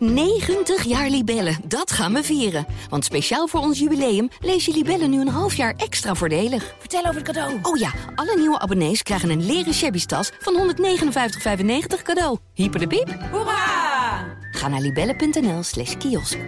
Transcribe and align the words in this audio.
90 0.00 0.84
jaar 0.84 1.08
Libellen, 1.08 1.56
dat 1.64 1.90
gaan 1.92 2.12
we 2.12 2.22
vieren. 2.22 2.66
Want 2.88 3.04
speciaal 3.04 3.48
voor 3.48 3.60
ons 3.60 3.78
jubileum 3.78 4.28
lees 4.40 4.64
je 4.64 4.72
Libellen 4.72 5.10
nu 5.10 5.20
een 5.20 5.28
half 5.28 5.54
jaar 5.54 5.74
extra 5.76 6.14
voordelig. 6.14 6.74
Vertel 6.78 7.00
over 7.00 7.14
het 7.14 7.24
cadeau. 7.24 7.58
Oh 7.62 7.76
ja, 7.76 7.92
alle 8.14 8.36
nieuwe 8.36 8.58
abonnees 8.58 9.02
krijgen 9.02 9.30
een 9.30 9.46
leren 9.46 9.74
shabby 9.74 10.04
tas 10.04 10.32
van 10.38 10.74
159,95 10.76 12.02
cadeau. 12.02 12.38
Hyper 12.54 12.80
de 12.80 12.86
piep. 12.86 13.08
Hoera! 13.30 14.38
Ga 14.50 14.68
naar 14.68 14.80
libellen.nl 14.80 15.62
slash 15.62 15.96
kiosk. 15.96 16.38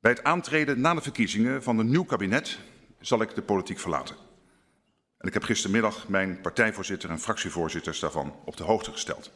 Bij 0.00 0.10
het 0.10 0.22
aantreden 0.22 0.80
na 0.80 0.94
de 0.94 1.00
verkiezingen 1.00 1.62
van 1.62 1.78
een 1.78 1.90
nieuw 1.90 2.04
kabinet 2.04 2.58
zal 3.00 3.22
ik 3.22 3.34
de 3.34 3.42
politiek 3.42 3.78
verlaten. 3.78 4.16
En 5.18 5.28
ik 5.28 5.34
heb 5.34 5.42
gistermiddag 5.42 6.08
mijn 6.08 6.40
partijvoorzitter 6.40 7.10
en 7.10 7.18
fractievoorzitters 7.18 8.00
daarvan 8.00 8.34
op 8.44 8.56
de 8.56 8.62
hoogte 8.62 8.92
gesteld. 8.92 9.30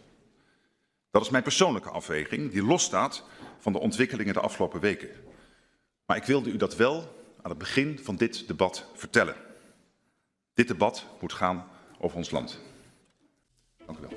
Dat 1.16 1.24
is 1.24 1.30
mijn 1.30 1.42
persoonlijke 1.42 1.90
afweging, 1.90 2.50
die 2.50 2.62
losstaat 2.62 3.24
van 3.58 3.72
de 3.72 3.78
ontwikkelingen 3.78 4.34
de 4.34 4.40
afgelopen 4.40 4.80
weken. 4.80 5.08
Maar 6.06 6.16
ik 6.16 6.24
wilde 6.24 6.50
u 6.50 6.56
dat 6.56 6.76
wel 6.76 6.96
aan 7.42 7.50
het 7.50 7.58
begin 7.58 7.98
van 8.02 8.16
dit 8.16 8.46
debat 8.48 8.84
vertellen. 8.94 9.34
Dit 10.54 10.68
debat 10.68 11.06
moet 11.20 11.32
gaan 11.32 11.66
over 11.98 12.16
ons 12.16 12.30
land. 12.30 12.60
Dank 13.86 13.98
u 13.98 14.00
wel. 14.00 14.10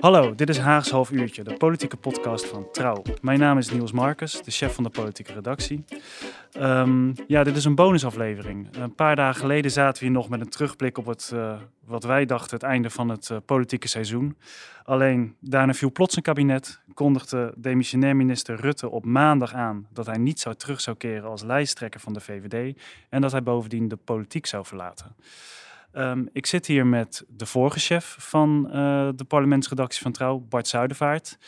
Hallo, 0.00 0.34
dit 0.34 0.48
is 0.48 0.58
Haags 0.58 0.90
Half 0.90 1.10
Uurtje, 1.10 1.42
de 1.42 1.56
politieke 1.56 1.96
podcast 1.96 2.46
van 2.46 2.70
Trouw. 2.72 3.02
Mijn 3.20 3.38
naam 3.38 3.58
is 3.58 3.70
Niels 3.70 3.92
Marcus, 3.92 4.42
de 4.42 4.50
chef 4.50 4.74
van 4.74 4.84
de 4.84 4.90
politieke 4.90 5.32
redactie. 5.32 5.84
Um, 6.56 7.14
ja, 7.26 7.44
dit 7.44 7.56
is 7.56 7.64
een 7.64 7.74
bonusaflevering. 7.74 8.76
Een 8.76 8.94
paar 8.94 9.16
dagen 9.16 9.40
geleden 9.40 9.70
zaten 9.70 9.98
we 10.02 10.08
hier 10.08 10.16
nog 10.16 10.28
met 10.28 10.40
een 10.40 10.48
terugblik 10.48 10.98
op 10.98 11.06
het, 11.06 11.30
uh, 11.34 11.56
wat 11.84 12.04
wij 12.04 12.26
dachten, 12.26 12.54
het 12.54 12.62
einde 12.62 12.90
van 12.90 13.08
het 13.08 13.28
uh, 13.28 13.38
politieke 13.44 13.88
seizoen. 13.88 14.36
Alleen 14.84 15.36
daarna 15.40 15.74
viel 15.74 15.92
plots 15.92 16.16
een 16.16 16.22
kabinet, 16.22 16.80
kondigde 16.94 17.54
demissionair 17.56 18.16
minister 18.16 18.60
Rutte 18.60 18.90
op 18.90 19.04
maandag 19.04 19.54
aan 19.54 19.86
dat 19.92 20.06
hij 20.06 20.18
niet 20.18 20.40
zou 20.40 20.54
terug 20.54 20.80
zou 20.80 20.96
keren 20.96 21.30
als 21.30 21.42
lijsttrekker 21.42 22.00
van 22.00 22.12
de 22.12 22.20
VVD 22.20 22.78
en 23.08 23.20
dat 23.20 23.32
hij 23.32 23.42
bovendien 23.42 23.88
de 23.88 23.96
politiek 23.96 24.46
zou 24.46 24.64
verlaten. 24.64 25.16
Um, 25.92 26.28
ik 26.32 26.46
zit 26.46 26.66
hier 26.66 26.86
met 26.86 27.24
de 27.28 27.46
vorige 27.46 27.78
chef 27.78 28.16
van 28.18 28.64
uh, 28.66 28.72
de 29.14 29.24
parlementsredactie 29.28 30.02
van 30.02 30.12
Trouw, 30.12 30.38
Bart 30.38 30.68
Zuidervaart. 30.68 31.38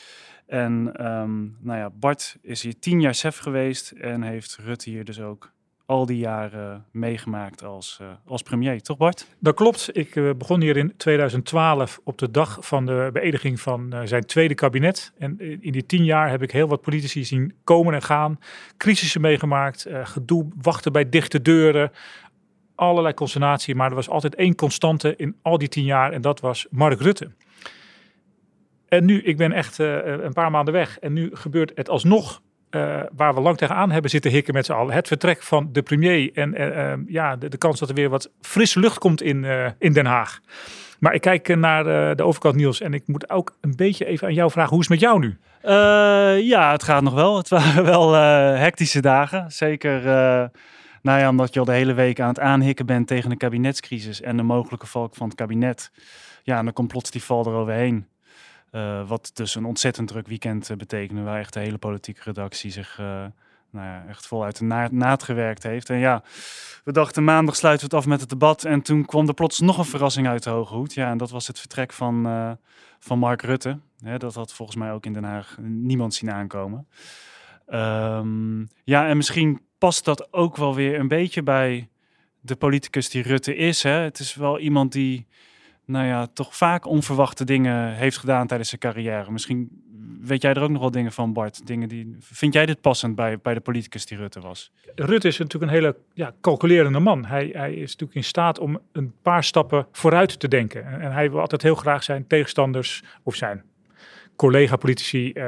En 0.51 1.07
um, 1.07 1.57
nou 1.61 1.79
ja, 1.79 1.91
Bart 1.91 2.37
is 2.43 2.63
hier 2.63 2.79
tien 2.79 3.01
jaar 3.01 3.15
chef 3.15 3.39
geweest 3.39 3.91
en 3.91 4.23
heeft 4.23 4.59
Rutte 4.65 4.91
hier 4.91 5.05
dus 5.05 5.21
ook 5.21 5.53
al 5.87 6.07
die 6.07 6.19
jaren 6.19 6.85
meegemaakt 6.91 7.65
als, 7.65 7.99
uh, 8.03 8.09
als 8.27 8.43
premier, 8.43 8.83
toch 8.83 8.97
Bart? 8.97 9.27
Dat 9.39 9.55
klopt. 9.55 9.89
Ik 9.93 10.15
uh, 10.15 10.31
begon 10.35 10.61
hier 10.61 10.77
in 10.77 10.97
2012 10.97 12.01
op 12.05 12.19
de 12.19 12.31
dag 12.31 12.59
van 12.61 12.87
de 12.87 13.11
beëdiging 13.13 13.61
van 13.61 13.95
uh, 13.95 14.01
zijn 14.05 14.25
tweede 14.25 14.55
kabinet. 14.55 15.13
En 15.19 15.61
in 15.61 15.73
die 15.73 15.87
tien 15.87 16.05
jaar 16.05 16.31
heb 16.31 16.43
ik 16.43 16.51
heel 16.51 16.69
wat 16.69 16.81
politici 16.81 17.25
zien 17.25 17.55
komen 17.65 17.95
en 17.95 18.03
gaan. 18.03 18.39
Crisissen 18.77 19.21
meegemaakt, 19.21 19.87
gedoe, 20.03 20.49
wachten 20.61 20.93
bij 20.93 21.09
dichte 21.09 21.43
deuren, 21.43 21.91
allerlei 22.75 23.15
consternatie, 23.15 23.75
maar 23.75 23.89
er 23.89 23.95
was 23.95 24.09
altijd 24.09 24.35
één 24.35 24.55
constante 24.55 25.17
in 25.17 25.37
al 25.43 25.59
die 25.59 25.69
tien 25.69 25.85
jaar 25.85 26.13
en 26.13 26.21
dat 26.21 26.41
was 26.41 26.67
Mark 26.71 27.01
Rutte. 27.01 27.31
En 28.91 29.05
nu, 29.05 29.23
ik 29.23 29.37
ben 29.37 29.53
echt 29.53 29.79
uh, 29.79 30.05
een 30.05 30.33
paar 30.33 30.51
maanden 30.51 30.75
weg 30.75 30.99
en 30.99 31.13
nu 31.13 31.31
gebeurt 31.33 31.73
het 31.75 31.89
alsnog 31.89 32.41
uh, 32.71 33.01
waar 33.17 33.35
we 33.35 33.41
lang 33.41 33.57
tegenaan 33.57 33.91
hebben 33.91 34.11
zitten 34.11 34.31
hikken 34.31 34.55
met 34.55 34.67
z'n 34.67 34.73
allen. 34.73 34.95
Het 34.95 35.09
vertrek 35.09 35.43
van 35.43 35.69
de 35.73 35.83
premier 35.83 36.31
en 36.35 36.61
uh, 36.61 36.93
ja, 37.07 37.37
de, 37.37 37.59
kans 37.59 37.79
dat 37.79 37.89
er 37.89 37.95
weer 37.95 38.09
wat 38.09 38.31
frisse 38.41 38.81
lucht 38.81 38.99
komt 38.99 39.23
in, 39.23 39.47
in 39.79 39.93
Den 39.93 40.07
Haag. 40.07 40.41
Maar 40.99 41.15
ik 41.15 41.21
kijk 41.21 41.57
naar 41.57 42.17
de 42.17 42.23
overkant 42.23 42.55
Niels 42.55 42.81
en 42.81 42.95
ik 42.95 43.03
moet 43.07 43.31
ook 43.31 43.57
een 43.61 43.77
beetje 43.77 44.05
even 44.05 44.27
aan 44.27 44.35
jou 44.35 44.51
vragen, 44.51 44.71
hoe 44.71 44.81
is 44.81 44.89
het 44.89 45.01
met 45.01 45.09
jou 45.09 45.21
nu? 45.21 45.39
ja, 46.49 46.73
het 46.73 46.83
gaat 46.83 47.03
nog 47.03 47.15
wel. 47.15 47.37
Het 47.37 47.49
waren 47.59 47.85
wel 47.85 48.13
hectische 48.55 49.01
dagen, 49.01 49.51
zeker... 49.51 50.03
Nou 51.03 51.29
omdat 51.29 51.55
je 51.55 51.59
al 51.59 51.65
de 51.65 51.73
hele 51.73 51.95
week 51.95 52.21
aan 52.21 52.29
het 52.29 52.41
aanhikken 52.41 52.87
bent 52.87 53.07
tegen 53.07 53.31
de 53.31 53.37
kabinetscrisis 53.37 54.21
en 54.21 54.37
de 54.37 54.43
mogelijke 54.43 54.87
valk 54.87 55.15
van 55.15 55.27
het 55.27 55.37
kabinet. 55.37 55.91
Ja, 56.43 56.59
en 56.59 56.65
dan 56.65 56.73
komt 56.73 56.89
plots 56.89 57.11
die 57.11 57.23
val 57.23 57.47
eroverheen. 57.47 58.07
Uh, 58.73 59.09
wat 59.09 59.31
dus 59.35 59.55
een 59.55 59.65
ontzettend 59.65 60.09
druk 60.09 60.27
weekend 60.27 60.71
uh, 60.71 60.77
betekende, 60.77 61.23
waar 61.23 61.39
echt 61.39 61.53
de 61.53 61.61
hele 61.61 61.79
politieke 61.79 62.21
redactie 62.25 62.71
zich 62.71 62.99
uh, 63.01 63.07
nou 63.71 63.87
ja, 63.87 64.05
echt 64.09 64.27
voluit 64.27 64.59
de 64.59 64.65
na 64.91 65.19
heeft. 65.61 65.91
En 65.91 65.99
ja, 65.99 66.23
we 66.85 66.93
dachten 66.93 67.25
maandag 67.25 67.57
sluiten 67.57 67.89
we 67.89 67.95
het 67.95 68.05
af 68.05 68.11
met 68.11 68.21
het 68.21 68.29
debat. 68.29 68.65
En 68.65 68.83
toen 68.83 69.05
kwam 69.05 69.29
er 69.29 69.35
plots 69.35 69.61
nog 69.61 69.79
een 69.79 69.85
verrassing 69.85 70.29
uit 70.29 70.43
de 70.43 70.51
hoge 70.51 70.75
hoed. 70.75 70.95
Ja, 70.95 71.11
en 71.11 71.19
dat 71.19 71.31
was 71.31 71.47
het 71.47 71.59
vertrek 71.59 71.93
van, 71.93 72.57
van 72.99 73.19
Mark 73.19 73.43
Rutte. 73.43 73.79
Dat 74.19 74.35
had 74.35 74.53
volgens 74.53 74.79
mij 74.79 74.93
ook 74.93 75.07
in 75.07 75.13
Den 75.13 75.25
Haag 75.25 75.57
niemand 75.61 76.15
zien 76.15 76.31
aankomen. 76.31 76.87
Um, 77.69 78.69
ja, 78.85 79.09
en 79.09 79.17
misschien 79.17 79.61
past 79.79 80.05
dat 80.05 80.33
ook 80.33 80.57
wel 80.57 80.75
weer 80.75 80.99
een 80.99 81.09
beetje 81.09 81.43
bij 81.43 81.89
de 82.41 82.57
politicus 82.57 83.11
die 83.11 83.23
Rutte 83.23 83.57
is. 83.57 83.83
Hè? 83.83 83.91
Het 83.91 84.19
is 84.19 84.35
wel 84.35 84.59
iemand 84.59 84.93
die, 84.93 85.27
nou 85.91 86.07
ja, 86.07 86.27
toch 86.27 86.57
vaak 86.57 86.87
onverwachte 86.87 87.45
dingen 87.45 87.95
heeft 87.95 88.17
gedaan 88.19 88.47
tijdens 88.47 88.69
zijn 88.69 88.81
carrière. 88.81 89.31
Misschien 89.31 89.89
weet 90.21 90.43
jij 90.43 90.55
er 90.55 90.63
ook 90.63 90.71
nog 90.71 90.81
wel 90.81 90.91
dingen 90.91 91.13
van, 91.13 91.33
Bart. 91.33 91.67
Dingen 91.67 91.89
die, 91.89 92.17
vind 92.21 92.55
jij 92.55 92.67
dit 92.67 92.81
passend 92.81 93.15
bij, 93.15 93.39
bij 93.39 93.55
de 93.55 93.61
politicus 93.61 94.07
die 94.07 94.19
Rutte 94.19 94.41
was? 94.41 94.73
Rutte 94.95 95.29
is 95.29 95.39
natuurlijk 95.39 95.73
een 95.73 95.79
hele 95.79 95.97
ja, 96.15 96.33
calculerende 96.41 96.99
man. 96.99 97.25
Hij, 97.25 97.51
hij 97.53 97.73
is 97.73 97.91
natuurlijk 97.91 98.15
in 98.15 98.25
staat 98.25 98.59
om 98.59 98.79
een 98.93 99.13
paar 99.23 99.45
stappen 99.45 99.87
vooruit 99.93 100.41
te 100.41 100.49
denken. 100.49 101.01
En, 101.01 101.13
hij 101.13 101.31
wil 101.31 101.41
altijd 101.41 101.63
heel 101.63 101.75
graag 101.75 102.03
zijn 102.03 102.27
tegenstanders 102.27 103.03
of 103.23 103.35
zijn 103.35 103.63
collega-politici 104.37 105.33
uh, 105.35 105.45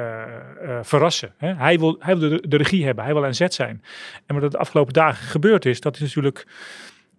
uh, 0.63 0.79
verrassen. 0.83 1.35
Hè? 1.37 1.55
Hij 1.55 1.79
wil, 1.79 1.97
hij 1.99 2.19
wil 2.19 2.29
de, 2.29 2.49
de, 2.49 2.57
regie 2.57 2.85
hebben, 2.85 3.05
hij 3.05 3.15
wil 3.15 3.25
aan 3.25 3.35
zet 3.35 3.55
zijn. 3.55 3.83
En 4.27 4.35
wat 4.35 4.45
er 4.45 4.51
de 4.51 4.59
afgelopen 4.59 4.93
dagen 4.93 5.27
gebeurd 5.27 5.65
is, 5.65 5.81
dat 5.81 5.95
is 5.95 6.01
natuurlijk 6.01 6.47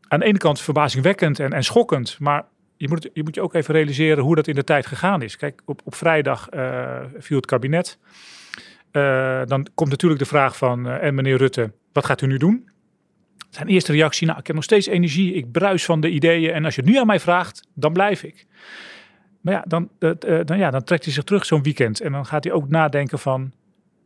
aan 0.07 0.19
de 0.19 0.25
ene 0.25 0.37
kant 0.37 0.61
verbazingwekkend 0.61 1.39
en, 1.39 1.53
en 1.53 1.63
schokkend, 1.63 2.19
maar 2.19 2.45
je 2.83 2.89
moet, 2.89 3.09
je 3.13 3.23
moet 3.23 3.35
je 3.35 3.41
ook 3.41 3.53
even 3.53 3.73
realiseren 3.73 4.23
hoe 4.23 4.35
dat 4.35 4.47
in 4.47 4.55
de 4.55 4.63
tijd 4.63 4.85
gegaan 4.85 5.21
is. 5.21 5.37
Kijk, 5.37 5.61
op, 5.65 5.81
op 5.83 5.95
vrijdag 5.95 6.53
uh, 6.53 6.99
viel 7.17 7.37
het 7.37 7.45
kabinet. 7.45 7.97
dan 9.47 9.67
komt 9.73 9.89
natuurlijk 9.89 10.21
de 10.21 10.27
vraag 10.27 10.57
van, 10.57 10.87
en 10.87 11.15
meneer 11.15 11.37
Rutte, 11.37 11.71
wat 11.93 12.05
gaat 12.05 12.21
u 12.21 12.27
nu 12.27 12.37
doen? 12.37 12.69
Zijn 13.49 13.67
eerste 13.67 13.91
reactie, 13.91 14.27
nou, 14.27 14.39
ik 14.39 14.47
heb 14.47 14.55
nog 14.55 14.65
steeds 14.65 14.87
energie, 14.87 15.33
ik 15.33 15.51
bruis 15.51 15.85
van 15.85 15.99
de 15.99 16.09
ideeën 16.09 16.53
en 16.53 16.65
als 16.65 16.75
je 16.75 16.81
het 16.81 16.89
nu 16.89 16.97
aan 16.97 17.07
mij 17.07 17.19
vraagt, 17.19 17.67
dan 17.73 17.93
blijf 17.93 18.23
ik. 18.23 18.45
Maar 19.41 19.53
ja, 19.53 19.63
dan, 19.67 19.89
dan, 20.45 20.57
ja, 20.57 20.71
dan 20.71 20.83
trekt 20.83 21.03
hij 21.03 21.13
zich 21.13 21.23
terug 21.23 21.45
zo'n 21.45 21.63
weekend. 21.63 22.01
En 22.01 22.11
dan 22.11 22.25
gaat 22.25 22.43
hij 22.43 22.53
ook 22.53 22.69
nadenken 22.69 23.19
van, 23.19 23.51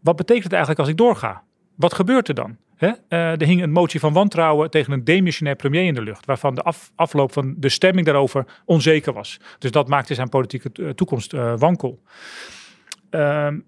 wat 0.02 0.16
betekent 0.16 0.44
het 0.44 0.54
eigenlijk 0.54 0.82
als 0.82 0.90
ik 0.90 0.98
doorga? 0.98 1.44
Wat 1.76 1.94
gebeurt 1.94 2.28
er 2.28 2.34
dan? 2.34 2.58
Hè? 2.78 2.88
Uh, 2.88 3.42
er 3.42 3.46
hing 3.46 3.62
een 3.62 3.72
motie 3.72 4.00
van 4.00 4.14
wantrouwen 4.14 4.70
tegen 4.70 4.94
een 4.94 5.04
demissionair 5.04 5.56
premier 5.56 5.86
in 5.86 5.94
de 5.94 6.02
lucht, 6.02 6.26
waarvan 6.26 6.56
de 6.56 6.62
af, 6.62 6.92
afloop 6.96 7.34
van 7.34 7.56
de 7.58 7.70
stemming 7.70 8.06
daarover 8.06 8.46
onzeker 8.66 9.14
was. 9.14 9.40
Dus 9.60 9.72
dat 9.72 9.88
maakte 9.88 10.14
zijn 10.14 10.30
politieke 10.30 10.94
toekomst 10.96 11.34
uh, 11.34 11.54
wankel. 11.58 12.02
Ehm, 13.10 13.60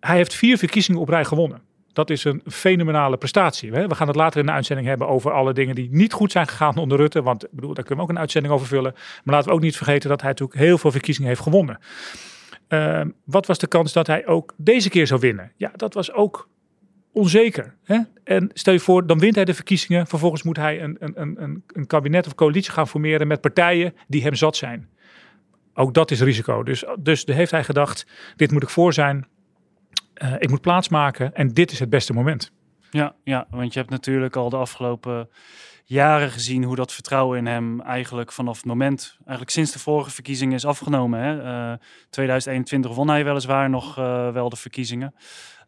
hij 0.00 0.16
heeft 0.16 0.34
vier 0.34 0.58
verkiezingen 0.58 1.00
op 1.00 1.08
rij 1.08 1.24
gewonnen. 1.24 1.62
Dat 1.92 2.10
is 2.10 2.24
een 2.24 2.42
fenomenale 2.46 3.16
prestatie. 3.16 3.72
We 3.72 3.94
gaan 3.94 4.06
het 4.06 4.16
later 4.16 4.40
in 4.40 4.46
de 4.46 4.52
uitzending 4.52 4.88
hebben 4.88 5.08
over 5.08 5.32
alle 5.32 5.52
dingen 5.52 5.74
die 5.74 5.88
niet 5.90 6.12
goed 6.12 6.32
zijn 6.32 6.46
gegaan 6.46 6.76
onder 6.76 6.98
Rutte. 6.98 7.22
Want 7.22 7.44
ik 7.44 7.50
bedoel, 7.52 7.74
daar 7.74 7.84
kunnen 7.84 8.04
we 8.04 8.10
ook 8.10 8.16
een 8.16 8.22
uitzending 8.22 8.54
over 8.54 8.66
vullen. 8.66 8.92
Maar 9.24 9.34
laten 9.34 9.48
we 9.48 9.54
ook 9.54 9.62
niet 9.62 9.76
vergeten 9.76 10.08
dat 10.08 10.20
hij 10.20 10.30
natuurlijk 10.30 10.58
heel 10.58 10.78
veel 10.78 10.90
verkiezingen 10.90 11.28
heeft 11.28 11.42
gewonnen. 11.42 11.78
Uh, 12.68 13.00
wat 13.24 13.46
was 13.46 13.58
de 13.58 13.66
kans 13.66 13.92
dat 13.92 14.06
hij 14.06 14.26
ook 14.26 14.54
deze 14.56 14.88
keer 14.88 15.06
zou 15.06 15.20
winnen? 15.20 15.52
Ja, 15.56 15.72
dat 15.76 15.94
was 15.94 16.12
ook 16.12 16.48
onzeker. 17.16 17.74
Hè? 17.84 17.98
En 18.24 18.50
stel 18.52 18.72
je 18.72 18.80
voor, 18.80 19.06
dan 19.06 19.18
wint 19.18 19.34
hij 19.34 19.44
de 19.44 19.54
verkiezingen. 19.54 20.06
Vervolgens 20.06 20.42
moet 20.42 20.56
hij 20.56 20.82
een, 20.82 20.96
een, 20.98 21.42
een, 21.42 21.62
een 21.66 21.86
kabinet 21.86 22.26
of 22.26 22.34
coalitie 22.34 22.72
gaan 22.72 22.88
formeren 22.88 23.26
met 23.26 23.40
partijen 23.40 23.94
die 24.06 24.22
hem 24.22 24.34
zat 24.34 24.56
zijn. 24.56 24.88
Ook 25.74 25.94
dat 25.94 26.10
is 26.10 26.20
risico. 26.20 26.62
Dus, 26.62 26.84
dus 26.98 27.24
heeft 27.24 27.50
hij 27.50 27.64
gedacht, 27.64 28.06
dit 28.36 28.50
moet 28.50 28.62
ik 28.62 28.68
voor 28.68 28.92
zijn. 28.92 29.26
Uh, 30.22 30.34
ik 30.38 30.50
moet 30.50 30.60
plaatsmaken 30.60 31.34
en 31.34 31.48
dit 31.48 31.70
is 31.70 31.78
het 31.78 31.90
beste 31.90 32.12
moment. 32.12 32.52
Ja, 32.90 33.14
ja, 33.24 33.46
want 33.50 33.72
je 33.72 33.78
hebt 33.78 33.90
natuurlijk 33.90 34.36
al 34.36 34.50
de 34.50 34.56
afgelopen 34.56 35.28
jaren 35.86 36.30
gezien 36.30 36.64
hoe 36.64 36.76
dat 36.76 36.92
vertrouwen 36.92 37.38
in 37.38 37.46
hem 37.46 37.80
eigenlijk 37.80 38.32
vanaf 38.32 38.56
het 38.56 38.66
moment, 38.66 39.16
eigenlijk 39.18 39.50
sinds 39.50 39.72
de 39.72 39.78
vorige 39.78 40.10
verkiezingen 40.10 40.54
is 40.54 40.66
afgenomen. 40.66 41.20
Hè? 41.20 41.42
Uh, 41.70 41.78
2021 42.10 42.94
won 42.94 43.08
hij 43.08 43.24
weliswaar 43.24 43.70
nog 43.70 43.98
uh, 43.98 44.32
wel 44.32 44.48
de 44.48 44.56
verkiezingen. 44.56 45.14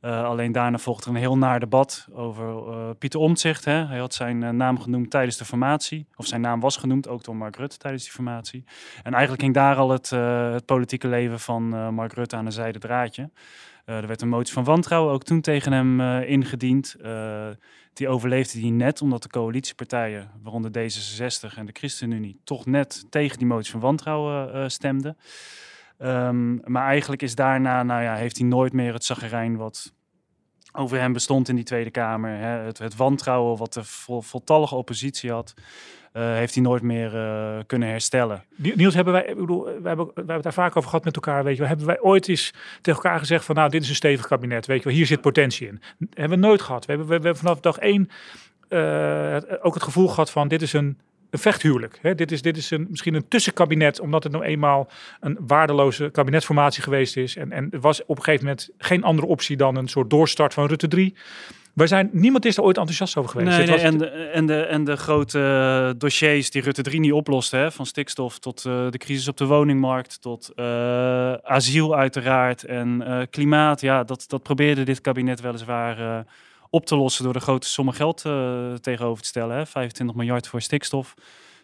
Uh, 0.02 0.24
alleen 0.24 0.52
daarna 0.52 0.78
volgde 0.78 1.04
er 1.04 1.10
een 1.10 1.20
heel 1.20 1.38
naar 1.38 1.60
debat 1.60 2.08
over 2.12 2.64
Pieter 2.94 3.20
Omtzigt. 3.20 3.64
Hè? 3.64 3.86
Hij 3.86 3.98
had 3.98 4.14
zijn 4.14 4.56
naam 4.56 4.80
genoemd 4.80 5.10
tijdens 5.10 5.36
de 5.36 5.44
formatie. 5.44 6.06
Of 6.16 6.26
zijn 6.26 6.40
naam 6.40 6.60
was 6.60 6.76
genoemd, 6.76 7.08
ook 7.08 7.24
door 7.24 7.36
Mark 7.36 7.56
Rutte 7.56 7.76
tijdens 7.78 8.02
die 8.02 8.12
formatie. 8.12 8.64
En 9.02 9.12
eigenlijk 9.12 9.42
ging 9.42 9.54
daar 9.54 9.76
al 9.76 9.90
het, 9.90 10.10
het 10.54 10.64
politieke 10.64 11.08
leven 11.08 11.40
van 11.40 11.94
Mark 11.94 12.12
Rutte 12.12 12.36
aan 12.36 12.46
een 12.46 12.52
zijde 12.52 12.78
draadje. 12.78 13.30
er 13.84 14.06
werd 14.06 14.22
een 14.22 14.28
motie 14.28 14.52
van 14.52 14.64
wantrouwen 14.64 15.12
ook 15.12 15.22
toen 15.24 15.40
tegen 15.40 15.72
hem 15.72 16.00
ingediend. 16.20 16.96
Die 17.98 18.08
overleefde 18.08 18.58
die 18.60 18.70
net 18.70 19.02
omdat 19.02 19.22
de 19.22 19.28
coalitiepartijen, 19.28 20.30
waaronder 20.42 20.70
D66 20.70 21.56
en 21.56 21.66
de 21.66 21.72
ChristenUnie, 21.72 22.40
toch 22.44 22.66
net 22.66 23.06
tegen 23.10 23.38
die 23.38 23.46
motie 23.46 23.70
van 23.70 23.80
wantrouwen 23.80 24.56
uh, 24.56 24.68
stemden. 24.68 25.16
Ehm, 25.98 26.70
maar 26.70 26.86
eigenlijk 26.86 27.22
is 27.22 27.34
daarna, 27.34 27.82
nou 27.82 28.02
ja, 28.02 28.14
heeft 28.14 28.38
hij 28.38 28.46
nooit 28.46 28.72
meer 28.72 28.92
het 28.92 29.04
zagerijn 29.04 29.56
wat 29.56 29.92
over 30.72 31.00
hem 31.00 31.12
bestond 31.12 31.48
in 31.48 31.54
die 31.54 31.64
Tweede 31.64 31.90
Kamer. 31.90 32.30
Hè, 32.30 32.64
het, 32.64 32.78
het, 32.78 32.96
wantrouwen 32.96 33.56
wat 33.56 33.72
de 33.72 33.84
vol, 33.84 34.22
voltallige 34.22 34.74
oppositie 34.74 35.30
had, 35.30 35.54
heeft 36.20 36.54
hij 36.54 36.62
nooit 36.62 36.82
meer 36.82 37.14
uh, 37.14 37.58
kunnen 37.66 37.88
herstellen. 37.88 38.44
Niels, 38.56 38.94
hebben 38.94 39.12
wij, 39.12 39.24
ik 39.24 39.36
bedoel, 39.36 39.64
we 39.64 39.88
hebben, 39.88 40.06
we 40.06 40.12
hebben 40.14 40.34
het 40.34 40.42
daar 40.42 40.52
vaak 40.52 40.76
over 40.76 40.90
gehad 40.90 41.04
met 41.04 41.14
elkaar. 41.14 41.44
Weet 41.44 41.56
je, 41.56 41.64
hebben 41.64 41.86
wij 41.86 42.00
ooit 42.00 42.28
eens 42.28 42.52
tegen 42.80 43.02
elkaar 43.02 43.18
gezegd 43.18 43.44
van, 43.44 43.54
nou, 43.54 43.70
dit 43.70 43.82
is 43.82 43.88
een 43.88 43.94
stevig 43.94 44.26
kabinet. 44.26 44.66
Weet 44.66 44.82
je, 44.82 44.90
hier 44.90 45.06
zit 45.06 45.20
potentie 45.20 45.68
in. 45.68 45.80
Dat 45.98 46.08
hebben 46.14 46.40
we 46.40 46.46
nooit 46.46 46.62
gehad. 46.62 46.86
We 46.86 46.92
hebben, 47.08 47.36
vanaf 47.36 47.60
dag 47.60 47.78
één 47.78 48.10
uh, 48.68 49.36
ook 49.60 49.74
het 49.74 49.82
gevoel 49.82 50.08
gehad 50.08 50.30
van, 50.30 50.48
dit 50.48 50.62
is 50.62 50.72
een 50.72 50.98
een 51.30 51.38
vechthuwelijk. 51.38 51.98
Hè? 52.02 52.14
Dit 52.14 52.32
is, 52.32 52.42
dit 52.42 52.56
is 52.56 52.70
een, 52.70 52.86
misschien 52.90 53.14
een 53.14 53.28
tussenkabinet, 53.28 54.00
omdat 54.00 54.22
het 54.22 54.32
nou 54.32 54.44
eenmaal 54.44 54.88
een 55.20 55.38
waardeloze 55.46 56.10
kabinetsformatie 56.10 56.82
geweest 56.82 57.16
is. 57.16 57.36
En, 57.36 57.52
en 57.52 57.68
er 57.70 57.80
was 57.80 58.02
op 58.04 58.16
een 58.16 58.22
gegeven 58.22 58.46
moment 58.46 58.70
geen 58.78 59.02
andere 59.02 59.26
optie 59.26 59.56
dan 59.56 59.76
een 59.76 59.88
soort 59.88 60.10
doorstart 60.10 60.54
van 60.54 60.66
Rutte 60.66 60.88
3. 60.88 61.14
Wij 61.78 61.86
zijn, 61.86 62.08
niemand 62.12 62.44
is 62.44 62.56
er 62.56 62.62
ooit 62.62 62.76
enthousiast 62.76 63.16
over 63.16 63.30
geweest. 63.30 63.56
Nee, 63.56 63.66
nee 63.66 63.76
en, 63.76 63.98
de, 63.98 64.06
en, 64.06 64.46
de, 64.46 64.62
en 64.62 64.84
de 64.84 64.96
grote 64.96 65.94
dossiers 65.98 66.50
die 66.50 66.62
Rutte 66.62 66.82
3 66.82 67.00
niet 67.00 67.12
oploste, 67.12 67.56
hè, 67.56 67.72
van 67.72 67.86
stikstof 67.86 68.38
tot 68.38 68.64
uh, 68.64 68.90
de 68.90 68.98
crisis 68.98 69.28
op 69.28 69.36
de 69.36 69.46
woningmarkt, 69.46 70.20
tot 70.20 70.50
uh, 70.56 71.32
asiel 71.32 71.96
uiteraard 71.96 72.64
en 72.64 73.04
uh, 73.06 73.22
klimaat. 73.30 73.80
Ja, 73.80 74.04
dat, 74.04 74.24
dat 74.28 74.42
probeerde 74.42 74.82
dit 74.82 75.00
kabinet 75.00 75.40
weliswaar 75.40 76.26
op 76.70 76.86
te 76.86 76.96
lossen 76.96 77.24
door 77.24 77.32
de 77.32 77.40
grote 77.40 77.68
sommen 77.68 77.94
geld 77.94 78.24
tegenover 78.80 79.22
te 79.22 79.28
stellen. 79.28 79.56
Hè? 79.56 79.66
25 79.66 80.16
miljard 80.16 80.48
voor 80.48 80.60
stikstof, 80.60 81.14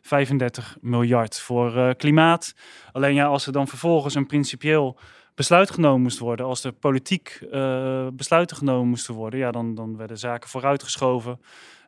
35 0.02 0.76
miljard 0.80 1.40
voor 1.40 1.94
klimaat. 1.94 2.54
Alleen 2.92 3.14
ja, 3.14 3.26
als 3.26 3.46
er 3.46 3.52
dan 3.52 3.68
vervolgens 3.68 4.14
een 4.14 4.26
principieel 4.26 4.98
besluit 5.34 5.70
genomen 5.70 6.02
moest 6.02 6.18
worden, 6.18 6.46
als 6.46 6.64
er 6.64 6.72
politiek 6.72 7.38
uh, 7.52 8.06
besluiten 8.12 8.56
genomen 8.56 8.88
moesten 8.88 9.14
worden, 9.14 9.38
ja, 9.38 9.50
dan, 9.50 9.74
dan 9.74 9.96
werden 9.96 10.18
zaken 10.18 10.48
vooruitgeschoven. 10.48 11.40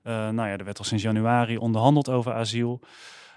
nou 0.03 0.35
ja, 0.35 0.57
er 0.57 0.65
werd 0.65 0.79
al 0.79 0.85
sinds 0.85 1.03
januari 1.03 1.57
onderhandeld 1.57 2.09
over 2.09 2.33
asiel. 2.33 2.81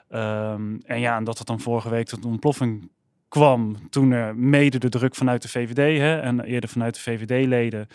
Um, 0.10 0.82
en 0.86 1.00
ja, 1.00 1.16
en 1.16 1.24
dat 1.24 1.38
het 1.38 1.48
dan 1.48 1.60
vorige 1.60 1.90
week 1.90 2.08
tot 2.08 2.24
een 2.24 2.30
ontploffing 2.30 2.90
kwam 3.28 3.90
toen 3.90 4.12
er 4.12 4.36
mede 4.36 4.78
de 4.78 4.90
druk 4.90 5.16
vanuit 5.16 5.42
de 5.42 5.50
VVD 5.50 6.00
hè, 6.00 6.20
en 6.20 6.44
eerder 6.44 6.70
vanuit 6.70 6.94
de 6.94 7.02
VVD-leden, 7.02 7.88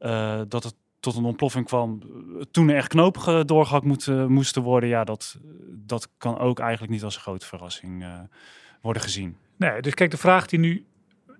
uh, 0.00 0.40
dat 0.48 0.64
het 0.64 0.74
tot 1.00 1.16
een 1.16 1.24
ontploffing 1.24 1.66
kwam 1.66 2.02
toen 2.50 2.68
er 2.68 2.76
echt 2.76 2.88
knopen 2.88 3.46
doorgehakt 3.46 3.84
moeten, 3.84 4.32
moesten 4.32 4.62
worden. 4.62 4.88
Ja, 4.88 5.04
dat, 5.04 5.38
dat 5.68 6.08
kan 6.18 6.38
ook 6.38 6.58
eigenlijk 6.58 6.92
niet 6.92 7.04
als 7.04 7.14
een 7.14 7.20
grote 7.20 7.46
verrassing 7.46 8.02
uh, 8.02 8.18
worden 8.80 9.02
gezien. 9.02 9.36
Nee, 9.56 9.82
dus 9.82 9.94
kijk, 9.94 10.10
de 10.10 10.16
vraag 10.16 10.46
die 10.46 10.58
nu 10.58 10.84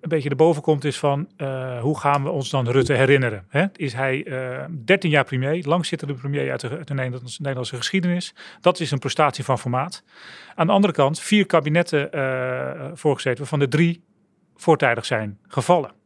een 0.00 0.08
beetje 0.08 0.28
erboven 0.28 0.62
komt 0.62 0.84
is 0.84 0.98
van 0.98 1.28
uh, 1.36 1.80
hoe 1.80 1.98
gaan 1.98 2.22
we 2.22 2.30
ons 2.30 2.50
dan 2.50 2.68
Rutte 2.68 2.92
herinneren? 2.92 3.44
Hè? 3.48 3.66
Is 3.76 3.92
hij 3.92 4.26
uh, 4.26 4.62
eh, 4.62 4.70
13 4.84 5.10
jaar 5.10 5.24
premier, 5.24 5.64
langzittende 5.66 6.14
premier 6.14 6.50
uit 6.50 6.60
de, 6.60 6.68
uit 6.68 6.88
de 6.88 6.94
Nederlandse, 6.94 7.38
Nederlandse, 7.40 7.76
geschiedenis. 7.76 8.34
Dat 8.60 8.80
is 8.80 8.90
een 8.90 8.98
prestatie 8.98 9.44
van 9.44 9.58
formaat. 9.58 10.04
Aan 10.54 10.66
de 10.66 10.72
andere 10.72 10.92
kant 10.92 11.20
vier 11.20 11.46
kabinetten 11.46 12.08
voorgezeten 12.94 13.38
waarvan 13.38 13.58
de 13.58 13.68
drie 13.68 14.04
voortijdig 14.56 15.04
zijn 15.04 15.38
gevallen. 15.48 15.98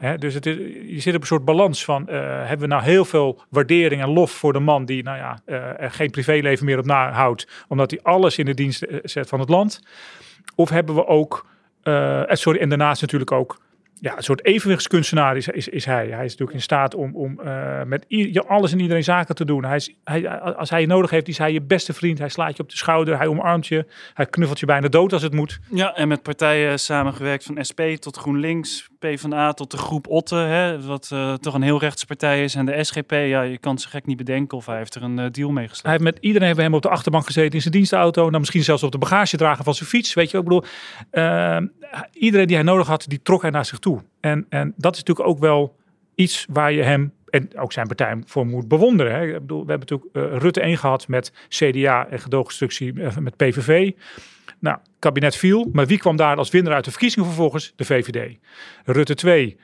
Ja. 0.00 0.16
dus 0.16 0.34
het 0.34 0.46
is, 0.46 0.56
je 0.86 1.00
zit 1.00 1.14
op 1.14 1.20
een 1.20 1.26
soort 1.26 1.44
balans 1.44 1.84
van, 1.84 2.02
uh, 2.02 2.14
hebben 2.20 2.58
we 2.58 2.74
nou 2.74 2.82
heel 2.82 3.04
veel 3.04 3.42
waardering 3.50 4.02
en 4.02 4.08
lof 4.08 4.30
voor 4.30 4.52
de 4.52 4.58
man 4.58 4.84
die 4.84 5.02
nou 5.02 5.16
ja, 5.16 5.40
uh, 5.46 5.80
er 5.80 5.90
geen 5.90 6.10
privéleven 6.10 6.64
meer 6.64 6.78
op 6.78 6.84
nahoudt, 6.84 7.48
omdat 7.68 7.90
hij 7.90 8.00
alles 8.02 8.38
in 8.38 8.44
de 8.44 8.54
dienst 8.54 8.82
eh, 8.82 8.98
zet 9.02 9.28
van 9.28 9.40
het 9.40 9.48
land? 9.48 9.82
Of 10.54 10.68
hebben 10.68 10.94
we 10.94 11.06
ook, 11.06 11.46
uh, 11.88 12.22
sorry, 12.28 12.60
en 12.60 12.68
daarnaast 12.68 13.00
natuurlijk 13.00 13.32
ook 13.32 13.58
ja, 14.00 14.16
een 14.16 14.22
soort 14.22 14.44
evenwichtskunstenaar 14.44 15.36
is, 15.36 15.48
is, 15.48 15.68
is 15.68 15.84
hij. 15.84 16.06
Hij 16.06 16.24
is 16.24 16.30
natuurlijk 16.30 16.52
in 16.52 16.62
staat 16.62 16.94
om, 16.94 17.16
om 17.16 17.40
uh, 17.44 17.82
met 17.82 18.06
alles 18.46 18.72
en 18.72 18.80
iedereen 18.80 19.04
zaken 19.04 19.34
te 19.34 19.44
doen. 19.44 19.64
Hij 19.64 19.76
is, 19.76 19.94
hij, 20.04 20.40
als 20.40 20.70
hij 20.70 20.80
je 20.80 20.86
nodig 20.86 21.10
heeft, 21.10 21.28
is 21.28 21.38
hij 21.38 21.52
je 21.52 21.62
beste 21.62 21.92
vriend. 21.92 22.18
Hij 22.18 22.28
slaat 22.28 22.56
je 22.56 22.62
op 22.62 22.70
de 22.70 22.76
schouder, 22.76 23.16
hij 23.16 23.26
omarmt 23.26 23.66
je, 23.66 23.86
hij 24.14 24.26
knuffelt 24.26 24.60
je 24.60 24.66
bijna 24.66 24.88
dood 24.88 25.12
als 25.12 25.22
het 25.22 25.32
moet. 25.32 25.60
Ja, 25.70 25.94
en 25.94 26.08
met 26.08 26.22
partijen 26.22 26.78
samengewerkt 26.78 27.44
van 27.44 27.64
SP 27.68 27.80
tot 27.98 28.16
GroenLinks, 28.16 28.88
PvdA 28.98 29.52
tot 29.52 29.70
de 29.70 29.76
groep 29.76 30.08
Otte, 30.08 30.36
hè, 30.36 30.82
wat 30.82 31.10
uh, 31.12 31.34
toch 31.34 31.54
een 31.54 31.62
heel 31.62 31.78
rechtspartij 31.78 32.44
is. 32.44 32.54
En 32.54 32.66
de 32.66 32.84
SGP, 32.84 33.10
ja, 33.10 33.42
je 33.42 33.58
kan 33.58 33.78
ze 33.78 33.88
gek 33.88 34.06
niet 34.06 34.16
bedenken 34.16 34.58
of 34.58 34.66
hij 34.66 34.76
heeft 34.76 34.94
er 34.94 35.02
een 35.02 35.18
uh, 35.18 35.26
deal 35.30 35.50
mee 35.50 35.68
gesloten. 35.68 35.90
Hij 35.90 35.98
heeft 36.00 36.14
met 36.14 36.24
iedereen 36.24 36.56
hem 36.56 36.74
op 36.74 36.82
de 36.82 36.88
achterbank 36.88 37.26
gezeten 37.26 37.52
in 37.52 37.60
zijn 37.60 37.74
dienstauto. 37.74 38.30
Dan 38.30 38.40
misschien 38.40 38.64
zelfs 38.64 38.82
op 38.82 38.92
de 38.92 38.98
bagagedrager 38.98 39.64
van 39.64 39.74
zijn 39.74 39.88
fiets. 39.88 40.14
Weet 40.14 40.30
je, 40.30 40.38
ik 40.38 40.44
bedoel, 40.44 40.64
iedereen 42.12 42.46
die 42.46 42.56
hij 42.56 42.64
nodig 42.64 42.86
had, 42.86 43.04
die 43.08 43.22
trok 43.22 43.42
hij 43.42 43.50
naar 43.50 43.64
zich 43.64 43.78
toe. 43.78 44.02
En, 44.20 44.46
en 44.48 44.74
dat 44.76 44.92
is 44.92 44.98
natuurlijk 44.98 45.28
ook 45.28 45.38
wel 45.38 45.76
iets 46.14 46.46
waar 46.50 46.72
je 46.72 46.82
hem 46.82 47.12
en 47.30 47.58
ook 47.58 47.72
zijn 47.72 47.86
partij 47.86 48.22
voor 48.24 48.46
moet 48.46 48.68
bewonderen. 48.68 49.14
Hè. 49.14 49.26
Ik 49.26 49.40
bedoel, 49.40 49.64
we 49.64 49.70
hebben 49.70 49.88
natuurlijk 49.88 50.32
uh, 50.32 50.38
Rutte 50.38 50.60
1 50.60 50.78
gehad 50.78 51.08
met 51.08 51.32
CDA 51.48 52.06
en 52.08 52.18
gedoogconstructie 52.18 52.92
uh, 52.92 53.16
met 53.16 53.36
PVV. 53.36 53.92
Nou, 54.58 54.78
kabinet 54.98 55.36
viel, 55.36 55.68
maar 55.72 55.86
wie 55.86 55.98
kwam 55.98 56.16
daar 56.16 56.36
als 56.36 56.50
winnaar 56.50 56.74
uit 56.74 56.84
de 56.84 56.90
verkiezingen 56.90 57.28
vervolgens? 57.28 57.72
De 57.76 57.84
VVD. 57.84 58.36
Rutte 58.84 59.14
2, 59.14 59.56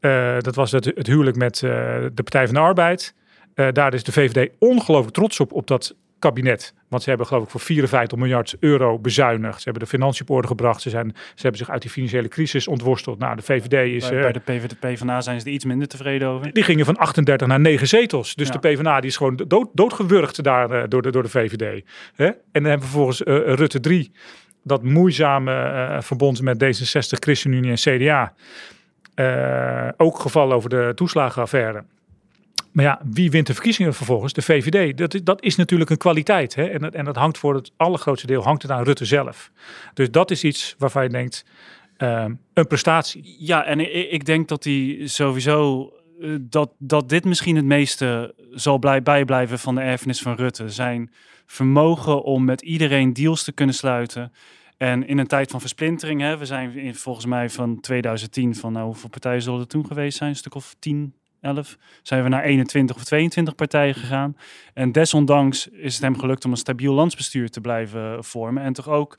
uh, 0.00 0.38
dat 0.38 0.54
was 0.54 0.72
het, 0.72 0.84
het 0.84 1.06
huwelijk 1.06 1.36
met 1.36 1.58
de 1.58 2.10
Partij 2.14 2.44
van 2.44 2.54
de 2.54 2.60
Arbeid. 2.60 3.14
daar 3.54 3.94
is 3.94 4.04
de 4.04 4.12
VVD 4.12 4.50
ongelooflijk 4.58 5.14
trots 5.14 5.40
op, 5.40 5.52
op 5.52 5.66
dat 5.66 5.94
kabinet. 6.22 6.74
Want 6.88 7.02
ze 7.02 7.08
hebben 7.08 7.26
geloof 7.26 7.44
ik 7.44 7.50
voor 7.50 7.60
54 7.60 8.18
miljard 8.18 8.56
euro 8.60 8.98
bezuinigd. 8.98 9.56
Ze 9.56 9.64
hebben 9.64 9.82
de 9.82 9.88
financiën 9.88 10.28
op 10.28 10.36
orde 10.36 10.48
gebracht. 10.48 10.80
Ze, 10.80 10.90
zijn, 10.90 11.12
ze 11.14 11.42
hebben 11.42 11.58
zich 11.58 11.70
uit 11.70 11.82
die 11.82 11.90
financiële 11.90 12.28
crisis 12.28 12.68
ontworsteld. 12.68 13.18
Nou, 13.18 13.36
de 13.36 13.42
VVD 13.42 13.72
is... 13.94 14.08
Bij, 14.08 14.20
bij 14.20 14.32
de 14.32 14.40
PVD, 14.40 14.80
PvdA 14.80 15.20
zijn 15.20 15.40
ze 15.40 15.46
er 15.46 15.52
iets 15.52 15.64
minder 15.64 15.88
tevreden 15.88 16.28
over. 16.28 16.52
Die 16.52 16.62
gingen 16.62 16.84
van 16.84 16.96
38 16.96 17.46
naar 17.46 17.60
9 17.60 17.88
zetels. 17.88 18.34
Dus 18.34 18.46
ja. 18.46 18.52
de 18.52 18.58
PvdA 18.58 19.00
die 19.00 19.10
is 19.10 19.16
gewoon 19.16 19.36
dood, 19.46 19.68
doodgewurgd 19.72 20.42
daar 20.42 20.70
uh, 20.72 20.82
door, 20.88 21.02
de, 21.02 21.10
door 21.10 21.22
de 21.22 21.28
VVD. 21.28 21.84
Hè? 22.14 22.26
En 22.26 22.34
dan 22.52 22.64
hebben 22.64 22.80
we 22.80 22.86
vervolgens 22.86 23.20
uh, 23.20 23.54
Rutte 23.54 23.80
3. 23.80 24.12
Dat 24.64 24.82
moeizame 24.82 25.98
verbond 26.02 26.42
met 26.42 26.64
D66, 26.64 27.18
ChristenUnie 27.18 27.70
en 27.70 27.76
CDA. 27.76 28.32
ook 29.96 30.18
geval 30.18 30.52
over 30.52 30.70
de 30.70 30.92
toeslagenaffaire. 30.94 31.84
Maar 32.72 32.84
ja, 32.84 33.00
wie 33.04 33.30
wint 33.30 33.46
de 33.46 33.54
verkiezingen 33.54 33.94
vervolgens? 33.94 34.32
De 34.32 34.42
VVD. 34.42 34.98
Dat, 34.98 35.20
dat 35.24 35.42
is 35.42 35.56
natuurlijk 35.56 35.90
een 35.90 35.96
kwaliteit. 35.96 36.54
Hè? 36.54 36.64
En, 36.64 36.92
en 36.92 37.04
dat 37.04 37.16
hangt 37.16 37.38
voor 37.38 37.54
het 37.54 37.72
allergrootste 37.76 38.26
deel 38.26 38.42
hangt 38.42 38.62
het 38.62 38.70
aan 38.70 38.84
Rutte 38.84 39.04
zelf. 39.04 39.50
Dus 39.94 40.10
dat 40.10 40.30
is 40.30 40.44
iets 40.44 40.74
waarvan 40.78 41.02
je 41.02 41.08
denkt, 41.08 41.44
uh, 41.98 42.24
een 42.54 42.66
prestatie. 42.66 43.36
Ja, 43.38 43.64
en 43.64 43.80
ik, 43.80 44.10
ik 44.10 44.24
denk 44.24 44.48
dat 44.48 44.64
hij 44.64 45.00
sowieso 45.04 45.90
uh, 46.20 46.36
dat, 46.40 46.70
dat 46.78 47.08
dit 47.08 47.24
misschien 47.24 47.56
het 47.56 47.64
meeste 47.64 48.34
zal 48.50 48.78
blij, 48.78 49.02
bijblijven 49.02 49.58
van 49.58 49.74
de 49.74 49.80
erfenis 49.80 50.20
van 50.20 50.34
Rutte. 50.34 50.68
Zijn 50.68 51.10
vermogen 51.46 52.22
om 52.22 52.44
met 52.44 52.62
iedereen 52.62 53.12
deals 53.12 53.44
te 53.44 53.52
kunnen 53.52 53.74
sluiten. 53.74 54.32
En 54.76 55.06
in 55.06 55.18
een 55.18 55.26
tijd 55.26 55.50
van 55.50 55.60
versplintering, 55.60 56.20
hè, 56.20 56.36
we 56.38 56.46
zijn 56.46 56.94
volgens 56.94 57.26
mij 57.26 57.50
van 57.50 57.80
2010, 57.80 58.54
van 58.54 58.72
nou, 58.72 58.86
hoeveel 58.86 59.08
partijen 59.08 59.42
zullen 59.42 59.60
er 59.60 59.66
toen 59.66 59.86
geweest 59.86 60.18
zijn? 60.18 60.30
Een 60.30 60.36
stuk 60.36 60.54
of 60.54 60.74
10, 60.78 61.14
11 61.42 61.76
zijn 62.02 62.22
we 62.22 62.28
naar 62.28 62.42
21 62.42 62.96
of 62.96 63.04
22 63.04 63.54
partijen 63.54 63.94
gegaan. 63.94 64.36
En 64.74 64.92
desondanks 64.92 65.68
is 65.68 65.94
het 65.94 66.02
hem 66.02 66.18
gelukt 66.18 66.44
om 66.44 66.50
een 66.50 66.56
stabiel 66.56 66.94
landsbestuur 66.94 67.50
te 67.50 67.60
blijven 67.60 68.24
vormen. 68.24 68.62
En 68.62 68.72
toch 68.72 68.88
ook 68.88 69.18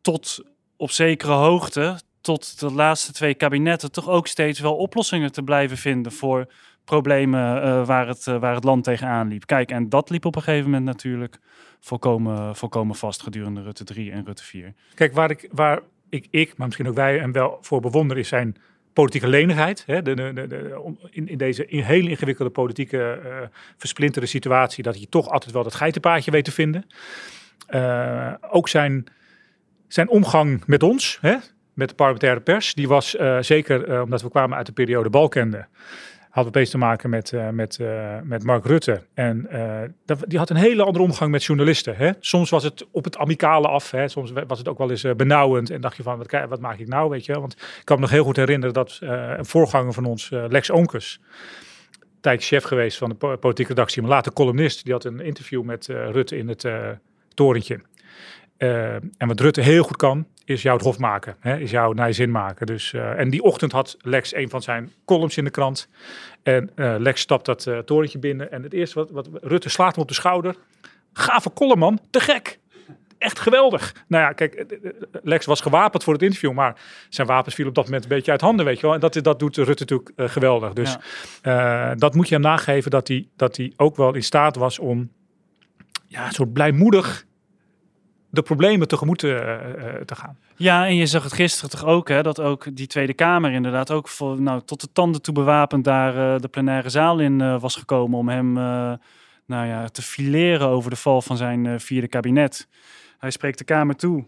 tot 0.00 0.44
op 0.76 0.90
zekere 0.90 1.32
hoogte, 1.32 2.00
tot 2.20 2.60
de 2.60 2.72
laatste 2.72 3.12
twee 3.12 3.34
kabinetten, 3.34 3.92
toch 3.92 4.08
ook 4.08 4.26
steeds 4.26 4.60
wel 4.60 4.76
oplossingen 4.76 5.32
te 5.32 5.42
blijven 5.42 5.76
vinden 5.76 6.12
voor 6.12 6.46
problemen 6.84 7.56
uh, 7.56 7.86
waar, 7.86 8.08
het, 8.08 8.26
uh, 8.26 8.38
waar 8.38 8.54
het 8.54 8.64
land 8.64 8.84
tegenaan 8.84 9.28
liep. 9.28 9.46
Kijk, 9.46 9.70
en 9.70 9.88
dat 9.88 10.10
liep 10.10 10.24
op 10.24 10.36
een 10.36 10.42
gegeven 10.42 10.64
moment 10.64 10.84
natuurlijk 10.84 11.38
volkomen, 11.80 12.56
volkomen 12.56 12.96
vast 12.96 13.22
gedurende 13.22 13.62
Rutte 13.62 13.84
3 13.84 14.12
en 14.12 14.24
Rutte 14.24 14.44
4. 14.44 14.74
Kijk, 14.94 15.14
waar 15.14 15.30
ik, 15.30 15.48
waar 15.52 15.80
ik, 16.08 16.26
ik, 16.30 16.56
maar 16.56 16.66
misschien 16.66 16.88
ook 16.88 16.94
wij 16.94 17.20
en 17.20 17.32
wel 17.32 17.58
voor 17.60 17.80
bewonderen 17.80 18.22
is 18.22 18.28
zijn 18.28 18.56
politieke 18.92 19.28
lenigheid. 19.28 19.82
Hè, 19.86 20.02
de, 20.02 20.14
de, 20.14 20.46
de, 20.46 20.92
in, 21.10 21.28
in, 21.28 21.38
deze 21.38 21.66
in 21.66 21.82
hele 21.82 22.08
ingewikkelde 22.08 22.50
politieke 22.50 23.20
uh, 23.24 23.36
versplinterde 23.76 24.28
situatie, 24.28 24.82
dat 24.82 24.94
hij 24.94 25.06
toch 25.08 25.28
altijd 25.28 25.52
wel 25.52 25.62
dat 25.62 25.74
geitenpaadje 25.74 26.30
weet 26.30 26.44
te 26.44 26.52
vinden. 26.52 26.86
Uh, 27.70 28.32
ook 28.50 28.68
zijn, 28.68 29.06
zijn 29.88 30.08
omgang 30.08 30.62
met 30.66 30.82
ons, 30.82 31.18
hè, 31.20 31.36
met 31.74 31.88
de 31.88 31.94
parlementaire 31.94 32.40
pers, 32.40 32.74
die 32.74 32.88
was 32.88 33.14
uh, 33.14 33.38
zeker 33.40 34.02
omdat 34.02 34.22
we 34.22 34.30
kwamen 34.30 34.56
uit 34.56 34.66
de 34.66 34.72
periode 34.72 35.10
Balkende 35.10 35.66
had 36.32 36.46
opeens 36.46 36.70
te 36.70 36.78
maken 36.78 37.10
met, 37.10 37.32
uh, 37.32 37.48
met, 37.48 37.78
uh, 37.80 38.16
met 38.22 38.44
Mark 38.44 38.66
Rutte. 38.66 39.02
En 39.14 39.46
uh, 39.52 39.80
dat, 40.04 40.18
die 40.26 40.38
had 40.38 40.50
een 40.50 40.56
hele 40.56 40.84
andere 40.84 41.04
omgang 41.04 41.30
met 41.30 41.44
journalisten. 41.44 41.96
Hè? 41.96 42.10
Soms 42.20 42.50
was 42.50 42.62
het 42.62 42.86
op 42.90 43.04
het 43.04 43.16
amicale 43.16 43.68
af. 43.68 43.90
Hè? 43.90 44.08
Soms 44.08 44.32
was 44.46 44.58
het 44.58 44.68
ook 44.68 44.78
wel 44.78 44.90
eens 44.90 45.06
benauwend. 45.16 45.70
En 45.70 45.80
dacht 45.80 45.96
je 45.96 46.02
van, 46.02 46.18
wat, 46.18 46.48
wat 46.48 46.60
maak 46.60 46.78
ik 46.78 46.88
nou? 46.88 47.10
Weet 47.10 47.24
je? 47.24 47.40
Want 47.40 47.52
ik 47.52 47.84
kan 47.84 47.96
me 47.96 48.02
nog 48.02 48.10
heel 48.10 48.24
goed 48.24 48.36
herinneren 48.36 48.74
dat 48.74 48.98
een 49.00 49.46
voorganger 49.46 49.92
van 49.92 50.04
ons, 50.04 50.28
Lex 50.30 50.70
Onkes... 50.70 51.20
tijd 52.20 52.44
chef 52.44 52.64
geweest 52.64 52.98
van 52.98 53.08
de 53.08 53.36
politieke 53.36 53.72
redactie, 53.72 54.02
maar 54.02 54.10
later 54.10 54.32
columnist. 54.32 54.84
Die 54.84 54.92
had 54.92 55.04
een 55.04 55.20
interview 55.20 55.62
met 55.62 55.86
Rutte 55.86 56.36
in 56.36 56.48
het 56.48 56.66
torentje. 57.34 57.80
En 59.16 59.26
wat 59.28 59.40
Rutte 59.40 59.60
heel 59.60 59.82
goed 59.82 59.96
kan, 59.96 60.26
is 60.44 60.62
jou 60.62 60.76
het 60.76 60.84
hof 60.86 60.98
maken. 60.98 61.36
Hè? 61.40 61.58
Is 61.58 61.70
jou 61.70 61.94
naar 61.94 62.06
je 62.06 62.12
zin 62.12 62.30
maken. 62.30 62.66
Dus, 62.66 62.92
en 62.92 63.30
die 63.30 63.42
ochtend 63.42 63.72
had 63.72 63.96
Lex 64.00 64.34
een 64.34 64.48
van 64.48 64.62
zijn 64.62 64.92
columns 65.04 65.36
in 65.36 65.44
de 65.44 65.50
krant. 65.50 65.88
En 66.42 66.70
Lex 66.74 67.20
stapt 67.20 67.46
dat 67.46 67.68
torentje 67.84 68.18
binnen. 68.18 68.52
En 68.52 68.62
het 68.62 68.72
eerste 68.72 68.98
wat, 68.98 69.10
wat 69.10 69.28
Rutte 69.42 69.68
slaat 69.68 69.94
hem 69.94 70.02
op 70.02 70.08
de 70.08 70.14
schouder. 70.14 70.56
Gave 71.12 71.52
column 71.52 71.78
man, 71.78 72.00
te 72.10 72.20
gek 72.20 72.60
echt 73.22 73.38
geweldig. 73.38 73.94
Nou 74.06 74.24
ja, 74.24 74.32
kijk, 74.32 74.54
eh, 74.54 74.78
eh, 74.84 74.92
Lex 75.22 75.46
was 75.46 75.60
gewapend 75.60 76.04
voor 76.04 76.12
het 76.12 76.22
interview, 76.22 76.52
maar 76.52 76.80
zijn 77.08 77.26
wapens 77.26 77.54
vielen 77.54 77.72
op 77.72 77.76
dat 77.76 77.84
moment 77.84 78.02
een 78.02 78.16
beetje 78.16 78.30
uit 78.30 78.40
handen, 78.40 78.64
weet 78.64 78.76
je 78.76 78.82
wel. 78.82 78.94
En 78.94 79.00
dat, 79.00 79.18
dat 79.22 79.38
doet 79.38 79.56
Rutte 79.56 79.84
natuurlijk 79.88 80.32
geweldig. 80.32 80.72
Dus 80.72 80.96
ja. 81.42 81.94
dat 81.94 82.14
moet 82.14 82.28
je 82.28 82.34
hem 82.34 82.42
nageven, 82.44 82.90
dat 82.90 83.08
hij, 83.08 83.28
dat 83.36 83.56
hij 83.56 83.72
ook 83.76 83.96
wel 83.96 84.14
in 84.14 84.22
staat 84.22 84.56
was 84.56 84.78
om 84.78 85.10
ja, 86.06 86.26
een 86.26 86.32
soort 86.32 86.52
blijmoedig 86.52 87.24
de 88.32 88.42
problemen 88.42 88.88
tegemoet 88.88 89.22
uh, 89.22 89.32
te 90.04 90.14
gaan. 90.14 90.38
Ja, 90.56 90.86
en 90.86 90.96
je 90.96 91.06
zag 91.06 91.22
het 91.22 91.32
gisteren 91.32 91.70
toch 91.70 91.84
ook, 91.84 92.08
hè, 92.08 92.22
dat 92.22 92.40
ook 92.40 92.76
die 92.76 92.86
Tweede 92.86 93.14
Kamer 93.14 93.52
inderdaad 93.52 93.90
ook 93.90 94.08
voor, 94.08 94.40
nou, 94.40 94.62
tot 94.64 94.80
de 94.80 94.92
tanden 94.92 95.22
toe 95.22 95.34
bewapend 95.34 95.84
daar 95.84 96.40
de 96.40 96.48
plenaire 96.48 96.88
zaal 96.88 97.18
in 97.18 97.58
was 97.58 97.76
gekomen 97.76 98.18
om 98.18 98.28
hem 98.28 98.52
nou 99.46 99.66
ja, 99.66 99.88
te 99.88 100.02
fileren 100.02 100.68
over 100.68 100.90
de 100.90 100.96
val 100.96 101.22
van 101.22 101.36
zijn 101.36 101.80
vierde 101.80 102.08
kabinet. 102.08 102.68
Hij 103.18 103.30
spreekt 103.30 103.58
de 103.58 103.64
Kamer 103.64 103.96
toe. 103.96 104.24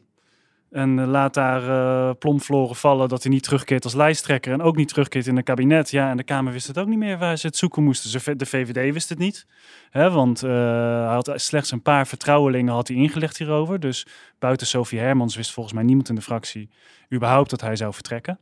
En 0.74 0.98
eh, 0.98 1.06
laat 1.06 1.34
daar 1.34 1.62
uh, 1.62 2.10
plomfloren 2.18 2.76
vallen 2.76 3.08
dat 3.08 3.22
hij 3.22 3.32
niet 3.32 3.42
terugkeert 3.42 3.84
als 3.84 3.94
lijsttrekker. 3.94 4.52
En 4.52 4.62
ook 4.62 4.76
niet 4.76 4.88
terugkeert 4.88 5.26
in 5.26 5.36
het 5.36 5.44
kabinet. 5.44 5.90
Ja, 5.90 6.10
en 6.10 6.16
de 6.16 6.22
Kamer 6.22 6.52
wist 6.52 6.66
het 6.66 6.78
ook 6.78 6.86
niet 6.86 6.98
meer 6.98 7.18
waar 7.18 7.36
ze 7.36 7.46
het 7.46 7.56
zoeken 7.56 7.82
moesten. 7.82 8.38
De 8.38 8.46
VVD 8.46 8.92
wist 8.92 9.08
het 9.08 9.18
niet. 9.18 9.46
Hè, 9.90 10.10
want 10.10 10.44
uh, 10.44 10.50
hij 10.50 11.14
had 11.14 11.32
slechts 11.34 11.70
een 11.70 11.82
paar 11.82 12.06
vertrouwelingen 12.06 12.74
had 12.74 12.88
hij 12.88 12.96
ingelegd 12.96 13.38
hierover. 13.38 13.80
Dus 13.80 14.06
buiten 14.38 14.66
Sophie 14.66 14.98
Hermans 14.98 15.36
wist 15.36 15.52
volgens 15.52 15.74
mij 15.74 15.84
niemand 15.84 16.08
in 16.08 16.14
de 16.14 16.22
fractie 16.22 16.70
überhaupt 17.12 17.50
dat 17.50 17.60
hij 17.60 17.76
zou 17.76 17.94
vertrekken. 17.94 18.38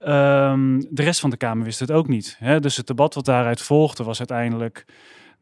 Um, 0.00 0.86
de 0.90 1.02
rest 1.02 1.20
van 1.20 1.30
de 1.30 1.36
Kamer 1.36 1.64
wist 1.64 1.80
het 1.80 1.90
ook 1.90 2.08
niet. 2.08 2.36
Hè? 2.38 2.60
Dus 2.60 2.76
het 2.76 2.86
debat 2.86 3.14
wat 3.14 3.24
daaruit 3.24 3.62
volgde 3.62 4.04
was 4.04 4.18
uiteindelijk 4.18 4.84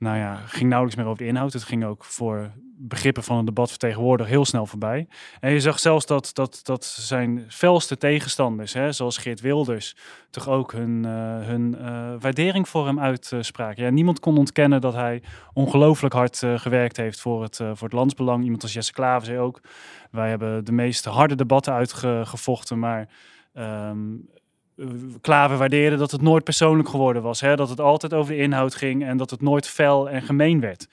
nou 0.02 0.16
ja, 0.16 0.37
ging 0.47 0.68
nauwelijks 0.68 0.97
meer 0.97 1.06
over 1.06 1.23
de 1.23 1.28
inhoud. 1.28 1.52
Het 1.52 1.62
ging 1.62 1.85
ook 1.85 2.04
voor 2.04 2.50
begrippen 2.76 3.23
van 3.23 3.37
een 3.37 3.44
debat 3.44 3.68
vertegenwoordig 3.68 4.26
heel 4.26 4.44
snel 4.44 4.66
voorbij. 4.66 5.09
En 5.40 5.52
je 5.52 5.61
zag 5.61 5.78
zelfs 5.78 6.06
dat, 6.06 6.30
dat, 6.32 6.61
dat 6.62 6.85
zijn 6.85 7.44
felste 7.49 7.97
tegenstanders, 7.97 8.73
hè, 8.73 8.92
zoals 8.92 9.18
Geert 9.18 9.40
Wilders, 9.40 9.97
toch 10.30 10.49
ook 10.49 10.73
hun, 10.73 11.04
uh, 11.06 11.12
hun 11.47 11.76
uh, 11.80 12.14
waardering 12.18 12.68
voor 12.68 12.87
hem 12.87 13.00
uitspraken. 13.00 13.85
Ja, 13.85 13.90
niemand 13.90 14.21
kon 14.21 14.38
ontkennen 14.38 14.80
dat 14.80 14.94
hij 14.94 15.23
ongelooflijk 15.52 16.14
hard 16.14 16.42
uh, 16.42 16.59
gewerkt 16.59 16.97
heeft 16.97 17.21
voor 17.21 17.42
het, 17.42 17.56
voor 17.56 17.88
het 17.88 17.92
landsbelang. 17.92 18.44
Iemand 18.44 18.62
als 18.62 18.73
Jesse 18.73 18.92
Klaver 18.92 19.26
zei 19.26 19.38
ook, 19.38 19.61
wij 20.11 20.28
hebben 20.28 20.64
de 20.64 20.73
meest 20.73 21.04
harde 21.04 21.35
debatten 21.35 21.73
uitgevochten, 21.73 22.78
maar... 22.78 23.09
Um, 23.54 24.28
Klaver 25.21 25.57
waardeerde 25.57 25.97
dat 25.97 26.11
het 26.11 26.23
nooit 26.23 26.45
persoonlijk 26.45 26.88
geworden 26.88 27.23
was. 27.23 27.41
Hè? 27.41 27.57
Dat 27.57 27.69
het 27.69 27.81
altijd 27.81 28.14
over 28.14 28.33
de 28.33 28.41
inhoud 28.41 28.75
ging 28.75 29.05
en 29.05 29.17
dat 29.17 29.31
het 29.31 29.41
nooit 29.41 29.69
fel 29.69 30.11
en 30.11 30.23
gemeen 30.23 30.61
werd. 30.61 30.88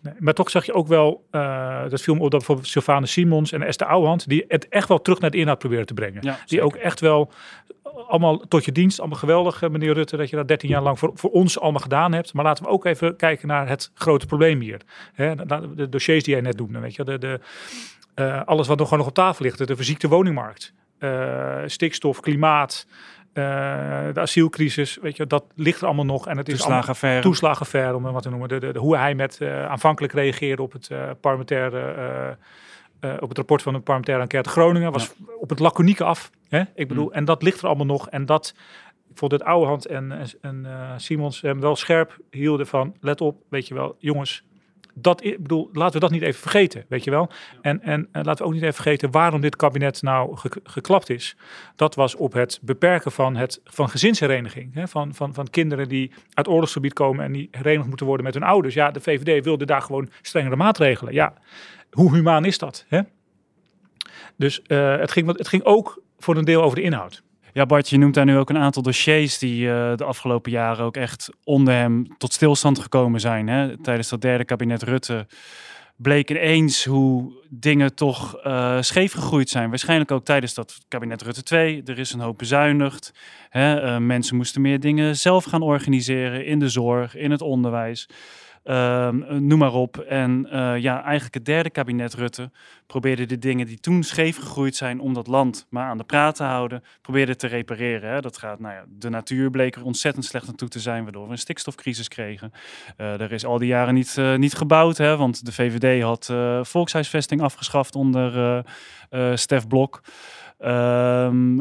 Nee, 0.00 0.14
maar 0.18 0.34
toch 0.34 0.50
zag 0.50 0.66
je 0.66 0.72
ook 0.72 0.86
wel, 0.86 1.24
uh, 1.30 1.88
dat 1.88 2.02
film 2.02 2.16
op 2.16 2.30
dat 2.30 2.38
bijvoorbeeld 2.38 2.68
Sylvane 2.68 3.06
Simons 3.06 3.52
en 3.52 3.62
Esther 3.62 3.86
Ouwehand, 3.86 4.28
die 4.28 4.44
het 4.48 4.68
echt 4.68 4.88
wel 4.88 5.02
terug 5.02 5.20
naar 5.20 5.30
de 5.30 5.38
inhoud 5.38 5.58
proberen 5.58 5.86
te 5.86 5.94
brengen. 5.94 6.22
Ja, 6.22 6.38
die 6.46 6.62
ook 6.62 6.74
echt 6.74 7.00
wel 7.00 7.32
allemaal 8.08 8.38
tot 8.38 8.64
je 8.64 8.72
dienst, 8.72 8.98
allemaal 8.98 9.18
geweldig, 9.18 9.62
eh, 9.62 9.70
meneer 9.70 9.92
Rutte, 9.92 10.16
dat 10.16 10.30
je 10.30 10.36
dat 10.36 10.48
13 10.48 10.68
jaar 10.68 10.82
lang 10.82 10.98
voor, 10.98 11.10
voor 11.14 11.30
ons 11.30 11.60
allemaal 11.60 11.80
gedaan 11.80 12.12
hebt. 12.12 12.32
Maar 12.32 12.44
laten 12.44 12.64
we 12.64 12.70
ook 12.70 12.84
even 12.84 13.16
kijken 13.16 13.48
naar 13.48 13.68
het 13.68 13.90
grote 13.94 14.26
probleem 14.26 14.60
hier. 14.60 14.80
Hè? 15.12 15.34
De, 15.34 15.74
de 15.74 15.88
dossiers 15.88 16.24
die 16.24 16.32
jij 16.32 16.42
net 16.42 16.56
noemde, 16.56 16.78
weet 16.78 16.94
je, 16.94 17.04
de, 17.04 17.18
de, 17.18 17.40
uh, 18.14 18.42
alles 18.44 18.66
wat 18.66 18.78
nog 18.78 18.88
gewoon 18.88 18.98
nog 18.98 19.08
op 19.08 19.14
tafel 19.14 19.44
ligt, 19.44 19.66
de 19.66 19.76
verziekte 19.76 20.08
woningmarkt, 20.08 20.72
uh, 20.98 21.62
stikstof, 21.66 22.20
klimaat, 22.20 22.86
uh, 23.34 23.44
de 24.12 24.20
asielcrisis, 24.20 24.98
weet 25.02 25.16
je, 25.16 25.26
dat 25.26 25.44
ligt 25.54 25.80
er 25.80 25.86
allemaal 25.86 26.04
nog. 26.04 26.26
En 26.26 26.36
het 26.36 26.48
is 26.48 26.58
toeslagenaffaire. 26.58 27.22
toeslagenaffaire, 27.22 27.96
om 27.96 28.02
wat 28.02 28.22
te 28.22 28.30
noemen. 28.30 28.48
De, 28.48 28.58
de, 28.58 28.72
de, 28.72 28.78
hoe 28.78 28.96
hij 28.96 29.14
met 29.14 29.38
uh, 29.42 29.66
aanvankelijk 29.66 30.12
reageerde 30.12 30.62
op 30.62 30.72
het 30.72 30.88
uh, 30.92 31.10
parlementaire, 31.20 32.36
op 33.20 33.28
het 33.28 33.36
rapport 33.36 33.62
van 33.62 33.72
de 33.72 33.78
parlementaire 33.78 34.22
enquête 34.22 34.48
Groningen, 34.48 34.92
was 34.92 35.14
ja. 35.18 35.24
op 35.40 35.50
het 35.50 35.58
laconieke 35.58 36.04
af. 36.04 36.30
Hè? 36.48 36.62
Ik 36.74 36.88
bedoel, 36.88 37.06
mm. 37.06 37.12
en 37.12 37.24
dat 37.24 37.42
ligt 37.42 37.60
er 37.60 37.66
allemaal 37.66 37.86
nog. 37.86 38.08
En 38.08 38.26
dat, 38.26 38.54
ik 39.10 39.18
vond 39.18 39.32
het 39.32 39.42
Ouwehand 39.42 39.86
en, 39.86 40.12
en, 40.12 40.28
en 40.40 40.66
Simons 41.00 41.40
hem 41.40 41.60
wel 41.60 41.76
scherp 41.76 42.18
hielden 42.30 42.66
van, 42.66 42.96
let 43.00 43.20
op, 43.20 43.42
weet 43.48 43.68
je 43.68 43.74
wel, 43.74 43.96
jongens, 43.98 44.44
dat, 44.94 45.24
ik 45.24 45.42
bedoel, 45.42 45.68
laten 45.72 45.94
we 45.94 46.00
dat 46.00 46.10
niet 46.10 46.22
even 46.22 46.40
vergeten, 46.40 46.84
weet 46.88 47.04
je 47.04 47.10
wel. 47.10 47.30
En, 47.60 47.82
en, 47.82 48.08
en 48.12 48.24
laten 48.24 48.42
we 48.42 48.44
ook 48.44 48.52
niet 48.52 48.62
even 48.62 48.74
vergeten 48.74 49.10
waarom 49.10 49.40
dit 49.40 49.56
kabinet 49.56 50.02
nou 50.02 50.36
ge, 50.36 50.50
geklapt 50.62 51.10
is. 51.10 51.36
Dat 51.76 51.94
was 51.94 52.14
op 52.14 52.32
het 52.32 52.58
beperken 52.62 53.12
van, 53.12 53.36
het, 53.36 53.60
van 53.64 53.88
gezinshereniging. 53.88 54.74
Hè, 54.74 54.88
van, 54.88 55.14
van, 55.14 55.34
van 55.34 55.50
kinderen 55.50 55.88
die 55.88 56.12
uit 56.34 56.48
oorlogsgebied 56.48 56.92
komen 56.92 57.24
en 57.24 57.32
die 57.32 57.48
herenigd 57.50 57.88
moeten 57.88 58.06
worden 58.06 58.24
met 58.24 58.34
hun 58.34 58.42
ouders. 58.42 58.74
Ja, 58.74 58.90
de 58.90 59.00
VVD 59.00 59.44
wilde 59.44 59.66
daar 59.66 59.82
gewoon 59.82 60.10
strengere 60.22 60.56
maatregelen. 60.56 61.12
Ja, 61.12 61.34
hoe 61.90 62.14
humaan 62.14 62.44
is 62.44 62.58
dat? 62.58 62.84
Hè? 62.88 63.00
Dus 64.36 64.60
uh, 64.66 64.96
het, 64.96 65.12
ging, 65.12 65.36
het 65.36 65.48
ging 65.48 65.64
ook 65.64 66.02
voor 66.18 66.36
een 66.36 66.44
deel 66.44 66.62
over 66.62 66.76
de 66.76 66.82
inhoud. 66.82 67.22
Ja, 67.54 67.66
Bart, 67.66 67.88
je 67.88 67.98
noemt 67.98 68.14
daar 68.14 68.24
nu 68.24 68.36
ook 68.36 68.50
een 68.50 68.58
aantal 68.58 68.82
dossiers 68.82 69.38
die 69.38 69.66
uh, 69.66 69.96
de 69.96 70.04
afgelopen 70.04 70.50
jaren 70.50 70.84
ook 70.84 70.96
echt 70.96 71.30
onder 71.44 71.74
hem 71.74 72.16
tot 72.18 72.32
stilstand 72.32 72.78
gekomen 72.78 73.20
zijn. 73.20 73.48
Hè? 73.48 73.78
Tijdens 73.78 74.08
dat 74.08 74.20
derde 74.20 74.44
kabinet 74.44 74.82
Rutte 74.82 75.26
bleek 75.96 76.30
ineens 76.30 76.84
hoe 76.84 77.32
dingen 77.48 77.94
toch 77.94 78.44
uh, 78.46 78.76
scheef 78.80 79.12
gegroeid 79.12 79.48
zijn. 79.48 79.68
Waarschijnlijk 79.68 80.10
ook 80.10 80.24
tijdens 80.24 80.54
dat 80.54 80.78
kabinet 80.88 81.22
Rutte 81.22 81.42
2. 81.42 81.82
Er 81.84 81.98
is 81.98 82.12
een 82.12 82.20
hoop 82.20 82.38
bezuinigd. 82.38 83.12
Hè? 83.48 83.82
Uh, 83.84 83.98
mensen 83.98 84.36
moesten 84.36 84.60
meer 84.60 84.80
dingen 84.80 85.16
zelf 85.16 85.44
gaan 85.44 85.62
organiseren 85.62 86.46
in 86.46 86.58
de 86.58 86.68
zorg, 86.68 87.16
in 87.16 87.30
het 87.30 87.42
onderwijs. 87.42 88.08
Um, 88.64 89.46
noem 89.46 89.58
maar 89.58 89.72
op. 89.72 89.98
En 89.98 90.46
uh, 90.46 90.78
ja, 90.78 91.02
eigenlijk 91.02 91.34
het 91.34 91.44
derde 91.44 91.70
kabinet 91.70 92.14
Rutte 92.14 92.50
probeerde 92.86 93.26
de 93.26 93.38
dingen 93.38 93.66
die 93.66 93.80
toen 93.80 94.02
scheef 94.02 94.36
gegroeid 94.36 94.76
zijn 94.76 95.00
om 95.00 95.14
dat 95.14 95.26
land 95.26 95.66
maar 95.70 95.88
aan 95.88 95.98
de 95.98 96.04
praat 96.04 96.34
te 96.36 96.42
houden, 96.42 96.82
probeerde 97.00 97.36
te 97.36 97.46
repareren. 97.46 98.10
Hè. 98.10 98.20
Dat 98.20 98.38
gaat, 98.38 98.60
nou 98.60 98.74
ja, 98.74 98.84
de 98.88 99.08
natuur 99.08 99.50
bleek 99.50 99.74
er 99.74 99.84
ontzettend 99.84 100.24
slecht 100.24 100.48
aan 100.48 100.54
toe 100.54 100.68
te 100.68 100.80
zijn, 100.80 101.02
waardoor 101.02 101.26
we 101.26 101.32
een 101.32 101.38
stikstofcrisis 101.38 102.08
kregen. 102.08 102.52
Uh, 102.96 103.20
er 103.20 103.32
is 103.32 103.44
al 103.44 103.58
die 103.58 103.68
jaren 103.68 103.94
niet, 103.94 104.20
niet 104.36 104.54
gebouwd, 104.54 104.96
hè, 104.96 105.16
want 105.16 105.44
de 105.44 105.52
VVD 105.52 106.02
had 106.02 106.32
volkshuisvesting 106.66 107.42
afgeschaft 107.42 107.94
onder 107.94 108.64
Stef 109.34 109.66
Blok. 109.66 110.02
Um, 110.58 111.56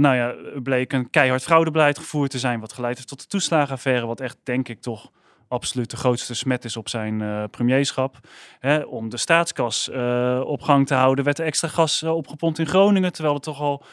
nou 0.00 0.14
ja, 0.14 0.34
bleek 0.62 0.92
een 0.92 1.10
keihard 1.10 1.42
fraudebeleid 1.42 1.98
gevoerd 1.98 2.30
te 2.30 2.38
zijn, 2.38 2.60
wat 2.60 2.72
geleid 2.72 2.96
heeft 2.96 3.08
tot 3.08 3.20
de 3.20 3.26
toeslagenaffaire, 3.26 4.06
wat 4.06 4.20
echt, 4.20 4.36
denk 4.42 4.68
ik, 4.68 4.80
toch 4.80 5.10
absoluut 5.48 5.90
de 5.90 5.96
grootste 5.96 6.34
smet 6.34 6.64
is 6.64 6.76
op 6.76 6.88
zijn 6.88 7.20
uh, 7.20 7.44
premierschap. 7.50 8.18
Hè, 8.58 8.78
om 8.78 9.08
de 9.08 9.16
staatskas 9.16 9.88
uh, 9.92 10.40
op 10.44 10.62
gang 10.62 10.86
te 10.86 10.94
houden, 10.94 11.24
werd 11.24 11.38
er 11.38 11.46
extra 11.46 11.68
gas 11.68 12.02
uh, 12.02 12.14
opgepompt 12.14 12.58
in 12.58 12.66
Groningen, 12.66 13.12
terwijl 13.12 13.34
het 13.34 13.42
toch 13.42 13.60
al 13.60 13.84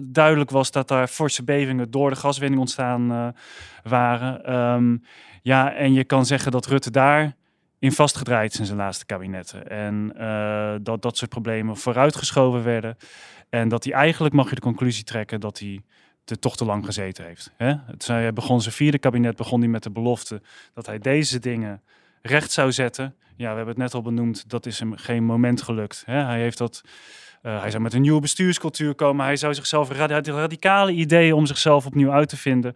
duidelijk 0.00 0.50
was 0.50 0.70
dat 0.70 0.88
daar 0.88 1.06
forse 1.06 1.44
bevingen 1.44 1.90
door 1.90 2.10
de 2.10 2.16
gaswinning 2.16 2.60
ontstaan 2.60 3.34
waren. 3.82 4.54
Um, 4.54 5.02
ja, 5.42 5.72
en 5.72 5.92
je 5.92 6.04
kan 6.04 6.26
zeggen 6.26 6.52
dat 6.52 6.66
Rutte 6.66 6.90
daar 6.90 7.36
in 7.78 7.92
vastgedraaid 7.92 8.58
in 8.58 8.66
zijn 8.66 8.78
laatste 8.78 9.06
kabinetten. 9.06 9.68
En 9.68 10.12
dat 10.82 11.02
dat 11.02 11.16
soort 11.16 11.30
problemen 11.30 11.76
vooruitgeschoven 11.76 12.62
werden. 12.62 12.96
En 13.48 13.68
dat 13.68 13.84
hij 13.84 13.92
eigenlijk, 13.92 14.34
mag 14.34 14.48
je 14.48 14.54
de 14.54 14.60
conclusie 14.60 15.04
trekken, 15.04 15.40
dat 15.40 15.58
hij 15.58 15.80
te, 16.24 16.38
toch 16.38 16.56
te 16.56 16.64
lang 16.64 16.84
gezeten 16.84 17.24
heeft. 17.24 17.52
Hè? 17.56 17.74
Het, 17.86 18.06
hij 18.06 18.32
begon 18.32 18.60
zijn 18.60 18.74
vierde 18.74 18.98
kabinet 18.98 19.36
begon 19.36 19.60
hij 19.60 19.68
met 19.68 19.82
de 19.82 19.90
belofte 19.90 20.42
dat 20.74 20.86
hij 20.86 20.98
deze 20.98 21.38
dingen 21.38 21.82
recht 22.22 22.52
zou 22.52 22.72
zetten. 22.72 23.14
Ja, 23.36 23.50
we 23.50 23.56
hebben 23.56 23.74
het 23.74 23.76
net 23.76 23.94
al 23.94 24.02
benoemd, 24.02 24.50
dat 24.50 24.66
is 24.66 24.78
hem 24.78 24.96
geen 24.96 25.24
moment 25.24 25.62
gelukt. 25.62 26.02
Hè? 26.06 26.24
Hij 26.24 26.40
heeft 26.40 26.58
dat. 26.58 26.82
Uh, 27.42 27.60
hij 27.60 27.70
zou 27.70 27.82
met 27.82 27.92
een 27.92 28.00
nieuwe 28.00 28.20
bestuurscultuur 28.20 28.94
komen. 28.94 29.24
Hij 29.24 29.36
zou 29.36 29.54
zichzelf 29.54 29.90
radicale 29.90 30.92
ideeën 30.92 31.32
om 31.32 31.46
zichzelf 31.46 31.86
opnieuw 31.86 32.10
uit 32.10 32.28
te 32.28 32.36
vinden. 32.36 32.74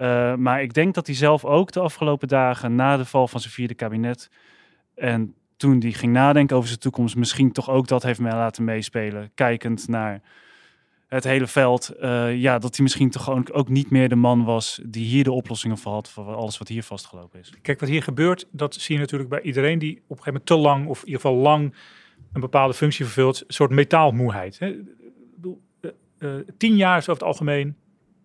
Uh, 0.00 0.34
maar 0.34 0.62
ik 0.62 0.74
denk 0.74 0.94
dat 0.94 1.06
hij 1.06 1.16
zelf 1.16 1.44
ook 1.44 1.72
de 1.72 1.80
afgelopen 1.80 2.28
dagen 2.28 2.74
na 2.74 2.96
de 2.96 3.04
val 3.04 3.28
van 3.28 3.40
zijn 3.40 3.52
vierde 3.52 3.74
kabinet 3.74 4.30
en 4.94 5.34
toen 5.56 5.80
hij 5.80 5.92
ging 5.92 6.12
nadenken 6.12 6.56
over 6.56 6.68
zijn 6.68 6.80
toekomst, 6.80 7.16
misschien 7.16 7.52
toch 7.52 7.70
ook 7.70 7.88
dat 7.88 8.02
heeft 8.02 8.20
mij 8.20 8.32
laten 8.32 8.64
meespelen. 8.64 9.30
Kijkend 9.34 9.88
naar 9.88 10.20
het 11.10 11.24
hele 11.24 11.46
veld, 11.46 11.92
uh, 12.00 12.36
ja, 12.36 12.58
dat 12.58 12.74
hij 12.76 12.82
misschien 12.82 13.10
toch 13.10 13.24
gewoon 13.24 13.52
ook 13.52 13.68
niet 13.68 13.90
meer 13.90 14.08
de 14.08 14.16
man 14.16 14.44
was 14.44 14.80
die 14.84 15.04
hier 15.04 15.24
de 15.24 15.32
oplossingen 15.32 15.78
voor 15.78 15.92
had 15.92 16.10
voor 16.10 16.34
alles 16.34 16.58
wat 16.58 16.68
hier 16.68 16.82
vastgelopen 16.82 17.40
is. 17.40 17.52
Kijk, 17.62 17.80
wat 17.80 17.88
hier 17.88 18.02
gebeurt, 18.02 18.46
dat 18.50 18.74
zie 18.74 18.94
je 18.94 19.00
natuurlijk 19.00 19.30
bij 19.30 19.40
iedereen 19.40 19.78
die 19.78 19.96
op 19.96 19.98
een 19.98 20.22
gegeven 20.22 20.24
moment 20.24 20.46
te 20.46 20.56
lang, 20.56 20.86
of 20.86 21.00
in 21.00 21.06
ieder 21.06 21.20
geval 21.20 21.36
lang, 21.36 21.74
een 22.32 22.40
bepaalde 22.40 22.74
functie 22.74 23.04
vervult, 23.04 23.44
een 23.46 23.54
soort 23.54 23.70
metaalmoeheid. 23.70 24.58
Hè. 24.58 24.76
Uh, 26.18 26.34
tien 26.56 26.76
jaar 26.76 26.96
is 26.96 27.08
over 27.08 27.12
het 27.12 27.32
algemeen, 27.32 27.76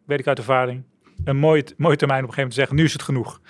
weet 0.05 0.19
ik 0.19 0.27
uit 0.27 0.37
ervaring, 0.37 0.83
een 1.23 1.37
mooie, 1.37 1.65
mooie 1.77 1.95
termijn 1.95 2.23
op 2.23 2.29
een 2.29 2.33
gegeven 2.33 2.35
moment 2.35 2.49
te 2.49 2.59
zeggen, 2.59 2.75
nu 2.75 2.83
is 2.83 2.93
het 2.93 3.01
genoeg. 3.01 3.41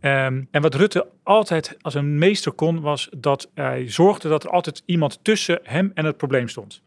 Ehm, 0.00 0.44
en 0.50 0.62
wat 0.62 0.74
Rutte 0.74 1.08
altijd 1.22 1.76
als 1.80 1.94
een 1.94 2.18
meester 2.18 2.52
kon, 2.52 2.80
was 2.80 3.08
dat 3.16 3.50
hij 3.54 3.90
zorgde 3.90 4.28
dat 4.28 4.44
er 4.44 4.50
altijd 4.50 4.82
iemand 4.86 5.18
tussen 5.24 5.60
hem 5.62 5.90
en 5.94 6.04
het 6.04 6.16
probleem 6.16 6.48
stond. 6.48 6.82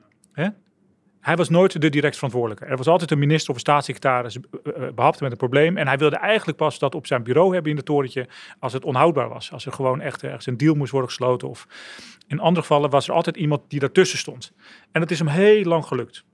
Hij 1.25 1.35
was 1.35 1.49
nooit 1.49 1.81
de 1.81 1.89
direct 1.89 2.15
verantwoordelijke. 2.15 2.65
Er 2.65 2.77
was 2.77 2.87
altijd 2.87 3.11
een 3.11 3.19
minister 3.19 3.49
of 3.49 3.55
een 3.55 3.61
staatssecretaris 3.61 4.37
uh, 4.37 4.41
behapte 4.95 5.23
met 5.23 5.31
een 5.31 5.37
probleem. 5.37 5.77
En 5.77 5.87
hij 5.87 5.97
wilde 5.97 6.15
eigenlijk 6.15 6.57
pas 6.57 6.79
dat 6.79 6.95
op 6.95 7.07
zijn 7.07 7.23
bureau 7.23 7.53
hebben 7.53 7.71
in 7.71 7.77
het 7.77 7.85
torentje 7.85 8.27
als 8.59 8.73
het 8.73 8.85
onhoudbaar 8.85 9.29
was. 9.29 9.51
Als 9.51 9.65
er 9.65 9.71
gewoon 9.71 10.01
echt 10.01 10.23
ergens 10.23 10.45
een 10.45 10.57
deal 10.57 10.75
moest 10.75 10.91
worden 10.91 11.09
gesloten. 11.09 11.49
Of 11.49 11.67
in 12.27 12.39
andere 12.39 12.61
gevallen 12.61 12.89
was 12.89 13.07
er 13.07 13.13
altijd 13.13 13.37
iemand 13.37 13.61
die 13.67 13.79
daartussen 13.79 14.19
stond. 14.19 14.51
En 14.91 15.01
dat 15.01 15.11
is 15.11 15.19
hem 15.19 15.27
heel 15.27 15.63
lang 15.63 15.85
gelukt. 15.85 16.25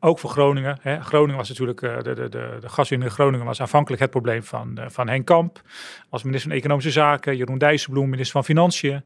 Ook 0.00 0.18
voor 0.18 0.30
Groningen. 0.30 0.78
Hè. 0.80 1.00
Groningen 1.00 1.36
was 1.36 1.48
natuurlijk, 1.48 1.80
uh, 1.80 1.96
de, 1.96 2.14
de, 2.14 2.28
de, 2.28 2.56
de 2.60 2.68
gaswinning 2.68 3.10
in 3.10 3.16
Groningen 3.16 3.46
was 3.46 3.60
aanvankelijk 3.60 4.02
het 4.02 4.10
probleem 4.10 4.42
van, 4.42 4.78
van 4.86 5.08
Henk 5.08 5.26
Kamp. 5.26 5.60
Als 6.08 6.22
minister 6.22 6.50
van 6.50 6.58
Economische 6.58 6.90
Zaken, 6.90 7.36
Jeroen 7.36 7.58
Dijsselbloem, 7.58 8.08
minister 8.08 8.32
van 8.32 8.44
Financiën. 8.44 9.02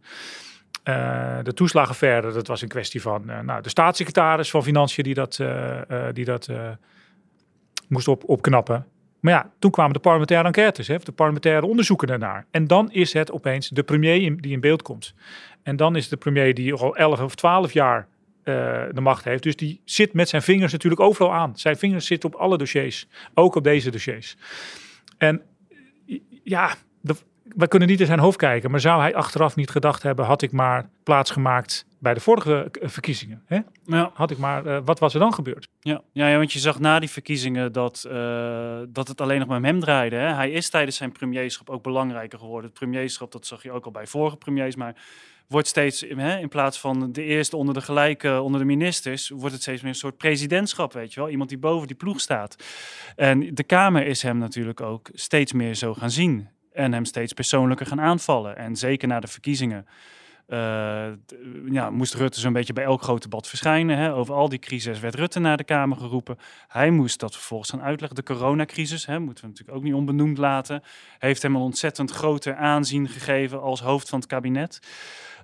Uh, 0.89 1.39
de 1.43 1.55
toeslagenverder, 1.55 2.33
dat 2.33 2.47
was 2.47 2.63
een 2.63 2.69
kwestie 2.69 3.03
van 3.03 3.25
nou, 3.25 3.63
de 3.63 3.69
staatssecretaris 3.69 4.51
van 4.51 4.63
Financiën 4.63 5.05
die 5.05 5.15
dat, 5.15 5.41
die 6.13 6.25
dat 6.25 6.49
moest 7.89 8.09
op, 8.09 8.23
opknappen. 8.27 8.87
Maar 9.21 9.33
ja, 9.33 9.51
toen 9.59 9.71
kwamen 9.71 9.93
de 9.93 9.99
parlementaire 9.99 10.47
enquêtes, 10.47 10.89
hè, 10.89 10.99
de 10.99 11.13
parlementaire 11.13 11.67
onderzoeken 11.67 12.09
daarnaar. 12.09 12.47
En 12.51 12.67
dan 12.67 12.93
is 12.93 13.13
het 13.13 13.33
opeens 13.33 13.69
de 13.69 13.83
premier 13.83 14.41
die 14.41 14.53
in 14.53 14.61
beeld 14.61 14.83
komt. 14.83 15.15
En 15.63 15.77
dan 15.77 15.97
is 15.97 16.09
de 16.09 16.17
premier 16.17 16.55
die 16.55 16.75
al 16.75 16.97
11 16.97 17.21
of 17.21 17.35
12 17.35 17.73
jaar 17.73 18.09
de 18.93 19.01
macht 19.01 19.25
heeft. 19.25 19.43
Dus 19.43 19.57
die 19.57 19.81
zit 19.85 20.13
met 20.13 20.29
zijn 20.29 20.43
vingers 20.43 20.73
natuurlijk 20.73 21.01
overal 21.01 21.33
aan. 21.33 21.57
Zijn 21.57 21.77
vingers 21.77 22.07
zitten 22.07 22.33
op 22.33 22.41
alle 22.41 22.59
dossiers, 22.59 23.09
ook 23.35 23.55
op 23.55 23.65
deze 23.65 23.91
dossiers. 23.91 24.37
En 25.19 25.43
ja, 26.43 26.75
de, 27.01 27.15
we 27.49 27.69
kunnen 27.69 27.89
niet 27.89 28.01
in 28.01 28.07
zijn 28.07 28.19
hoofd 28.19 28.37
kijken, 28.37 28.71
maar 28.71 28.81
zou 28.81 29.01
hij 29.01 29.15
achteraf 29.15 29.57
niet 29.57 29.71
gedacht 29.71 30.03
hebben, 30.03 30.25
had 30.25 30.43
ik 30.43 30.53
maar 30.53 30.89
plaatsgemaakt 31.03 31.87
bij 31.99 32.15
de 32.15 32.21
vorige 32.21 32.69
verkiezingen? 32.71 33.43
Hè? 33.47 33.59
Ja. 33.85 34.11
Had 34.15 34.31
ik 34.31 34.39
maar, 34.39 34.67
uh, 34.67 34.79
wat 34.85 34.99
was 34.99 35.15
er 35.15 35.21
dan 35.21 35.35
gebeurd? 35.35 35.69
Ja. 35.81 36.03
Ja, 36.13 36.29
ja, 36.29 36.37
want 36.37 36.53
je 36.53 36.59
zag 36.59 36.79
na 36.79 36.99
die 36.99 37.11
verkiezingen 37.11 37.73
dat, 37.73 38.05
uh, 38.09 38.79
dat 38.89 39.09
het 39.09 39.21
alleen 39.21 39.39
nog 39.39 39.49
maar 39.49 39.59
om 39.59 39.65
hem 39.65 39.81
draaide. 39.81 40.17
Hè? 40.17 40.35
Hij 40.35 40.51
is 40.51 40.71
tijdens 40.71 40.97
zijn 40.97 41.13
premierschap 41.13 41.71
ook 41.71 41.83
belangrijker 41.83 42.39
geworden. 42.39 42.71
Het 42.71 42.79
premierschap, 42.79 43.33
dat 43.33 43.47
zag 43.47 43.63
je 43.63 43.73
ook 43.73 43.85
al 43.85 43.91
bij 43.91 44.07
vorige 44.07 44.37
premiers, 44.37 44.77
maar 44.77 44.95
wordt 45.49 45.69
steeds, 45.69 46.01
hè, 46.01 46.39
in 46.39 46.49
plaats 46.49 46.81
van 46.81 47.13
de 47.13 47.23
eerste 47.23 47.57
onder 47.57 47.75
de 47.75 47.81
gelijke, 47.81 48.41
onder 48.41 48.61
de 48.61 48.67
ministers, 48.67 49.29
wordt 49.29 49.53
het 49.53 49.63
steeds 49.63 49.83
meer 49.83 49.91
een 49.91 49.97
soort 49.97 50.17
presidentschap, 50.17 50.93
weet 50.93 51.15
je 51.15 51.21
wel. 51.21 51.29
Iemand 51.29 51.49
die 51.49 51.59
boven 51.59 51.87
die 51.87 51.97
ploeg 51.97 52.21
staat. 52.21 52.57
En 53.17 53.55
de 53.55 53.65
Kamer 53.65 54.07
is 54.07 54.23
hem 54.23 54.39
natuurlijk 54.39 54.81
ook 54.81 55.11
steeds 55.13 55.53
meer 55.53 55.75
zo 55.75 55.95
gaan 55.95 56.11
zien. 56.11 56.49
En 56.77 56.93
hem 56.93 57.05
steeds 57.05 57.33
persoonlijker 57.33 57.87
gaan 57.87 58.01
aanvallen. 58.01 58.57
En 58.57 58.77
zeker 58.77 59.09
na 59.09 59.21
de 59.21 59.27
verkiezingen. 59.27 59.87
Uh, 60.49 61.07
ja, 61.71 61.91
moest 61.91 62.15
Rutte 62.15 62.41
zo'n 62.41 62.53
beetje 62.53 62.73
bij 62.73 62.85
elk 62.85 63.03
groot 63.03 63.23
debat 63.23 63.49
verschijnen. 63.49 63.99
Hè. 63.99 64.15
Over 64.15 64.35
al 64.35 64.49
die 64.49 64.59
crisis 64.59 65.01
werd 65.01 65.15
Rutte 65.15 65.39
naar 65.39 65.57
de 65.57 65.65
Kamer 65.65 65.97
geroepen. 65.97 66.39
Hij 66.69 66.91
moest 66.91 67.21
dat 67.21 67.33
vervolgens 67.33 67.71
gaan 67.71 67.83
uitleggen. 67.83 68.17
De 68.17 68.23
coronacrisis, 68.23 69.07
hè, 69.07 69.19
moeten 69.19 69.45
we 69.45 69.51
natuurlijk 69.51 69.79
ook 69.79 69.85
niet 69.85 69.95
onbenoemd 69.95 70.39
laten, 70.39 70.83
heeft 71.19 71.43
hem 71.43 71.55
een 71.55 71.61
ontzettend 71.61 72.11
groter 72.11 72.57
aanzien 72.57 73.09
gegeven 73.09 73.61
als 73.63 73.81
hoofd 73.81 74.09
van 74.09 74.19
het 74.19 74.29
kabinet. 74.29 74.81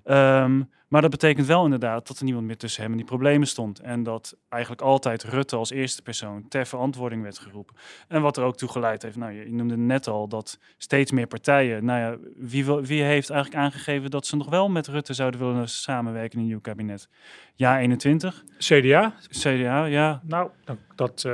Um, 0.04 0.68
maar 0.92 1.00
dat 1.00 1.11
betekent 1.11 1.47
wel 1.47 1.64
inderdaad 1.64 2.06
dat 2.06 2.18
er 2.18 2.25
niemand 2.25 2.47
meer 2.47 2.56
tussen 2.56 2.82
hem 2.82 2.90
en 2.90 2.97
die 2.97 3.06
problemen 3.06 3.47
stond. 3.47 3.80
En 3.80 4.02
dat 4.02 4.37
eigenlijk 4.49 4.82
altijd 4.82 5.25
Rutte 5.25 5.56
als 5.56 5.71
eerste 5.71 6.02
persoon 6.02 6.49
ter 6.49 6.66
verantwoording 6.66 7.23
werd 7.23 7.38
geroepen. 7.38 7.76
En 8.09 8.23
wat 8.23 8.37
er 8.37 8.44
ook 8.44 8.56
toe 8.56 8.68
geleid 8.68 9.02
heeft, 9.02 9.16
nou 9.16 9.32
je 9.32 9.52
noemde 9.52 9.76
net 9.76 10.06
al, 10.06 10.28
dat 10.28 10.59
steeds 10.76 11.11
meer 11.11 11.26
partijen, 11.26 11.85
nou 11.85 12.00
ja, 12.00 12.28
wie, 12.37 12.64
wie 12.64 13.02
heeft 13.02 13.30
eigenlijk 13.30 13.62
aangegeven 13.62 14.11
dat 14.11 14.26
ze 14.26 14.37
nog 14.37 14.50
wel 14.50 14.68
met 14.68 14.87
Rutte 14.87 15.14
zouden 15.14 15.40
willen 15.40 15.68
samenwerken 15.68 16.32
in 16.32 16.38
een 16.38 16.47
nieuw 16.47 16.61
kabinet? 16.61 17.09
Ja, 17.54 17.78
21. 17.78 18.44
CDA? 18.59 19.14
CDA, 19.28 19.85
ja. 19.85 20.22
Nou, 20.24 20.50
dat, 20.94 21.24
uh, 21.27 21.33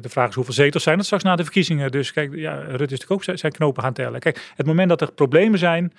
de 0.00 0.08
vraag 0.08 0.28
is 0.28 0.34
hoeveel 0.34 0.54
zetels 0.54 0.82
zijn 0.82 0.96
het 0.96 1.06
straks 1.06 1.22
na 1.22 1.36
de 1.36 1.42
verkiezingen. 1.42 1.90
Dus 1.90 2.12
kijk, 2.12 2.34
ja, 2.34 2.54
Rutte 2.54 2.72
is 2.72 2.78
natuurlijk 2.78 3.30
ook 3.30 3.38
zijn 3.38 3.52
knopen 3.52 3.82
gaan 3.82 3.92
tellen. 3.92 4.20
Kijk, 4.20 4.52
het 4.56 4.66
moment 4.66 4.88
dat 4.88 5.00
er 5.00 5.12
problemen 5.12 5.58
zijn 5.58 5.92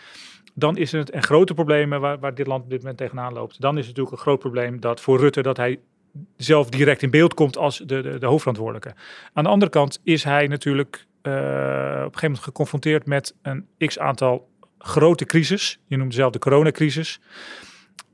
dan 0.53 0.77
is 0.77 0.91
het 0.91 1.13
een 1.13 1.23
grote 1.23 1.53
probleem 1.53 1.89
waar, 1.89 2.19
waar 2.19 2.35
dit 2.35 2.47
land 2.47 2.63
op 2.63 2.69
dit 2.69 2.79
moment 2.79 2.97
tegenaan 2.97 3.33
loopt. 3.33 3.61
Dan 3.61 3.77
is 3.77 3.87
het 3.87 3.87
natuurlijk 3.87 4.15
een 4.15 4.21
groot 4.21 4.39
probleem 4.39 4.79
dat 4.79 5.01
voor 5.01 5.19
Rutte 5.19 5.41
dat 5.41 5.57
hij 5.57 5.79
zelf 6.37 6.69
direct 6.69 7.01
in 7.01 7.09
beeld 7.09 7.33
komt 7.33 7.57
als 7.57 7.77
de, 7.77 8.01
de, 8.01 8.17
de 8.17 8.25
hoofdverantwoordelijke. 8.25 8.93
Aan 9.33 9.43
de 9.43 9.49
andere 9.49 9.71
kant 9.71 9.99
is 10.03 10.23
hij 10.23 10.47
natuurlijk 10.47 11.05
uh, 11.23 11.33
op 11.33 11.37
een 11.37 12.01
gegeven 12.01 12.21
moment 12.21 12.39
geconfronteerd 12.39 13.05
met 13.05 13.35
een 13.41 13.67
x 13.77 13.99
aantal 13.99 14.49
grote 14.77 15.25
crisis. 15.25 15.79
Je 15.87 15.97
noemt 15.97 16.13
zelf 16.13 16.31
de 16.31 16.39
coronacrisis. 16.39 17.19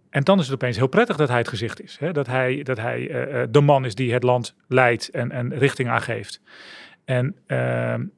En 0.10 0.24
dan 0.24 0.40
is 0.40 0.46
het 0.46 0.54
opeens 0.54 0.78
heel 0.78 0.88
prettig 0.88 1.16
dat 1.16 1.28
hij 1.28 1.38
het 1.38 1.48
gezicht 1.48 1.82
is. 1.82 1.98
Hè? 2.00 2.12
Dat 2.12 2.28
hij, 2.28 2.64
dat 2.64 2.78
hij 2.78 3.00
uh, 3.00 3.44
de 3.50 3.62
man 3.62 3.86
is 3.86 3.96
die 3.96 4.14
het 4.14 4.24
land 4.24 4.56
leidt 4.68 5.10
en, 5.10 5.32
en 5.32 5.58
richting 5.58 5.90
aangeeft. 5.90 6.42
En 7.06 7.36
uh, 7.48 7.58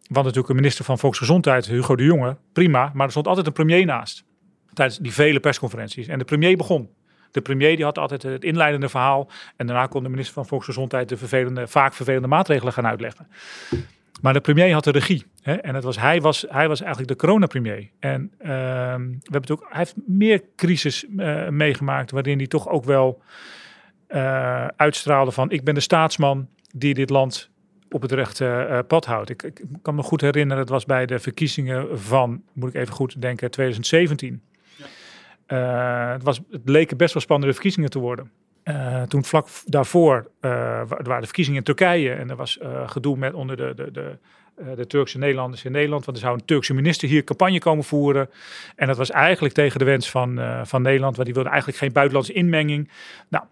natuurlijk 0.09 0.49
een 0.49 0.55
minister 0.55 0.85
van 0.85 0.99
Volksgezondheid, 0.99 1.65
Hugo 1.65 1.95
de 1.95 2.03
Jonge, 2.03 2.37
prima, 2.53 2.91
maar 2.93 3.05
er 3.05 3.11
stond 3.11 3.27
altijd 3.27 3.47
een 3.47 3.53
premier 3.53 3.85
naast 3.85 4.25
tijdens 4.73 4.97
die 4.97 5.13
vele 5.13 5.39
persconferenties. 5.39 6.07
En 6.07 6.19
de 6.19 6.25
premier 6.25 6.57
begon. 6.57 6.89
De 7.31 7.41
premier 7.41 7.75
die 7.75 7.85
had 7.85 7.97
altijd 7.97 8.23
het 8.23 8.43
inleidende 8.43 8.89
verhaal 8.89 9.29
en 9.55 9.67
daarna 9.67 9.85
kon 9.85 10.03
de 10.03 10.09
minister 10.09 10.33
van 10.33 10.45
Volksgezondheid 10.45 11.09
de 11.09 11.17
vervelende, 11.17 11.67
vaak 11.67 11.93
vervelende 11.93 12.27
maatregelen 12.27 12.73
gaan 12.73 12.87
uitleggen. 12.87 13.27
Maar 14.21 14.33
de 14.33 14.41
premier 14.41 14.73
had 14.73 14.83
de 14.83 14.91
regie. 14.91 15.25
Hè? 15.41 15.53
En 15.53 15.75
het 15.75 15.83
was, 15.83 15.99
hij, 15.99 16.21
was, 16.21 16.45
hij 16.49 16.67
was 16.67 16.79
eigenlijk 16.81 17.11
de 17.11 17.25
coronapremier. 17.25 17.89
En 17.99 18.31
uh, 18.39 18.47
we 18.47 19.31
hebben 19.31 19.51
ook, 19.51 19.65
hij 19.69 19.77
heeft 19.77 19.95
meer 20.05 20.43
crisis 20.55 21.05
uh, 21.09 21.47
meegemaakt 21.47 22.11
waarin 22.11 22.37
hij 22.37 22.47
toch 22.47 22.67
ook 22.67 22.83
wel 22.83 23.21
uh, 24.09 24.67
uitstraalde 24.67 25.31
van 25.31 25.51
ik 25.51 25.63
ben 25.63 25.73
de 25.73 25.79
staatsman 25.79 26.47
die 26.75 26.93
dit 26.93 27.09
land 27.09 27.49
op 27.89 28.01
het 28.01 28.11
rechte 28.11 28.67
uh, 28.69 28.79
pad 28.87 29.05
houdt. 29.05 29.29
Ik, 29.29 29.43
ik, 29.43 29.61
kan 29.81 29.95
me 29.95 30.03
goed 30.03 30.21
herinneren, 30.21 30.63
het 30.63 30.71
was 30.71 30.85
bij 30.85 31.05
de 31.05 31.19
verkiezingen 31.19 31.99
van, 31.99 32.43
moet 32.53 32.69
ik 32.69 32.75
even 32.75 32.93
goed 32.93 33.21
denken, 33.21 33.51
2017. 33.51 34.41
Ja. 34.75 36.07
Uh, 36.07 36.13
het, 36.13 36.23
was, 36.23 36.41
het 36.51 36.61
leken 36.69 36.97
best 36.97 37.13
wel 37.13 37.21
spannende 37.21 37.53
verkiezingen 37.53 37.89
te 37.89 37.99
worden. 37.99 38.31
Uh, 38.63 39.01
toen 39.01 39.25
vlak 39.25 39.47
daarvoor 39.65 40.31
waren 40.39 41.19
de 41.19 41.25
verkiezingen 41.25 41.59
in 41.59 41.65
Turkije 41.65 42.13
en 42.13 42.29
er 42.29 42.35
was 42.35 42.59
gedoe 42.85 43.17
met 43.17 43.33
onder 43.33 43.57
de, 43.57 43.73
de, 43.75 43.91
de, 43.91 44.17
de 44.75 44.87
Turkse 44.87 45.17
Nederlanders 45.17 45.65
in 45.65 45.71
Nederland. 45.71 46.05
Want 46.05 46.17
er 46.17 46.23
zou 46.23 46.37
een 46.37 46.45
Turkse 46.45 46.73
minister 46.73 47.09
hier 47.09 47.23
campagne 47.23 47.59
komen 47.59 47.83
voeren. 47.83 48.29
En 48.75 48.87
dat 48.87 48.97
was 48.97 49.11
eigenlijk 49.11 49.53
tegen 49.53 49.79
de 49.79 49.85
wens 49.85 50.09
van, 50.09 50.39
van 50.63 50.81
Nederland, 50.81 51.13
want 51.15 51.25
die 51.25 51.35
wilde 51.35 51.49
eigenlijk 51.49 51.79
geen 51.79 51.91
buitenlandse 51.91 52.33
inmenging. 52.33 52.91
Nou, 53.29 53.43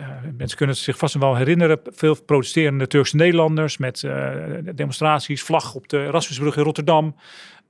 uh, 0.00 0.08
mensen 0.36 0.56
kunnen 0.56 0.76
zich 0.76 0.96
vast 0.96 1.14
wel 1.14 1.36
herinneren. 1.36 1.80
Veel 1.84 2.22
protesterende 2.22 2.86
Turkse 2.86 3.16
Nederlanders 3.16 3.76
met 3.76 4.02
uh, 4.02 4.32
demonstraties, 4.74 5.42
vlag 5.42 5.74
op 5.74 5.88
de 5.88 5.98
Erasmusbrug 6.04 6.56
in 6.56 6.62
Rotterdam. 6.62 7.16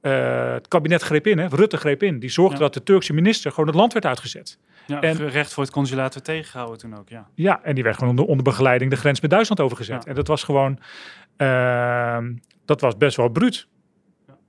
Uh, 0.02 0.52
het 0.52 0.68
kabinet 0.68 1.02
greep 1.02 1.26
in, 1.26 1.38
hè? 1.38 1.46
Rutte 1.46 1.76
greep 1.76 2.02
in. 2.02 2.18
Die 2.18 2.30
zorgde 2.30 2.56
ja. 2.56 2.62
dat 2.62 2.74
de 2.74 2.82
Turkse 2.82 3.12
minister 3.12 3.50
gewoon 3.50 3.66
het 3.66 3.76
land 3.76 3.92
werd 3.92 4.06
uitgezet. 4.06 4.58
Ja, 4.86 5.00
en, 5.00 5.28
recht 5.28 5.52
voor 5.52 5.62
het 5.62 5.72
consulaat 5.72 6.14
werd 6.14 6.26
tegengehouden 6.26 6.78
toen 6.78 6.96
ook, 6.98 7.08
ja. 7.08 7.28
Ja, 7.34 7.62
en 7.62 7.74
die 7.74 7.84
werd 7.84 7.96
gewoon 7.96 8.10
onder, 8.10 8.24
onder 8.24 8.44
begeleiding 8.44 8.90
de 8.90 8.96
grens 8.96 9.20
met 9.20 9.30
Duitsland 9.30 9.60
overgezet. 9.60 10.04
Ja. 10.04 10.08
En 10.10 10.14
dat 10.14 10.26
was 10.26 10.42
gewoon, 10.42 10.78
ehm, 11.36 12.32
dat 12.64 12.80
was 12.80 12.96
best 12.96 13.16
wel 13.16 13.28
bruut. 13.28 13.66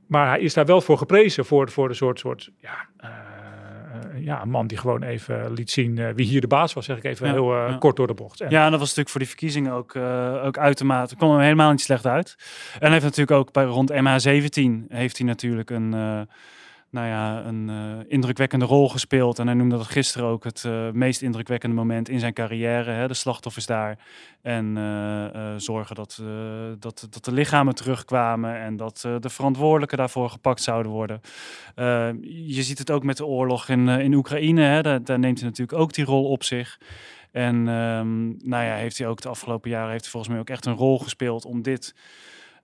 Maar 0.08 0.28
hij 0.28 0.40
is 0.40 0.54
daar 0.54 0.66
wel 0.66 0.82
voor 0.82 0.98
geprezen, 0.98 1.46
voor, 1.46 1.72
voor 1.72 1.88
de 1.88 1.94
soort, 1.94 2.20
soort 2.20 2.52
ja, 2.58 2.88
ja, 4.19 4.41
een 4.41 4.49
man 4.49 4.67
die 4.67 4.77
gewoon 4.77 5.03
even 5.03 5.53
liet 5.53 5.71
zien 5.71 5.97
uh, 5.97 6.10
wie 6.15 6.25
hier 6.25 6.41
de 6.41 6.47
baas 6.47 6.73
was, 6.73 6.86
zeg 6.86 6.97
ik 6.97 7.03
even 7.03 7.27
ja, 7.27 7.34
heel 7.34 7.55
ja. 7.55 7.77
kort 7.77 7.95
door 7.95 8.08
de 8.08 8.13
bocht. 8.13 8.41
En 8.41 8.49
ja, 8.49 8.65
en 8.65 8.71
dat 8.71 8.79
was 8.79 8.95
natuurlijk 8.95 9.10
voor 9.10 9.19
die 9.19 9.29
verkiezingen 9.29 9.71
ook, 9.71 9.95
ook 10.45 10.58
uitermate, 10.58 11.15
kwam 11.15 11.31
hem 11.31 11.39
helemaal 11.39 11.71
niet 11.71 11.81
slecht 11.81 12.05
uit. 12.05 12.36
En 12.73 12.79
hij 12.79 12.91
heeft 12.91 13.03
natuurlijk 13.03 13.38
ook 13.38 13.51
bij 13.51 13.63
rond 13.63 13.91
MH17 13.91 14.88
heeft 14.88 15.17
hij 15.17 15.27
natuurlijk 15.27 15.69
een 15.69 15.93
nou 16.95 17.08
ja, 17.08 17.45
een 17.45 17.69
uh, 17.69 18.03
indrukwekkende 18.08 18.65
rol 18.65 18.89
gespeeld. 18.89 19.39
En 19.39 19.45
hij 19.45 19.55
noemde 19.55 19.77
dat 19.77 19.88
gisteren 19.88 20.27
ook 20.27 20.43
het 20.43 20.63
uh, 20.67 20.91
meest 20.91 21.21
indrukwekkende 21.21 21.75
moment 21.75 22.10
in 22.10 22.19
zijn 22.19 22.34
carrière. 22.34 22.91
Hè, 22.91 23.08
de 23.08 23.13
slachtoffers 23.13 23.65
daar. 23.65 23.97
En 24.41 24.75
uh, 24.77 25.53
zorgen 25.58 25.95
dat, 25.95 26.21
dat, 26.79 27.08
dat 27.10 27.25
de 27.25 27.31
lichamen 27.31 27.75
terugkwamen 27.75 28.60
en 28.60 28.77
dat 28.77 29.08
de 29.19 29.29
verantwoordelijken 29.29 29.97
daarvoor 29.97 30.29
gepakt 30.29 30.62
zouden 30.62 30.91
worden. 30.91 31.21
je 32.45 32.63
ziet 32.63 32.77
het 32.77 32.91
ook 32.91 33.03
met 33.03 33.17
de 33.17 33.25
oorlog 33.25 33.69
in, 33.69 33.88
in 33.88 34.13
Oekraïne. 34.13 34.62
Hè, 34.62 34.81
daar, 34.81 35.19
neemt 35.19 35.39
hij 35.39 35.49
natuurlijk 35.49 35.79
ook 35.79 35.93
die 35.93 36.05
rol 36.05 36.29
op 36.29 36.43
zich. 36.43 36.79
En 37.31 37.55
um, 37.55 38.38
nou 38.43 38.63
ja, 38.63 38.75
heeft 38.75 38.97
hij 38.97 39.08
ook 39.08 39.21
de 39.21 39.29
afgelopen 39.29 39.69
jaren 39.69 39.91
heeft 39.91 40.03
hij 40.03 40.12
volgens 40.12 40.31
mij 40.31 40.41
ook 40.41 40.49
echt 40.49 40.65
een 40.65 40.75
rol 40.75 40.99
gespeeld 40.99 41.45
om 41.45 41.62
dit 41.62 41.95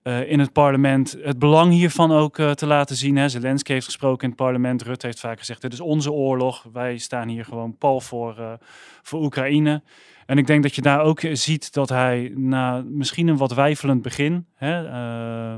in 0.04 0.40
het 0.40 0.52
parlement 0.52 1.18
het 1.22 1.40
belang 1.40 1.72
hiervan 1.72 2.12
ook 2.12 2.36
te 2.36 2.66
laten 2.66 2.96
zien. 2.96 3.16
Hè. 3.16 3.30
Zelensky 3.30 3.72
heeft 3.72 3.86
gesproken 3.86 4.24
in 4.24 4.30
het 4.30 4.38
parlement. 4.38 4.82
Rutte 4.82 5.06
heeft 5.06 5.20
vaak 5.20 5.40
gezegd: 5.40 5.62
dit 5.62 5.74
is 5.74 5.80
onze 5.80 6.12
oorlog. 6.12 6.66
Wij 6.74 6.98
staan 6.98 7.28
hier 7.28 7.46
gewoon 7.46 7.78
pal 7.78 8.00
voor, 8.02 8.58
voor 9.02 9.22
Oekraïne. 9.22 9.82
En 10.26 10.38
ik 10.38 10.48
denk 10.48 10.64
dat 10.64 10.76
je 10.76 10.82
daar 10.82 11.02
ook 11.02 11.22
ziet 11.32 11.74
dat 11.74 11.90
hij 11.90 12.32
na 12.36 12.84
misschien 12.86 13.28
een 13.28 13.38
wat 13.38 13.54
wijfelend 13.54 14.02
begin, 14.02 14.46
hè, 14.56 14.88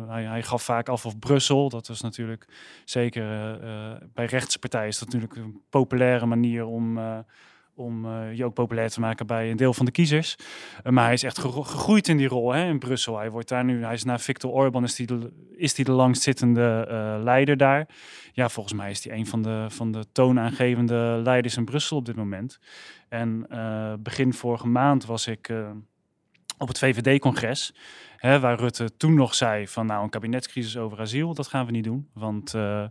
hij, 0.10 0.23
hij, 0.23 0.43
gaf 0.43 0.63
vaak 0.63 0.89
af 0.89 1.06
of 1.06 1.19
Brussel, 1.19 1.69
dat 1.69 1.89
is 1.89 2.01
natuurlijk 2.01 2.47
zeker 2.86 3.23
uh, 3.63 3.91
bij 4.13 4.25
rechtspartijen 4.25 4.88
is 4.88 4.99
dat 4.99 5.08
natuurlijk 5.08 5.36
een 5.36 5.62
populaire 5.69 6.25
manier 6.25 6.65
om, 6.65 6.97
om 7.75 8.07
je 8.31 8.45
ook 8.45 8.53
populair 8.53 8.89
te 8.89 8.99
maken 8.99 9.27
bij 9.27 9.51
een 9.51 9.57
deel 9.57 9.73
van 9.73 9.86
de 9.86 9.91
kiezers. 9.91 10.36
maar 10.83 11.03
hij 11.03 11.13
is 11.13 11.23
echt 11.23 11.39
gegroeid 11.39 12.07
in 12.07 12.17
die 12.17 12.27
rol 12.27 12.53
hè, 12.53 12.65
in 12.65 12.79
Brussel. 12.79 13.17
Hij 13.17 13.31
wordt 13.31 13.49
daar 13.49 13.63
nu, 13.63 13.83
hij 13.83 13.93
is 13.93 14.03
na 14.03 14.19
Viktor 14.19 14.51
Orban 14.51 14.83
is 14.83 14.95
die 14.95 15.07
de, 15.07 15.31
is 15.55 15.73
die 15.73 15.86
de 15.86 15.91
langstzittende 15.91 16.88
leider 17.23 17.57
daar. 17.57 17.88
Ja, 18.33 18.49
volgens 18.49 18.75
mij 18.75 18.91
is 18.91 19.03
hij 19.03 19.17
een 19.17 19.27
van 19.27 19.41
de, 19.41 19.65
van 19.69 19.91
de 19.91 20.05
toonaangevende 20.12 21.21
leiders 21.23 21.57
in 21.57 21.65
Brussel 21.65 21.97
op 21.97 22.05
dit 22.05 22.15
moment. 22.15 22.59
En 23.09 23.47
begin 23.99 24.33
vorige 24.33 24.67
maand 24.67 25.05
was 25.05 25.27
ik 25.27 25.51
op 26.57 26.67
het 26.67 26.79
VVD-congres, 26.79 27.73
waar 28.23 28.59
Rutte 28.59 28.97
toen 28.97 29.13
nog 29.13 29.36
zei 29.36 29.67
van 29.67 29.86
nou 29.86 30.03
een 30.03 30.09
kabinetscrisis 30.09 30.77
over 30.77 30.99
asiel, 30.99 31.33
dat 31.33 31.47
gaan 31.47 31.65
we 31.65 31.71
niet 31.71 31.83
doen. 31.83 32.09
Want 32.13 32.53
uh, 32.53 32.81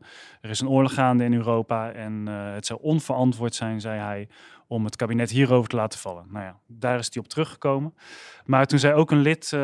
er 0.41 0.51
is 0.51 0.61
een 0.61 0.69
oorlog 0.69 0.95
gaande 0.95 1.25
in 1.25 1.35
Europa 1.35 1.93
en 1.93 2.27
het 2.27 2.67
zou 2.67 2.81
onverantwoord 2.83 3.55
zijn, 3.55 3.81
zei 3.81 4.01
hij, 4.01 4.29
om 4.67 4.85
het 4.85 4.97
kabinet 4.97 5.31
hierover 5.31 5.69
te 5.69 5.77
laten 5.77 5.99
vallen. 5.99 6.25
Nou 6.31 6.45
ja, 6.45 6.57
daar 6.67 6.99
is 6.99 7.09
hij 7.13 7.23
op 7.23 7.29
teruggekomen. 7.29 7.95
Maar 8.45 8.67
toen 8.67 8.79
zei 8.79 8.95
ook 8.95 9.11
een 9.11 9.21
lid, 9.21 9.57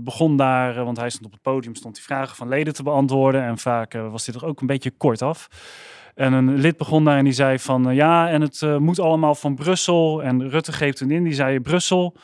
begon 0.00 0.36
daar, 0.36 0.84
want 0.84 0.96
hij 0.96 1.10
stond 1.10 1.26
op 1.26 1.32
het 1.32 1.42
podium, 1.42 1.74
stond 1.74 1.94
die 1.94 2.04
vragen 2.04 2.36
van 2.36 2.48
leden 2.48 2.74
te 2.74 2.82
beantwoorden. 2.82 3.42
En 3.42 3.58
vaak 3.58 3.92
was 3.92 4.24
dit 4.24 4.34
er 4.34 4.44
ook 4.44 4.60
een 4.60 4.66
beetje 4.66 4.90
kort 4.90 5.22
af. 5.22 5.48
En 6.18 6.32
een 6.32 6.54
lid 6.54 6.76
begon 6.76 7.04
daar 7.04 7.18
en 7.18 7.24
die 7.24 7.32
zei 7.32 7.58
van 7.58 7.88
eh, 7.88 7.96
ja, 7.96 8.28
en 8.28 8.40
het 8.40 8.78
moet 8.78 8.98
allemaal 8.98 9.34
van 9.34 9.54
Brussel. 9.54 10.22
En 10.22 10.48
Rutte 10.48 10.72
geeft 10.72 10.96
toen 10.96 11.10
in, 11.10 11.24
die 11.24 11.32
zei 11.32 11.60
Brussel, 11.60 12.16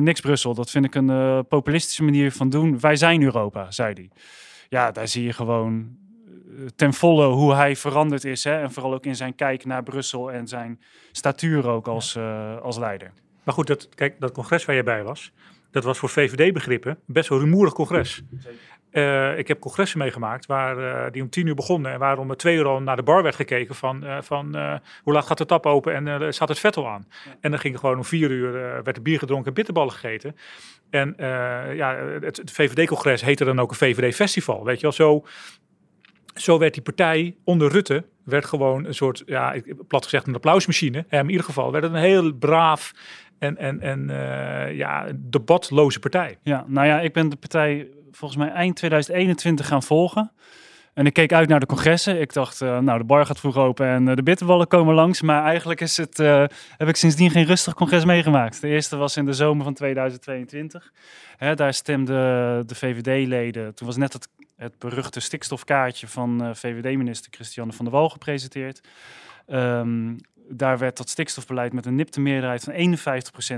niks 0.00 0.20
Brussel. 0.20 0.54
Dat 0.54 0.70
vind 0.70 0.84
ik 0.84 0.94
een 0.94 1.46
populistische 1.46 2.04
manier 2.04 2.32
van 2.32 2.48
doen. 2.48 2.80
Wij 2.80 2.96
zijn 2.96 3.22
Europa, 3.22 3.70
zei 3.70 3.92
hij. 3.94 4.10
Ja, 4.68 4.90
daar 4.90 5.08
zie 5.08 5.24
je 5.24 5.32
gewoon 5.32 5.96
ten 6.76 6.92
volle 6.92 7.26
hoe 7.26 7.54
hij 7.54 7.76
veranderd 7.76 8.24
is. 8.24 8.44
Hè? 8.44 8.60
En 8.60 8.72
vooral 8.72 8.94
ook 8.94 9.06
in 9.06 9.16
zijn 9.16 9.34
kijk 9.34 9.64
naar 9.64 9.82
Brussel 9.82 10.32
en 10.32 10.48
zijn 10.48 10.80
statuur 11.12 11.68
ook 11.68 11.88
als, 11.88 12.18
als 12.62 12.78
leider. 12.78 13.12
Maar 13.44 13.54
goed, 13.54 13.66
dat, 13.66 13.88
kijk, 13.94 14.20
dat 14.20 14.32
congres 14.32 14.64
waar 14.64 14.74
jij 14.74 14.84
bij 14.84 15.02
was, 15.02 15.32
dat 15.70 15.84
was 15.84 15.98
voor 15.98 16.08
VVD-begrippen 16.08 16.98
best 17.06 17.28
wel 17.28 17.38
een 17.38 17.44
rumoerig 17.44 17.72
congres. 17.72 18.22
Uh, 18.98 19.38
ik 19.38 19.48
heb 19.48 19.60
congressen 19.60 19.98
meegemaakt 19.98 20.46
waar, 20.46 20.78
uh, 20.78 21.12
die 21.12 21.22
om 21.22 21.30
tien 21.30 21.46
uur 21.46 21.54
begonnen 21.54 21.92
en 21.92 21.98
waar 21.98 22.18
om 22.18 22.36
twee 22.36 22.56
uur 22.56 22.66
al 22.66 22.80
naar 22.80 22.96
de 22.96 23.02
bar 23.02 23.22
werd 23.22 23.34
gekeken 23.34 23.74
van, 23.74 24.04
uh, 24.04 24.16
van 24.20 24.56
hoe 25.02 25.12
laat 25.12 25.26
gaat 25.26 25.38
de 25.38 25.46
tap 25.46 25.66
open 25.66 26.06
en 26.06 26.34
staat 26.34 26.48
het 26.48 26.58
vet 26.58 26.76
al 26.76 26.88
aan. 26.88 27.06
En 27.40 27.50
dan 27.50 27.60
ging 27.60 27.78
gewoon 27.78 27.96
om 27.96 28.04
vier 28.04 28.30
uur, 28.30 28.52
werd 28.82 28.96
er 28.96 29.02
bier 29.02 29.18
gedronken 29.18 29.48
en 29.48 29.54
bitterballen 29.54 29.92
gegeten. 29.92 30.36
En 30.90 31.14
ja, 31.74 31.96
het, 32.20 32.36
het 32.36 32.50
VVD-congres 32.50 33.22
heette 33.22 33.44
dan 33.44 33.60
ook 33.60 33.70
een 33.70 33.76
VVD-festival, 33.76 34.64
weet 34.64 34.76
je 34.76 34.82
wel. 34.82 34.92
Zo, 34.92 35.24
zo 36.34 36.58
werd 36.58 36.74
die 36.74 36.82
partij 36.82 37.36
onder 37.44 37.70
Rutte, 37.70 38.04
werd 38.24 38.44
gewoon 38.44 38.84
een 38.84 38.94
soort, 38.94 39.22
ja, 39.26 39.54
plat 39.88 40.04
gezegd 40.04 40.26
een 40.26 40.34
applausmachine. 40.34 41.04
En 41.08 41.20
in 41.20 41.30
ieder 41.30 41.44
geval 41.44 41.72
werd 41.72 41.84
het 41.84 41.92
een 41.92 41.98
heel 41.98 42.32
braaf 42.32 42.92
en, 43.38 43.56
en, 43.56 43.80
en 43.80 44.08
ja, 44.74 45.06
debatloze 45.14 45.98
partij. 45.98 46.38
Ja, 46.42 46.64
nou 46.66 46.86
ja, 46.86 47.00
ik 47.00 47.12
ben 47.12 47.28
de 47.28 47.36
partij 47.36 47.88
volgens 48.10 48.40
mij 48.40 48.50
eind 48.50 48.76
2021 48.76 49.66
gaan 49.66 49.82
volgen. 49.82 50.32
En 50.98 51.06
ik 51.06 51.12
keek 51.12 51.32
uit 51.32 51.48
naar 51.48 51.60
de 51.60 51.66
congressen. 51.66 52.20
Ik 52.20 52.32
dacht, 52.32 52.60
uh, 52.60 52.78
nou, 52.78 52.98
de 52.98 53.04
bar 53.04 53.26
gaat 53.26 53.40
vroeg 53.40 53.56
open 53.56 53.86
en 53.86 54.06
uh, 54.06 54.14
de 54.14 54.22
bitterballen 54.22 54.66
komen 54.66 54.94
langs. 54.94 55.22
Maar 55.22 55.44
eigenlijk 55.44 55.80
is 55.80 55.96
het, 55.96 56.18
uh, 56.18 56.44
heb 56.76 56.88
ik 56.88 56.96
sindsdien 56.96 57.30
geen 57.30 57.44
rustig 57.44 57.74
congres 57.74 58.04
meegemaakt. 58.04 58.60
De 58.60 58.68
eerste 58.68 58.96
was 58.96 59.16
in 59.16 59.24
de 59.24 59.32
zomer 59.32 59.64
van 59.64 59.74
2022. 59.74 60.92
Hè, 61.36 61.54
daar 61.54 61.74
stemden 61.74 62.16
de 62.66 62.74
VVD-leden. 62.74 63.74
Toen 63.74 63.86
was 63.86 63.96
net 63.96 64.12
het, 64.12 64.28
het 64.56 64.78
beruchte 64.78 65.20
stikstofkaartje 65.20 66.08
van 66.08 66.56
VVD-minister 66.56 67.32
Christiane 67.32 67.72
van 67.72 67.84
der 67.84 67.94
Wal 67.94 68.08
gepresenteerd. 68.08 68.80
Um, 69.46 70.16
daar 70.48 70.78
werd 70.78 70.96
dat 70.96 71.08
stikstofbeleid 71.08 71.72
met 71.72 71.86
een 71.86 71.94
nipte 71.94 72.20
meerderheid 72.20 72.64
van 72.64 72.96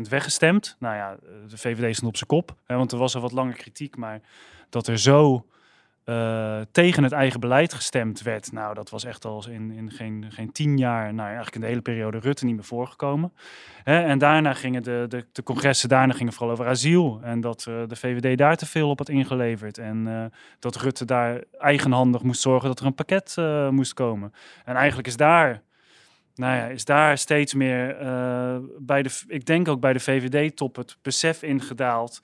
51% 0.07 0.09
weggestemd. 0.09 0.77
Nou 0.79 0.97
ja, 0.97 1.17
de 1.49 1.59
VVD 1.59 1.95
stond 1.95 2.11
op 2.11 2.17
zijn 2.17 2.29
kop, 2.29 2.55
hè, 2.67 2.77
want 2.77 2.93
er 2.93 2.99
was 2.99 3.15
al 3.15 3.21
wat 3.21 3.33
langer 3.33 3.55
kritiek, 3.55 3.97
maar 3.97 4.21
dat 4.69 4.87
er 4.87 4.99
zo 4.99 5.45
uh, 6.05 6.61
tegen 6.73 7.03
het 7.03 7.13
eigen 7.13 7.41
beleid 7.41 7.75
gestemd 7.75 8.23
werd, 8.23 8.53
nou 8.53 8.75
dat 8.75 8.91
was 8.91 9.05
echt 9.05 9.25
al 9.25 9.45
in, 9.49 9.71
in 9.71 9.91
geen, 9.91 10.27
geen 10.29 10.53
tien 10.53 10.79
jaar, 10.79 11.15
nou 11.15 11.27
eigenlijk 11.27 11.55
in 11.55 11.61
de 11.61 11.67
hele 11.67 11.81
periode 11.81 12.19
Rutte 12.19 12.45
niet 12.45 12.55
meer 12.55 12.65
voorgekomen. 12.65 13.33
Hè, 13.83 14.03
en 14.03 14.19
daarna 14.19 14.55
gingen 14.55 14.83
de, 14.83 15.05
de, 15.09 15.27
de, 15.33 15.43
congressen, 15.43 15.89
daarna 15.89 16.13
gingen 16.13 16.33
vooral 16.33 16.53
over 16.53 16.67
asiel 16.67 17.21
en 17.23 17.41
dat 17.41 17.67
uh, 17.69 17.83
de 17.87 17.97
VVD 17.97 18.39
daar 18.39 18.57
te 18.57 18.67
veel 18.67 18.91
op 18.91 18.99
had 18.99 19.09
ingeleverd 19.09 19.79
en 19.79 20.07
uh, 20.07 20.25
dat 20.59 20.77
Rutte 20.77 21.05
daar 21.05 21.43
eigenhandig 21.59 22.23
moest 22.23 22.41
zorgen 22.41 22.69
dat 22.69 22.81
er 22.81 22.87
een 22.87 22.95
pakket 22.95 23.37
moest 23.71 23.95
komen. 23.95 24.33
En 24.65 24.77
eigenlijk 24.77 25.09
is 25.09 25.17
daar 25.17 25.63
nou 26.35 26.57
ja, 26.57 26.67
is 26.67 26.85
daar 26.85 27.19
steeds 27.19 27.55
meer 27.55 28.03
uh, 28.03 28.57
bij 28.79 29.03
de, 29.03 29.21
ik 29.27 29.47
denk 29.47 29.69
ook 29.69 29.81
bij 29.81 29.93
de 29.93 30.01
VVD-top 30.01 30.77
het 30.77 30.97
besef 31.03 31.43
ingedaald 31.43 32.21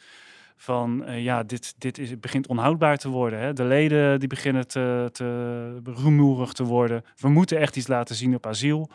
van 0.56 1.02
uh, 1.08 1.24
ja, 1.24 1.42
dit, 1.42 1.74
dit 1.78 1.98
is, 1.98 2.20
begint 2.20 2.46
onhoudbaar 2.46 2.96
te 2.96 3.08
worden. 3.08 3.38
Hè? 3.38 3.52
De 3.52 3.64
leden 3.64 4.20
die 4.20 4.28
beginnen 4.28 4.68
te, 4.68 5.08
te 5.12 5.80
rumoerig 5.84 6.52
te 6.52 6.64
worden. 6.64 7.04
We 7.16 7.28
moeten 7.28 7.58
echt 7.58 7.76
iets 7.76 7.86
laten 7.86 8.14
zien 8.14 8.34
op 8.34 8.46
asiel. 8.46 8.90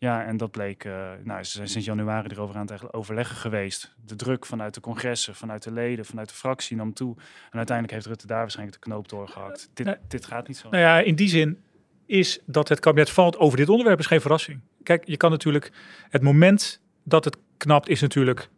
Ja, 0.00 0.24
en 0.24 0.36
dat 0.36 0.50
bleek, 0.50 0.84
uh, 0.84 1.10
nou, 1.22 1.44
ze 1.44 1.50
zijn 1.50 1.68
sinds 1.68 1.86
januari 1.86 2.28
erover 2.28 2.56
aan 2.56 2.66
het 2.66 2.92
overleggen 2.92 3.36
geweest. 3.36 3.94
De 4.04 4.16
druk 4.16 4.46
vanuit 4.46 4.74
de 4.74 4.80
congressen, 4.80 5.34
vanuit 5.34 5.62
de 5.62 5.72
leden, 5.72 6.04
vanuit 6.04 6.28
de 6.28 6.34
fractie 6.34 6.76
nam 6.76 6.92
toe. 6.92 7.16
En 7.50 7.56
uiteindelijk 7.56 7.94
heeft 7.96 8.06
Rutte 8.06 8.26
daar 8.26 8.38
waarschijnlijk 8.38 8.82
de 8.82 8.88
knoop 8.88 9.08
doorgehakt. 9.08 9.70
Dit, 9.74 9.98
dit 10.08 10.26
gaat 10.26 10.48
niet 10.48 10.56
zo. 10.56 10.68
Nou 10.68 10.82
ja, 10.82 11.00
in 11.00 11.14
die 11.14 11.28
zin 11.28 11.62
is 12.08 12.38
dat 12.46 12.68
het 12.68 12.80
kabinet 12.80 13.10
valt 13.10 13.36
over 13.36 13.56
dit 13.56 13.68
onderwerp 13.68 13.98
is 13.98 14.06
geen 14.06 14.20
verrassing. 14.20 14.60
Kijk, 14.82 15.02
je 15.06 15.16
kan 15.16 15.30
natuurlijk 15.30 15.72
het 16.08 16.22
moment 16.22 16.80
dat 17.02 17.24
het 17.24 17.36
knapt 17.56 17.88
is 17.88 18.00
natuurlijk 18.00 18.48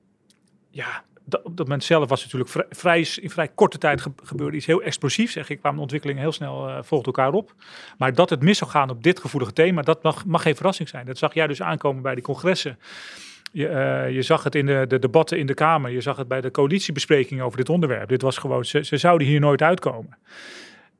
ja, 0.71 1.05
op 1.25 1.57
dat 1.57 1.67
moment 1.67 1.85
zelf 1.85 2.09
was 2.09 2.25
natuurlijk 2.25 2.67
vrij, 2.71 3.09
in 3.21 3.31
vrij 3.31 3.49
korte 3.49 3.79
tijd 3.79 4.07
gebeurde 4.23 4.57
iets 4.57 4.67
heel 4.67 4.83
explosiefs. 4.83 5.33
Zeg 5.33 5.49
ik, 5.49 5.59
kwamen 5.59 5.81
ontwikkelingen 5.81 6.23
heel 6.23 6.33
snel 6.33 6.69
uh, 6.69 6.79
volgden 6.83 7.13
elkaar 7.13 7.33
op. 7.33 7.55
Maar 7.99 8.15
dat 8.15 8.31
het 8.31 8.43
mis 8.43 8.59
zou 8.59 8.71
gaan 8.71 8.91
op 8.91 9.03
dit 9.03 9.21
gevoelige 9.21 9.53
thema, 9.53 9.83
dat 9.83 10.03
mag, 10.03 10.25
mag 10.25 10.43
geen 10.43 10.57
verrassing 10.57 10.89
zijn. 10.89 11.07
Dat 11.07 11.19
zag 11.19 11.35
jij 11.35 11.47
dus 11.47 11.63
aankomen 11.63 12.03
bij 12.03 12.15
die 12.15 12.25
congressen. 12.25 12.79
Je, 13.53 13.69
uh, 13.69 14.15
je, 14.15 14.23
zag 14.23 14.45
het 14.45 14.55
in 14.55 14.67
de, 14.67 14.85
de, 14.89 14.99
debatten 14.99 15.39
in 15.39 15.47
de 15.47 15.55
Kamer. 15.55 15.91
Je 15.91 16.01
zag 16.01 16.17
het 16.17 16.29
bij 16.29 16.41
de 16.41 16.51
coalitiebesprekingen 16.51 17.45
over 17.45 17.59
dit 17.59 17.69
onderwerp. 17.69 18.09
Dit 18.09 18.23
was 18.23 18.39
gewoon, 18.39 18.65
ze, 18.65 18.85
ze 18.85 18.97
zouden 18.97 19.27
hier 19.27 19.41
nooit 19.41 19.63
uitkomen. 19.63 20.19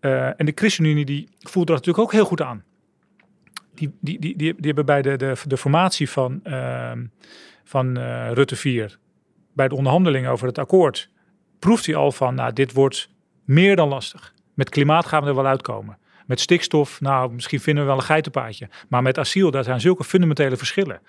Uh, 0.01 0.27
en 0.27 0.47
de 0.47 0.53
ChristenUnie 0.55 1.05
die 1.05 1.29
voelde 1.39 1.73
dat 1.73 1.77
natuurlijk 1.77 2.05
ook 2.05 2.13
heel 2.13 2.25
goed 2.25 2.43
aan. 2.43 2.65
Die, 3.75 3.93
die, 4.01 4.21
die, 4.21 4.37
die, 4.37 4.55
die 4.55 4.67
hebben 4.67 4.87
bij 4.87 5.03
de, 5.03 5.17
de, 5.17 5.37
de 5.47 5.57
formatie 5.57 6.11
van, 6.11 6.41
uh, 6.45 6.93
van 7.65 7.99
uh, 7.99 8.33
Rutte 8.33 8.57
4, 8.57 8.99
bij 9.53 9.69
de 9.69 9.75
onderhandelingen 9.75 10.31
over 10.31 10.47
het 10.47 10.59
akkoord, 10.59 11.11
proeft 11.59 11.87
hij 11.87 11.95
al 11.95 12.13
van, 12.13 12.35
nou, 12.35 12.53
dit 12.53 12.73
wordt 12.73 13.11
meer 13.45 13.77
dan 13.77 13.89
lastig. 13.89 14.35
Met 14.55 14.69
klimaat 14.69 15.07
gaan 15.07 15.23
we 15.23 15.29
er 15.29 15.35
wel 15.35 15.47
uitkomen. 15.47 15.99
Met 16.27 16.41
stikstof, 16.41 17.01
nou, 17.01 17.33
misschien 17.33 17.61
vinden 17.61 17.83
we 17.83 17.91
wel 17.91 17.99
een 17.99 18.05
geitenpaadje. 18.07 18.69
Maar 18.89 19.03
met 19.03 19.19
asiel, 19.19 19.51
daar 19.51 19.65
zijn 19.65 19.81
zulke 19.81 20.05
fundamentele 20.05 20.57
verschillen. 20.57 21.01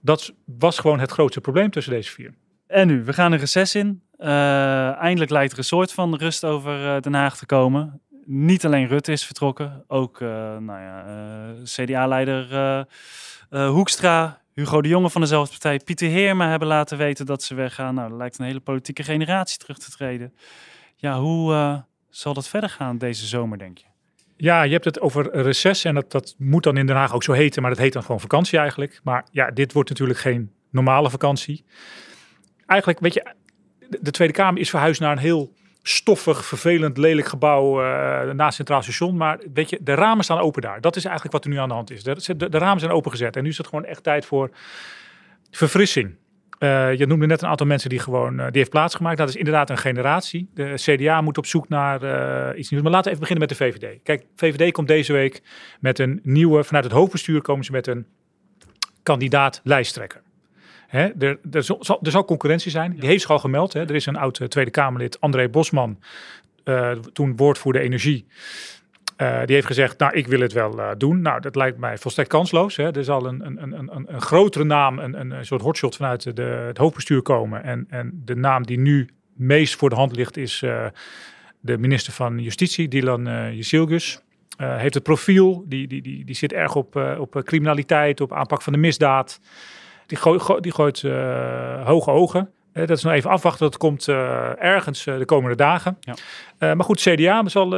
Dat 0.00 0.32
was 0.44 0.78
gewoon 0.78 1.00
het 1.00 1.10
grootste 1.10 1.40
probleem 1.40 1.70
tussen 1.70 1.92
deze 1.92 2.10
vier. 2.10 2.34
En 2.66 2.86
nu, 2.86 3.04
we 3.04 3.12
gaan 3.12 3.32
een 3.32 3.38
reces 3.38 3.74
in. 3.74 4.02
Uh, 4.18 4.28
eindelijk 4.96 5.30
lijkt 5.30 5.52
er 5.52 5.58
een 5.58 5.64
soort 5.64 5.92
van 5.92 6.14
rust 6.16 6.44
over 6.44 7.02
Den 7.02 7.14
Haag 7.14 7.36
te 7.36 7.46
komen 7.46 8.00
niet 8.24 8.64
alleen 8.64 8.86
Rutte 8.86 9.12
is 9.12 9.24
vertrokken, 9.24 9.84
ook 9.86 10.20
uh, 10.20 10.28
nou 10.56 10.80
ja, 10.80 11.04
uh, 11.06 11.62
CDA-leider 11.62 12.52
uh, 13.50 13.68
Hoekstra, 13.68 14.40
Hugo 14.52 14.82
de 14.82 14.88
Jonge 14.88 15.10
van 15.10 15.20
dezelfde 15.20 15.50
partij, 15.50 15.80
Pieter 15.84 16.08
Heerma 16.08 16.48
hebben 16.48 16.68
laten 16.68 16.98
weten 16.98 17.26
dat 17.26 17.42
ze 17.42 17.54
weggaan. 17.54 17.94
Nou, 17.94 18.10
er 18.10 18.16
lijkt 18.16 18.38
een 18.38 18.44
hele 18.44 18.60
politieke 18.60 19.02
generatie 19.02 19.58
terug 19.58 19.78
te 19.78 19.90
treden. 19.90 20.34
Ja, 20.96 21.20
hoe 21.20 21.84
zal 22.10 22.34
dat 22.34 22.48
verder 22.48 22.70
gaan 22.70 22.98
deze 22.98 23.26
zomer, 23.26 23.58
denk 23.58 23.78
je? 23.78 23.84
Ja, 24.36 24.62
je 24.62 24.72
hebt 24.72 24.84
het 24.84 25.00
over 25.00 25.42
reces 25.42 25.84
en 25.84 25.94
dat, 25.94 26.10
dat 26.10 26.34
moet 26.38 26.62
dan 26.62 26.76
in 26.76 26.86
Den 26.86 26.96
Haag 26.96 27.14
ook 27.14 27.22
zo 27.22 27.32
heten, 27.32 27.62
maar 27.62 27.70
dat 27.70 27.80
heet 27.80 27.92
dan 27.92 28.02
gewoon 28.02 28.20
vakantie 28.20 28.58
eigenlijk. 28.58 29.00
Maar 29.02 29.26
ja, 29.30 29.50
dit 29.50 29.72
wordt 29.72 29.88
natuurlijk 29.88 30.18
geen 30.18 30.52
normale 30.70 31.10
vakantie. 31.10 31.64
Eigenlijk, 32.66 33.00
weet 33.00 33.14
je, 33.14 33.34
de 34.00 34.10
Tweede 34.10 34.34
Kamer 34.34 34.60
is 34.60 34.70
verhuisd 34.70 35.00
naar 35.00 35.12
een 35.12 35.18
heel 35.18 35.52
stoffig, 35.82 36.44
vervelend, 36.44 36.96
lelijk 36.96 37.26
gebouw 37.26 37.82
uh, 37.82 38.30
naast 38.30 38.56
Centraal 38.56 38.82
Station. 38.82 39.16
Maar 39.16 39.38
weet 39.54 39.70
je, 39.70 39.78
de 39.80 39.94
ramen 39.94 40.24
staan 40.24 40.38
open 40.38 40.62
daar. 40.62 40.80
Dat 40.80 40.96
is 40.96 41.04
eigenlijk 41.04 41.34
wat 41.34 41.44
er 41.44 41.50
nu 41.50 41.56
aan 41.56 41.68
de 41.68 41.74
hand 41.74 41.90
is. 41.90 42.02
De, 42.02 42.36
de, 42.36 42.48
de 42.48 42.58
ramen 42.58 42.80
zijn 42.80 42.92
opengezet. 42.92 43.36
En 43.36 43.42
nu 43.42 43.48
is 43.48 43.56
het 43.56 43.66
gewoon 43.66 43.84
echt 43.84 44.02
tijd 44.02 44.26
voor 44.26 44.50
verfrissing. 45.50 46.14
Uh, 46.58 46.94
je 46.94 47.06
noemde 47.06 47.26
net 47.26 47.42
een 47.42 47.48
aantal 47.48 47.66
mensen 47.66 47.90
die 47.90 47.98
gewoon 47.98 48.38
uh, 48.38 48.44
die 48.44 48.58
heeft 48.58 48.70
plaatsgemaakt. 48.70 49.18
Dat 49.18 49.28
is 49.28 49.36
inderdaad 49.36 49.70
een 49.70 49.78
generatie. 49.78 50.50
De 50.54 50.72
CDA 50.74 51.20
moet 51.20 51.38
op 51.38 51.46
zoek 51.46 51.68
naar 51.68 52.56
iets 52.56 52.70
nieuws. 52.70 52.82
Maar 52.82 52.92
laten 52.92 53.12
we 53.12 53.16
even 53.16 53.28
beginnen 53.28 53.48
met 53.48 53.58
de 53.58 53.64
VVD. 53.64 54.02
Kijk, 54.02 54.24
VVD 54.36 54.72
komt 54.72 54.88
deze 54.88 55.12
week 55.12 55.42
met 55.80 55.98
een 55.98 56.20
nieuwe, 56.22 56.64
vanuit 56.64 56.84
het 56.84 56.92
hoofdbestuur 56.92 57.42
komen 57.42 57.64
ze 57.64 57.72
met 57.72 57.86
een 57.86 58.06
kandidaat 59.02 59.60
lijsttrekker. 59.64 60.22
Hè, 60.92 61.08
er, 61.18 61.38
er, 61.50 61.62
zal, 61.62 61.98
er 62.02 62.10
zal 62.10 62.24
concurrentie 62.24 62.70
zijn. 62.70 62.92
Die 62.96 63.08
heeft 63.08 63.20
zich 63.20 63.30
al 63.30 63.38
gemeld. 63.38 63.72
Hè. 63.72 63.80
Er 63.80 63.94
is 63.94 64.06
een 64.06 64.16
oud 64.16 64.50
Tweede 64.50 64.70
Kamerlid, 64.70 65.20
André 65.20 65.48
Bosman, 65.48 65.98
toen 67.12 67.36
woordvoerder 67.36 67.82
energie. 67.82 68.26
Uh, 69.22 69.44
die 69.44 69.54
heeft 69.54 69.66
gezegd, 69.66 69.98
nou, 69.98 70.12
ik 70.16 70.26
wil 70.26 70.40
het 70.40 70.52
wel 70.52 70.78
uh, 70.78 70.90
doen. 70.98 71.20
Nou, 71.20 71.40
dat 71.40 71.56
lijkt 71.56 71.78
mij 71.78 71.98
volstrekt 71.98 72.28
kansloos. 72.28 72.76
Hè. 72.76 72.96
Er 72.96 73.04
zal 73.04 73.26
een, 73.26 73.46
een, 73.46 73.72
een, 73.72 73.90
een 74.14 74.20
grotere 74.20 74.64
naam, 74.64 74.98
een, 74.98 75.30
een 75.30 75.46
soort 75.46 75.62
hotshot 75.62 75.96
vanuit 75.96 76.36
de, 76.36 76.42
het 76.42 76.78
hoofdbestuur 76.78 77.22
komen. 77.22 77.64
En, 77.64 77.86
en 77.88 78.22
de 78.24 78.36
naam 78.36 78.66
die 78.66 78.78
nu 78.78 79.08
meest 79.32 79.76
voor 79.76 79.90
de 79.90 79.96
hand 79.96 80.16
ligt 80.16 80.36
is 80.36 80.62
uh, 80.62 80.86
de 81.60 81.78
minister 81.78 82.12
van 82.12 82.38
Justitie, 82.38 82.88
Dylan 82.88 83.28
uh, 83.28 83.52
Jezilgus. 83.52 84.20
heeft 84.56 84.94
het 84.94 85.02
profiel, 85.02 85.64
die, 85.66 85.88
die, 85.88 86.02
die, 86.02 86.24
die 86.24 86.34
zit 86.34 86.52
erg 86.52 86.74
op, 86.74 86.96
op 87.18 87.40
criminaliteit, 87.44 88.20
op 88.20 88.32
aanpak 88.32 88.62
van 88.62 88.72
de 88.72 88.78
misdaad. 88.78 89.40
Die, 90.12 90.20
gooi, 90.20 90.60
die 90.60 90.72
gooit 90.72 91.02
hoge 91.84 92.10
ogen. 92.10 92.50
Uh, 92.74 92.86
dat 92.86 92.96
is 92.96 93.02
nog 93.02 93.12
even 93.12 93.30
afwachten. 93.30 93.70
Dat 93.70 93.76
komt 93.76 94.08
uh, 94.08 94.62
ergens 94.62 95.04
de 95.04 95.24
komende 95.24 95.56
dagen. 95.56 95.98
Ja. 96.00 96.74
maar 96.74 96.84
goed, 96.84 97.00
CDA 97.00 97.48
zal 97.48 97.68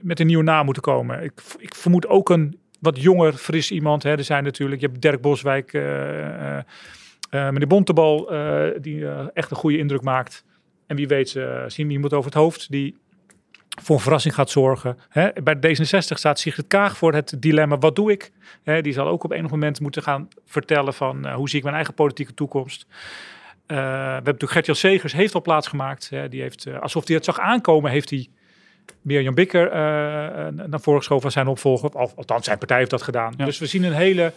met 0.00 0.20
een 0.20 0.26
nieuwe 0.26 0.42
naam 0.42 0.64
moeten 0.64 0.82
komen. 0.82 1.22
Ik, 1.22 1.32
ik, 1.58 1.74
vermoed 1.74 2.06
ook 2.06 2.28
een 2.28 2.58
wat 2.80 3.02
jonger, 3.02 3.32
fris 3.32 3.70
iemand. 3.70 4.02
Hè. 4.02 4.10
Er 4.10 4.24
zijn 4.24 4.44
natuurlijk, 4.44 4.80
je 4.80 4.86
hebt 4.86 5.02
Dirk 5.02 5.20
Boswijk, 5.20 5.72
meneer 7.30 7.66
Bontebal, 7.66 8.32
die 8.80 9.06
echt 9.32 9.50
een 9.50 9.56
goede 9.56 9.78
indruk 9.78 10.02
maakt. 10.02 10.44
En 10.86 10.96
wie 10.96 11.08
weet, 11.08 11.28
zien 11.66 11.86
we 11.86 11.92
iemand 11.92 12.12
over 12.12 12.30
het 12.30 12.40
hoofd 12.40 12.70
die 12.70 12.96
voor 13.82 13.96
een 13.96 14.02
verrassing 14.02 14.34
gaat 14.34 14.50
zorgen. 14.50 14.98
Hè? 15.08 15.28
Bij 15.42 15.56
D66 15.56 15.98
staat 15.98 16.38
Sigrid 16.38 16.66
Kaag 16.66 16.96
voor 16.96 17.14
het 17.14 17.34
dilemma, 17.38 17.78
wat 17.78 17.96
doe 17.96 18.12
ik? 18.12 18.32
Hè, 18.62 18.82
die 18.82 18.92
zal 18.92 19.06
ook 19.06 19.24
op 19.24 19.30
enig 19.30 19.50
moment 19.50 19.80
moeten 19.80 20.02
gaan 20.02 20.28
vertellen 20.44 20.94
van 20.94 21.30
hoe 21.30 21.48
zie 21.48 21.58
ik 21.58 21.64
mijn 21.64 21.76
eigen 21.76 21.94
politieke 21.94 22.34
toekomst. 22.34 22.86
Uh, 23.66 23.76
we 23.76 23.82
hebben 23.82 24.24
natuurlijk 24.24 24.52
Gertjan 24.52 24.76
Segers 24.76 25.12
heeft 25.12 25.34
al 25.34 25.42
plaatsgemaakt. 25.42 26.10
Hè, 26.10 26.28
die 26.28 26.40
heeft, 26.40 26.66
uh, 26.66 26.80
alsof 26.80 27.06
hij 27.06 27.16
het 27.16 27.24
zag 27.24 27.38
aankomen, 27.38 27.90
heeft 27.90 28.10
hij 28.10 28.28
Mirjam 29.02 29.34
Bikker 29.34 29.70
naar 30.52 30.80
voren 30.80 30.98
geschoven 30.98 31.32
zijn 31.32 31.46
opvolger. 31.46 31.90
Al, 31.90 32.12
althans, 32.16 32.44
zijn 32.44 32.58
partij 32.58 32.78
heeft 32.78 32.90
dat 32.90 33.02
gedaan. 33.02 33.34
Dus 33.36 33.58
we 33.58 33.66
zien 33.66 33.82
een 33.82 33.92
hele 33.92 34.32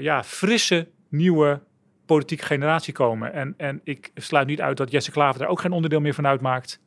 ja, 0.00 0.24
frisse, 0.24 0.88
nieuwe 1.08 1.60
politieke 2.06 2.44
generatie 2.44 2.92
komen. 2.92 3.32
En, 3.32 3.54
en 3.56 3.80
ik 3.84 4.10
sluit 4.14 4.46
niet 4.46 4.60
uit 4.60 4.76
dat 4.76 4.90
Jesse 4.90 5.10
Klaver 5.10 5.40
daar 5.40 5.48
ook 5.48 5.60
geen 5.60 5.72
onderdeel 5.72 6.00
meer 6.00 6.14
van 6.14 6.26
uitmaakt. 6.26 6.80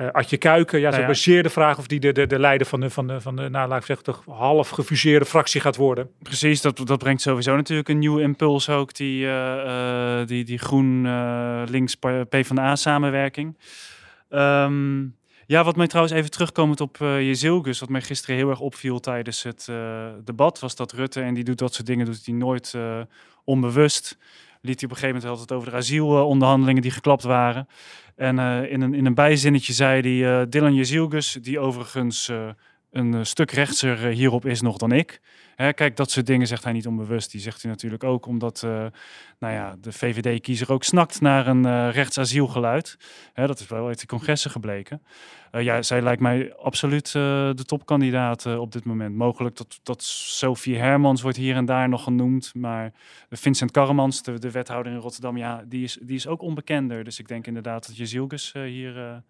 Uh, 0.00 0.08
Adje 0.08 0.36
Kuiken, 0.36 0.80
ja, 0.80 0.90
nou 0.90 1.14
ja. 1.14 1.42
de 1.42 1.50
vraag 1.50 1.78
of 1.78 1.86
die 1.86 2.00
de, 2.00 2.12
de, 2.12 2.26
de 2.26 2.38
leider 2.38 2.66
van 2.66 2.80
de, 2.80 2.90
van 2.90 3.06
de, 3.06 3.20
van 3.20 3.36
de 3.36 3.48
nou, 3.48 3.68
laat 3.68 3.88
ik 3.88 3.96
zeggen, 4.04 4.32
half 4.34 4.68
gefuseerde 4.68 5.24
fractie 5.24 5.60
gaat 5.60 5.76
worden. 5.76 6.10
Precies, 6.22 6.60
dat, 6.60 6.80
dat 6.84 6.98
brengt 6.98 7.22
sowieso 7.22 7.56
natuurlijk 7.56 7.88
een 7.88 7.98
nieuwe 7.98 8.22
impuls 8.22 8.68
ook, 8.68 8.94
die, 8.94 9.24
uh, 9.24 9.30
uh, 9.30 10.26
die, 10.26 10.44
die 10.44 10.58
groen-links 10.58 11.94
PvdA 12.28 12.76
samenwerking. 12.76 13.58
Um, 14.30 15.16
ja, 15.46 15.64
wat 15.64 15.76
mij 15.76 15.86
trouwens 15.86 16.16
even 16.16 16.30
terugkomend 16.30 16.80
op 16.80 16.98
uh, 17.02 17.20
Jezilgus, 17.20 17.80
wat 17.80 17.88
mij 17.88 18.02
gisteren 18.02 18.36
heel 18.36 18.50
erg 18.50 18.60
opviel 18.60 19.00
tijdens 19.00 19.42
het 19.42 19.70
debat, 20.24 20.58
was 20.58 20.76
dat 20.76 20.92
Rutte, 20.92 21.20
en 21.20 21.34
die 21.34 21.44
doet 21.44 21.58
dat 21.58 21.74
soort 21.74 21.86
dingen, 21.86 22.06
doet 22.06 22.26
hij 22.26 22.34
nooit 22.34 22.74
onbewust 23.44 24.18
liet 24.60 24.80
hij 24.80 24.90
op 24.90 24.96
een 24.96 25.00
gegeven 25.00 25.14
moment 25.14 25.24
altijd 25.24 25.52
over 25.52 25.70
de 25.70 25.76
asielonderhandelingen 25.76 26.82
die 26.82 26.90
geklapt 26.90 27.22
waren. 27.22 27.68
En 28.16 28.38
uh, 28.38 28.72
in, 28.72 28.80
een, 28.80 28.94
in 28.94 29.06
een 29.06 29.14
bijzinnetje 29.14 29.72
zei 29.72 30.00
hij, 30.00 30.40
uh, 30.40 30.46
Dylan 30.48 30.74
Jezielgus, 30.74 31.38
die 31.42 31.58
overigens 31.58 32.28
uh, 32.28 32.48
een 32.90 33.26
stuk 33.26 33.50
rechtser 33.50 34.06
hierop 34.06 34.46
is 34.46 34.60
nog 34.60 34.76
dan 34.76 34.92
ik. 34.92 35.20
Kijk, 35.56 35.96
dat 35.96 36.10
soort 36.10 36.26
dingen 36.26 36.46
zegt 36.46 36.64
hij 36.64 36.72
niet 36.72 36.86
onbewust. 36.86 37.30
Die 37.30 37.40
zegt 37.40 37.62
hij 37.62 37.70
natuurlijk 37.70 38.04
ook 38.04 38.26
omdat 38.26 38.62
nou 39.38 39.54
ja, 39.54 39.76
de 39.80 39.92
VVD-kiezer 39.92 40.72
ook 40.72 40.84
snakt 40.84 41.20
naar 41.20 41.46
een 41.46 41.90
rechtsasielgeluid. 41.90 42.96
Hè, 43.32 43.46
dat 43.46 43.60
is 43.60 43.66
wel 43.66 43.86
uit 43.86 44.00
de 44.00 44.06
congressen 44.06 44.50
gebleken. 44.50 45.02
Uh, 45.52 45.62
ja, 45.62 45.82
zij 45.82 46.02
lijkt 46.02 46.20
mij 46.20 46.54
absoluut 46.54 47.06
uh, 47.06 47.12
de 47.54 47.64
topkandidaat 47.66 48.44
uh, 48.44 48.60
op 48.60 48.72
dit 48.72 48.84
moment. 48.84 49.14
Mogelijk 49.14 49.56
dat, 49.56 49.80
dat 49.82 50.02
Sophie 50.02 50.76
Hermans 50.76 51.22
wordt 51.22 51.36
hier 51.36 51.56
en 51.56 51.64
daar 51.64 51.88
nog 51.88 52.02
genoemd. 52.02 52.54
Maar 52.54 52.92
Vincent 53.30 53.70
Karremans, 53.70 54.22
de, 54.22 54.38
de 54.38 54.50
wethouder 54.50 54.92
in 54.92 54.98
Rotterdam, 54.98 55.36
ja, 55.36 55.64
die 55.66 55.82
is, 55.84 55.98
die 56.02 56.16
is 56.16 56.26
ook 56.26 56.42
onbekender. 56.42 57.04
Dus 57.04 57.18
ik 57.18 57.28
denk 57.28 57.46
inderdaad 57.46 57.86
dat 57.86 57.96
Jezielgus 57.96 58.52
hier 58.52 59.22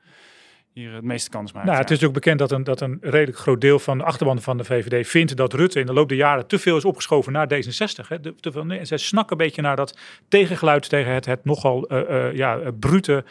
hier 0.72 0.94
het 0.94 1.04
meeste 1.04 1.31
kans 1.31 1.52
maakt. 1.52 1.66
Nou, 1.66 1.78
het 1.78 1.90
is 1.90 2.04
ook 2.04 2.12
bekend 2.12 2.38
dat 2.38 2.50
een, 2.50 2.64
dat 2.64 2.81
een 2.81 2.98
redelijk 3.00 3.38
groot 3.38 3.61
deel 3.61 3.78
van 3.78 3.98
de 3.98 4.04
achterban 4.04 4.40
van 4.42 4.57
de 4.57 4.64
VVD 4.64 5.09
vindt 5.09 5.37
dat 5.37 5.52
Rutte 5.52 5.81
in 5.81 5.87
de 5.87 5.92
loop 5.92 6.09
der 6.09 6.18
jaren 6.18 6.46
te 6.46 6.59
veel 6.59 6.76
is 6.76 6.85
opgeschoven 6.85 7.33
naar 7.33 7.48
D66. 7.54 8.09
Hè. 8.09 8.20
De, 8.20 8.35
te 8.35 8.52
veel, 8.52 8.64
nee, 8.64 8.85
zij 8.85 8.98
snakken 8.98 9.38
een 9.38 9.46
beetje 9.46 9.62
naar 9.62 9.76
dat 9.76 9.98
tegengeluid 10.28 10.88
tegen 10.88 11.12
het, 11.12 11.26
het 11.26 11.44
nogal 11.44 11.92
uh, 11.92 12.11
uh, 12.11 12.35
ja, 12.35 12.61
brute 12.78 13.24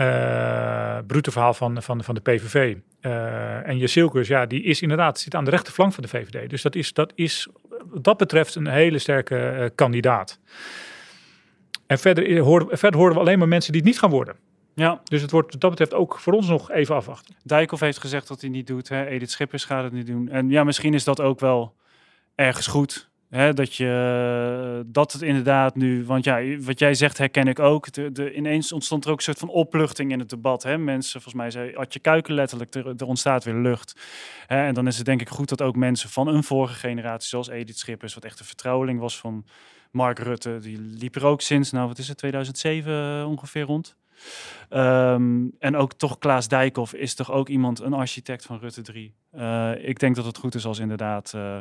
uh, 0.00 0.98
brute 1.06 1.30
verhaal 1.30 1.54
van, 1.54 1.82
van, 1.82 2.04
van 2.04 2.14
de 2.14 2.20
PVV. 2.20 2.76
En 3.64 3.78
Jezilkus, 3.78 4.28
ja, 4.28 4.46
die 4.46 4.62
is 4.62 4.82
inderdaad, 4.82 5.18
zit 5.18 5.34
aan 5.34 5.44
de 5.44 5.50
rechterflank 5.50 5.92
van 5.92 6.02
de 6.02 6.08
VVD. 6.08 6.50
Dus 6.50 6.62
dat 6.62 6.74
is, 6.74 6.92
dat 6.92 7.12
is 7.14 7.48
wat 7.84 8.04
dat 8.04 8.16
betreft 8.16 8.54
een 8.54 8.66
hele 8.66 8.98
sterke 8.98 9.72
kandidaat. 9.74 10.38
En 11.86 11.98
verder 11.98 12.24
verder 12.76 13.00
horen 13.00 13.14
we 13.14 13.20
alleen 13.20 13.38
maar 13.38 13.48
mensen 13.48 13.72
die 13.72 13.80
het 13.80 13.90
niet 13.90 13.98
gaan 13.98 14.10
worden. 14.10 14.36
Ja. 14.74 15.00
Dus 15.04 15.22
het 15.22 15.30
wordt 15.30 15.52
wat 15.52 15.60
dat 15.60 15.70
betreft 15.70 15.94
ook 15.94 16.18
voor 16.18 16.32
ons 16.32 16.48
nog 16.48 16.70
even 16.70 16.94
afwachten. 16.94 17.34
Dijkhoff 17.42 17.82
heeft 17.82 17.98
gezegd 17.98 18.28
dat 18.28 18.40
hij 18.40 18.50
niet 18.50 18.66
doet. 18.66 18.88
Hè? 18.88 19.06
Edith 19.06 19.30
Schippers 19.30 19.64
gaat 19.64 19.84
het 19.84 19.92
niet 19.92 20.06
doen. 20.06 20.28
En 20.28 20.50
ja, 20.50 20.64
misschien 20.64 20.94
is 20.94 21.04
dat 21.04 21.20
ook 21.20 21.40
wel 21.40 21.74
ergens 22.34 22.66
goed. 22.66 23.12
Hè, 23.34 23.52
dat 23.52 23.74
je 23.74 24.82
dat 24.86 25.12
het 25.12 25.22
inderdaad 25.22 25.74
nu, 25.74 26.04
want 26.04 26.24
ja, 26.24 26.58
wat 26.58 26.78
jij 26.78 26.94
zegt 26.94 27.18
herken 27.18 27.46
ik 27.46 27.58
ook. 27.58 27.92
De, 27.92 28.12
de, 28.12 28.34
ineens 28.34 28.72
ontstond 28.72 29.04
er 29.04 29.10
ook 29.10 29.16
een 29.16 29.22
soort 29.22 29.38
van 29.38 29.48
opluchting 29.48 30.12
in 30.12 30.18
het 30.18 30.28
debat. 30.28 30.62
Hè. 30.62 30.78
Mensen, 30.78 31.12
volgens 31.20 31.34
mij 31.34 31.50
zei 31.50 31.86
je 31.88 31.98
Kuiken 31.98 32.34
letterlijk, 32.34 32.74
er, 32.74 32.86
er 32.96 33.06
ontstaat 33.06 33.44
weer 33.44 33.54
lucht. 33.54 34.00
Hè, 34.46 34.66
en 34.66 34.74
dan 34.74 34.86
is 34.86 34.96
het 34.96 35.06
denk 35.06 35.20
ik 35.20 35.28
goed 35.28 35.48
dat 35.48 35.62
ook 35.62 35.76
mensen 35.76 36.08
van 36.08 36.28
een 36.28 36.44
vorige 36.44 36.74
generatie, 36.74 37.28
zoals 37.28 37.48
Edith 37.48 37.78
Schippers, 37.78 38.14
wat 38.14 38.24
echt 38.24 38.40
een 38.40 38.46
vertrouweling 38.46 39.00
was 39.00 39.18
van 39.18 39.44
Mark 39.90 40.18
Rutte, 40.18 40.58
die 40.58 40.80
liep 40.80 41.14
er 41.14 41.24
ook 41.24 41.40
sinds, 41.40 41.70
nou 41.70 41.88
wat 41.88 41.98
is 41.98 42.08
het, 42.08 42.16
2007 42.18 43.26
ongeveer 43.26 43.62
rond. 43.62 43.96
Um, 44.70 45.52
en 45.58 45.76
ook 45.76 45.92
toch 45.92 46.18
Klaas 46.18 46.48
Dijkhoff 46.48 46.94
is 46.94 47.14
toch 47.14 47.32
ook 47.32 47.48
iemand, 47.48 47.80
een 47.80 47.92
architect 47.92 48.44
van 48.44 48.58
Rutte 48.58 48.82
3. 48.82 49.14
Uh, 49.34 49.88
ik 49.88 49.98
denk 49.98 50.16
dat 50.16 50.24
het 50.24 50.38
goed 50.38 50.54
is 50.54 50.66
als 50.66 50.78
inderdaad 50.78 51.32
uh, 51.36 51.58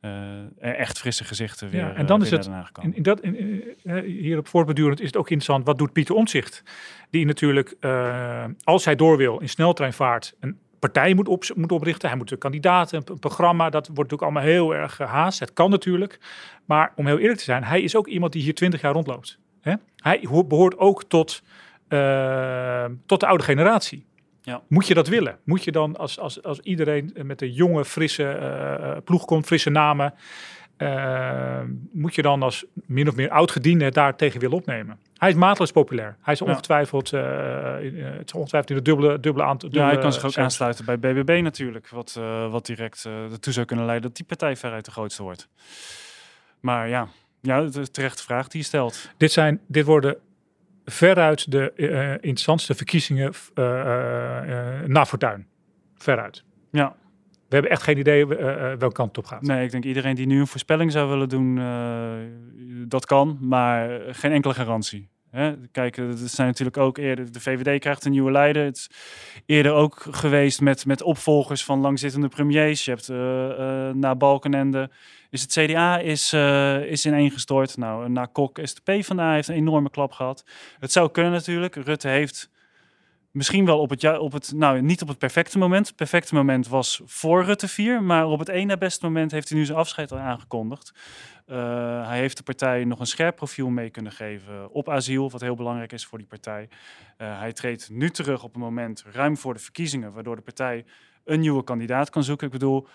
uh, 0.00 0.10
echt 0.58 0.98
frisse 0.98 1.24
gezichten 1.24 1.70
weer. 1.70 1.80
Ja, 1.80 1.94
en 1.94 2.06
dan 2.06 2.22
is 2.22 2.30
het 2.30 2.50
in, 2.82 2.94
in 2.94 3.02
dat, 3.02 3.20
in, 3.20 3.62
hierop 4.04 4.48
voortbedurend 4.48 5.00
is 5.00 5.06
het 5.06 5.16
ook 5.16 5.30
interessant. 5.30 5.66
Wat 5.66 5.78
doet 5.78 5.92
Pieter 5.92 6.14
Omtzigt? 6.14 6.62
Die 7.10 7.26
natuurlijk, 7.26 7.76
als 8.64 8.84
hij 8.84 8.96
door 8.96 9.16
wil 9.16 9.38
in 9.38 9.48
sneltreinvaart, 9.48 10.34
een 10.40 10.58
partij 10.78 11.14
moet, 11.14 11.28
op, 11.28 11.44
moet 11.54 11.72
oprichten. 11.72 12.08
Hij 12.08 12.18
moet 12.18 12.30
een 12.30 12.38
kandidaat, 12.38 12.92
een, 12.92 13.02
een, 13.04 13.18
programma. 13.18 13.70
Dat 13.70 13.86
wordt 13.86 14.10
natuurlijk 14.10 14.22
allemaal 14.22 14.52
heel 14.52 14.74
erg 14.74 14.96
gehaast. 14.96 15.40
Het 15.40 15.52
kan 15.52 15.70
natuurlijk. 15.70 16.18
Maar 16.64 16.92
om 16.96 17.06
heel 17.06 17.18
eerlijk 17.18 17.38
te 17.38 17.44
zijn, 17.44 17.64
hij 17.64 17.82
is 17.82 17.96
ook 17.96 18.06
iemand 18.06 18.32
die 18.32 18.42
hier 18.42 18.54
twintig 18.54 18.80
jaar 18.80 18.92
rondloopt. 18.92 19.38
Hè? 19.60 19.74
Hij 19.96 20.28
behoort 20.48 20.78
ook 20.78 21.04
tot 21.04 21.42
uh, 21.88 22.84
tot 23.06 23.20
de 23.20 23.26
oude 23.26 23.44
generatie. 23.44 24.06
Ja. 24.42 24.62
Moet 24.68 24.86
je 24.86 24.94
dat 24.94 25.08
willen? 25.08 25.38
Moet 25.44 25.64
je 25.64 25.72
dan 25.72 25.96
als, 25.96 26.18
als, 26.18 26.42
als 26.42 26.60
iedereen 26.60 27.16
met 27.22 27.42
een 27.42 27.52
jonge, 27.52 27.84
frisse 27.84 28.38
uh, 28.40 28.96
ploeg 29.04 29.24
komt, 29.24 29.46
frisse 29.46 29.70
namen, 29.70 30.14
uh, 30.78 31.60
moet 31.92 32.14
je 32.14 32.22
dan 32.22 32.42
als 32.42 32.64
min 32.74 33.08
of 33.08 33.16
meer 33.16 33.30
oud-gediende 33.30 33.90
daar 33.90 34.16
tegen 34.16 34.40
willen 34.40 34.56
opnemen? 34.56 34.98
Hij 35.16 35.28
is 35.28 35.34
mateloos 35.34 35.70
populair. 35.70 36.16
Hij 36.22 36.34
is 36.34 36.42
ongetwijfeld, 36.42 37.12
uh, 37.12 37.20
het 37.80 38.26
is 38.26 38.32
ongetwijfeld 38.32 38.70
in 38.70 38.76
de 38.76 38.82
dubbele, 38.82 39.20
dubbele 39.20 39.44
aantal. 39.44 39.68
Ja, 39.72 39.86
hij 39.86 39.98
kan 39.98 40.12
zich 40.12 40.24
ook 40.24 40.38
aansluiten 40.38 40.84
bij 40.84 40.98
BBB 40.98 41.40
natuurlijk, 41.42 41.88
wat, 41.88 42.20
wat 42.50 42.66
direct 42.66 43.04
ertoe 43.04 43.52
zou 43.52 43.66
kunnen 43.66 43.84
leiden 43.84 44.08
dat 44.08 44.16
die 44.16 44.26
partij 44.26 44.56
veruit 44.56 44.84
de 44.84 44.90
grootste 44.90 45.22
wordt. 45.22 45.48
Maar 46.60 46.88
ja, 46.88 47.08
ja, 47.40 47.68
terecht 47.90 48.22
vraag 48.22 48.48
die 48.48 48.60
je 48.60 48.66
stelt. 48.66 49.10
Dit, 49.16 49.32
zijn, 49.32 49.60
dit 49.66 49.84
worden 49.84 50.16
veruit 50.84 51.50
de 51.50 51.72
uh, 51.76 52.10
interessantste 52.10 52.74
verkiezingen 52.74 53.32
uh, 53.54 53.64
uh, 53.64 54.80
na 54.86 55.06
Fortuin. 55.06 55.46
Veruit. 55.96 56.44
Ja. 56.70 56.96
We 57.48 57.60
hebben 57.60 57.70
echt 57.70 57.82
geen 57.82 57.98
idee 57.98 58.26
welke 58.26 58.92
kant 58.92 59.08
het 59.08 59.18
op 59.18 59.26
gaat. 59.26 59.42
Nee, 59.42 59.64
ik 59.64 59.70
denk 59.70 59.84
iedereen 59.84 60.14
die 60.14 60.26
nu 60.26 60.40
een 60.40 60.46
voorspelling 60.46 60.92
zou 60.92 61.08
willen 61.08 61.28
doen, 61.28 61.60
dat 62.88 63.06
kan, 63.06 63.38
maar 63.40 64.00
geen 64.10 64.32
enkele 64.32 64.54
garantie. 64.54 65.08
Hè? 65.30 65.54
Kijk, 65.72 65.96
het 65.96 66.30
zijn 66.30 66.48
natuurlijk 66.48 66.76
ook 66.76 66.98
eerder. 66.98 67.32
De 67.32 67.40
VVD 67.40 67.80
krijgt 67.80 68.04
een 68.04 68.10
nieuwe 68.10 68.30
leider. 68.30 68.64
Het 68.64 68.76
is 68.76 68.90
eerder 69.46 69.72
ook 69.72 70.06
geweest 70.10 70.60
met, 70.60 70.86
met 70.86 71.02
opvolgers 71.02 71.64
van 71.64 71.80
langzittende 71.80 72.28
premiers. 72.28 72.84
Je 72.84 72.90
hebt 72.90 73.08
na 73.96 74.14
Balkenende 74.14 74.90
is 75.34 75.42
het 75.42 75.52
CDA 75.52 75.98
is, 75.98 76.32
uh, 76.32 76.84
is 76.84 77.06
ineengestort. 77.06 77.76
Nou, 77.76 78.08
na 78.08 78.24
Kok 78.24 78.58
is 78.58 78.74
de 78.74 78.92
heeft 79.16 79.48
een 79.48 79.54
enorme 79.54 79.90
klap 79.90 80.12
gehad. 80.12 80.44
Het 80.78 80.92
zou 80.92 81.10
kunnen 81.10 81.32
natuurlijk. 81.32 81.74
Rutte 81.74 82.08
heeft 82.08 82.50
misschien 83.30 83.64
wel 83.64 83.80
op 83.80 83.90
het, 83.90 84.18
op 84.18 84.32
het, 84.32 84.52
nou 84.54 84.82
niet 84.82 85.02
op 85.02 85.08
het 85.08 85.18
perfecte 85.18 85.58
moment. 85.58 85.86
Het 85.86 85.96
perfecte 85.96 86.34
moment 86.34 86.68
was 86.68 87.00
voor 87.04 87.44
Rutte 87.44 87.68
4, 87.68 88.02
maar 88.02 88.26
op 88.26 88.38
het 88.38 88.48
ene 88.48 88.78
beste 88.78 89.04
moment 89.04 89.30
heeft 89.30 89.48
hij 89.48 89.58
nu 89.58 89.64
zijn 89.64 89.78
afscheid 89.78 90.12
al 90.12 90.18
aangekondigd. 90.18 90.92
Uh, 91.46 91.56
hij 92.06 92.18
heeft 92.18 92.36
de 92.36 92.42
partij 92.42 92.84
nog 92.84 93.00
een 93.00 93.06
scherp 93.06 93.36
profiel 93.36 93.68
mee 93.68 93.90
kunnen 93.90 94.12
geven 94.12 94.70
op 94.70 94.88
asiel, 94.88 95.30
wat 95.30 95.40
heel 95.40 95.54
belangrijk 95.54 95.92
is 95.92 96.06
voor 96.06 96.18
die 96.18 96.26
partij. 96.26 96.68
Uh, 97.18 97.38
hij 97.38 97.52
treedt 97.52 97.90
nu 97.90 98.10
terug 98.10 98.42
op 98.42 98.54
een 98.54 98.60
moment 98.60 99.04
ruim 99.12 99.36
voor 99.36 99.54
de 99.54 99.60
verkiezingen, 99.60 100.12
waardoor 100.12 100.36
de 100.36 100.42
partij 100.42 100.84
een 101.24 101.40
nieuwe 101.40 101.64
kandidaat 101.64 102.10
kan 102.10 102.24
zoeken. 102.24 102.46
Ik 102.46 102.52
bedoel, 102.52 102.88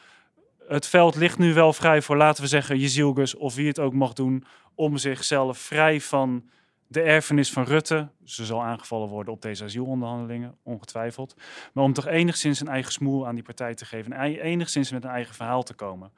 het 0.70 0.88
veld 0.88 1.16
ligt 1.16 1.38
nu 1.38 1.54
wel 1.54 1.74
vrij 1.74 2.02
voor, 2.02 2.18
laten 2.18 2.44
we 2.44 2.50
zeggen, 2.50 2.78
Jezielgus 2.78 3.36
of 3.36 3.56
wie 3.56 3.68
het 3.68 3.80
ook 3.80 3.94
mag 3.94 4.14
doen, 4.14 4.44
om 4.76 4.98
zichzelf 4.98 5.58
vrij 5.58 6.02
van 6.02 6.50
de 6.88 7.02
erfenis 7.02 7.52
van 7.52 7.64
Rutte. 7.64 8.10
Ze 8.24 8.46
zal 8.46 8.64
aangevallen 8.64 9.08
worden 9.08 9.34
op 9.34 9.42
deze 9.42 9.64
asielonderhandelingen, 9.64 10.58
ongetwijfeld. 10.64 11.36
Maar 11.74 11.84
om 11.84 11.94
toch 11.94 12.08
enigszins 12.08 12.60
een 12.60 12.68
eigen 12.68 12.92
smoel 12.92 13.28
aan 13.28 13.36
die 13.36 13.44
partij 13.44 13.74
te 13.74 13.86
geven. 13.86 14.14
En 14.14 14.36
enigszins 14.36 14.92
met 14.92 15.04
een 15.04 15.10
eigen 15.10 15.36
verhaal 15.36 15.64
te 15.64 15.74
komen. 15.74 16.12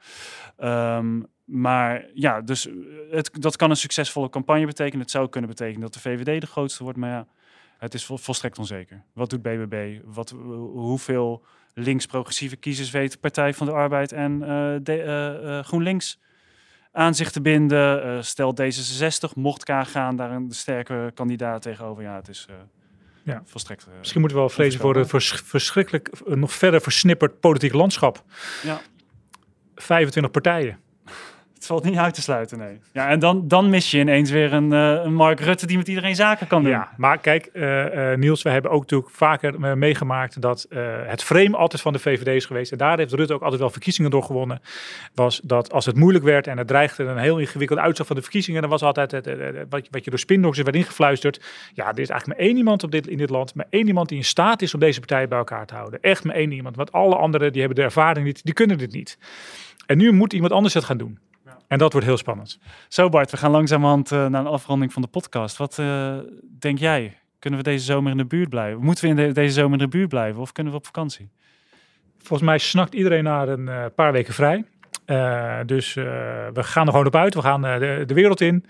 Um, 0.58 1.26
maar 1.44 2.06
ja, 2.14 2.40
dus 2.40 2.68
het, 3.10 3.30
dat 3.32 3.56
kan 3.56 3.70
een 3.70 3.76
succesvolle 3.76 4.28
campagne 4.28 4.66
betekenen. 4.66 5.00
Het 5.00 5.10
zou 5.10 5.28
kunnen 5.28 5.50
betekenen 5.50 5.80
dat 5.80 5.92
de 5.92 6.00
VVD 6.00 6.40
de 6.40 6.46
grootste 6.46 6.82
wordt. 6.82 6.98
Maar 6.98 7.10
ja, 7.10 7.26
het 7.78 7.94
is 7.94 8.04
vol, 8.04 8.18
volstrekt 8.18 8.58
onzeker. 8.58 9.04
Wat 9.12 9.30
doet 9.30 9.42
BBB? 9.42 10.00
Wat, 10.04 10.30
hoeveel 10.72 11.44
links-progressieve 11.74 12.56
kiezers 12.56 12.90
weet 12.90 13.12
de 13.12 13.18
Partij 13.18 13.54
van 13.54 13.66
de 13.66 13.72
Arbeid 13.72 14.12
en 14.12 14.38
de, 14.82 15.38
uh, 15.42 15.50
uh, 15.50 15.64
GroenLinks 15.64 16.20
aan 16.92 17.14
zich 17.14 17.30
te 17.30 17.40
binden. 17.40 18.24
Stel 18.24 18.54
D66, 18.62 19.34
mocht 19.34 19.64
K 19.64 19.70
gaan, 19.70 20.16
daar 20.16 20.30
een 20.30 20.50
sterke 20.50 21.10
kandidaat 21.14 21.62
tegenover. 21.62 22.02
Ja, 22.02 22.16
het 22.16 22.28
is 22.28 22.46
ja. 23.24 23.42
volstrekt. 23.44 23.86
Uh, 23.88 23.98
Misschien 23.98 24.20
moeten 24.20 24.38
we 24.38 24.44
wel 24.44 24.54
vrezen 24.54 24.80
voor 24.80 24.96
een 24.96 25.08
vers 25.08 25.42
verschrikkelijk, 25.44 26.10
nog 26.24 26.52
verder 26.52 26.80
versnipperd 26.80 27.40
politiek 27.40 27.72
landschap. 27.72 28.24
Ja. 28.62 28.80
25 29.74 30.32
partijen. 30.32 30.78
Het 31.62 31.70
valt 31.70 31.84
niet 31.84 31.96
uit 31.96 32.14
te 32.14 32.22
sluiten, 32.22 32.58
nee. 32.58 32.80
Ja, 32.92 33.08
en 33.08 33.18
dan, 33.18 33.48
dan 33.48 33.70
mis 33.70 33.90
je 33.90 33.98
ineens 33.98 34.30
weer 34.30 34.52
een, 34.52 34.70
een 34.70 35.14
Mark 35.14 35.40
Rutte 35.40 35.66
die 35.66 35.76
met 35.76 35.88
iedereen 35.88 36.14
zaken 36.14 36.46
kan 36.46 36.62
doen. 36.62 36.72
Ja, 36.72 36.88
maar 36.96 37.18
kijk, 37.18 37.50
uh, 37.52 37.94
uh, 37.94 38.16
Niels, 38.16 38.42
we 38.42 38.50
hebben 38.50 38.70
ook 38.70 38.80
natuurlijk 38.80 39.10
vaker 39.10 39.78
meegemaakt 39.78 40.40
dat 40.40 40.66
het 41.06 41.22
frame 41.22 41.56
altijd 41.56 41.82
van 41.82 41.92
de 41.92 41.98
VVD 41.98 42.26
is 42.26 42.44
geweest. 42.44 42.72
En 42.72 42.78
daar 42.78 42.98
heeft 42.98 43.12
Rutte 43.12 43.34
ook 43.34 43.42
altijd 43.42 43.60
wel 43.60 43.70
verkiezingen 43.70 44.10
door 44.10 44.22
gewonnen. 44.22 44.60
Was 45.14 45.40
dat 45.44 45.72
als 45.72 45.86
het 45.86 45.96
moeilijk 45.96 46.24
werd 46.24 46.46
en 46.46 46.58
het 46.58 46.66
dreigde 46.66 47.04
een 47.04 47.18
heel 47.18 47.38
ingewikkelde 47.38 47.82
uitslag 47.82 48.06
van 48.06 48.16
de 48.16 48.22
verkiezingen, 48.22 48.60
dan 48.60 48.70
was 48.70 48.82
altijd 48.82 49.10
het, 49.10 49.26
wat, 49.68 49.88
wat 49.90 50.04
je 50.04 50.10
door 50.10 50.18
spindokters 50.18 50.64
werd 50.64 50.76
ingefluisterd. 50.76 51.40
Ja, 51.74 51.84
er 51.84 51.98
is 51.98 52.08
eigenlijk 52.08 52.26
maar 52.26 52.48
één 52.48 52.56
iemand 52.56 52.82
op 52.82 52.90
dit, 52.90 53.06
in 53.06 53.18
dit 53.18 53.30
land, 53.30 53.54
maar 53.54 53.66
één 53.70 53.86
iemand 53.86 54.08
die 54.08 54.18
in 54.18 54.24
staat 54.24 54.62
is 54.62 54.74
om 54.74 54.80
deze 54.80 54.98
partijen 54.98 55.28
bij 55.28 55.38
elkaar 55.38 55.66
te 55.66 55.74
houden. 55.74 56.00
Echt 56.00 56.24
maar 56.24 56.34
één 56.34 56.52
iemand. 56.52 56.76
Want 56.76 56.92
alle 56.92 57.16
anderen 57.16 57.52
die 57.52 57.60
hebben 57.60 57.78
de 57.78 57.84
ervaring 57.84 58.26
niet, 58.26 58.44
die 58.44 58.54
kunnen 58.54 58.78
dit 58.78 58.92
niet. 58.92 59.18
En 59.86 59.98
nu 59.98 60.12
moet 60.12 60.32
iemand 60.32 60.52
anders 60.52 60.74
het 60.74 60.84
gaan 60.84 60.96
doen. 60.96 61.18
En 61.72 61.78
dat 61.78 61.92
wordt 61.92 62.06
heel 62.06 62.16
spannend. 62.16 62.58
Zo 62.88 63.08
Bart, 63.08 63.30
we 63.30 63.36
gaan 63.36 63.50
langzamerhand 63.50 64.10
uh, 64.10 64.26
naar 64.26 64.40
een 64.40 64.46
afronding 64.46 64.92
van 64.92 65.02
de 65.02 65.08
podcast. 65.08 65.56
Wat 65.56 65.78
uh, 65.78 66.14
denk 66.58 66.78
jij? 66.78 67.18
Kunnen 67.38 67.58
we 67.58 67.64
deze 67.64 67.84
zomer 67.84 68.10
in 68.10 68.16
de 68.16 68.24
buurt 68.24 68.48
blijven? 68.48 68.82
Moeten 68.82 69.04
we 69.04 69.10
in 69.10 69.16
de, 69.16 69.32
deze 69.32 69.54
zomer 69.54 69.72
in 69.72 69.84
de 69.84 69.96
buurt 69.96 70.08
blijven 70.08 70.40
of 70.40 70.52
kunnen 70.52 70.72
we 70.72 70.78
op 70.78 70.84
vakantie? 70.84 71.30
Volgens 72.18 72.48
mij 72.48 72.58
snakt 72.58 72.94
iedereen 72.94 73.24
naar 73.24 73.48
een 73.48 73.66
uh, 73.66 73.84
paar 73.94 74.12
weken 74.12 74.34
vrij. 74.34 74.64
dus 75.66 75.94
we 75.94 76.62
gaan 76.62 76.86
er 76.86 76.92
gewoon 76.92 77.06
op 77.06 77.16
uit. 77.16 77.34
We 77.34 77.42
gaan 77.42 77.62
de, 77.62 78.02
de, 78.06 78.14
wereld 78.14 78.40
in. 78.40 78.64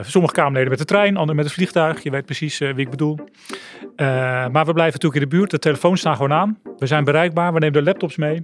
sommige 0.00 0.34
Kamerleden 0.34 0.70
met 0.70 0.78
de 0.78 0.84
trein, 0.84 1.16
anderen 1.16 1.36
met 1.36 1.44
het 1.44 1.54
vliegtuig. 1.54 2.02
Je 2.02 2.10
weet 2.10 2.24
precies 2.24 2.58
wie 2.58 2.74
ik 2.74 2.90
bedoel. 2.90 3.18
maar 3.96 4.64
we 4.64 4.72
blijven 4.72 4.92
natuurlijk 4.92 5.14
in 5.14 5.28
de 5.28 5.36
buurt. 5.36 5.50
De 5.50 5.58
telefoons 5.58 6.00
staan 6.00 6.16
gewoon 6.16 6.32
aan. 6.32 6.58
We 6.78 6.86
zijn 6.86 7.04
bereikbaar. 7.04 7.52
We 7.52 7.58
nemen 7.58 7.84
de 7.84 7.90
laptops 7.90 8.16
mee. 8.16 8.42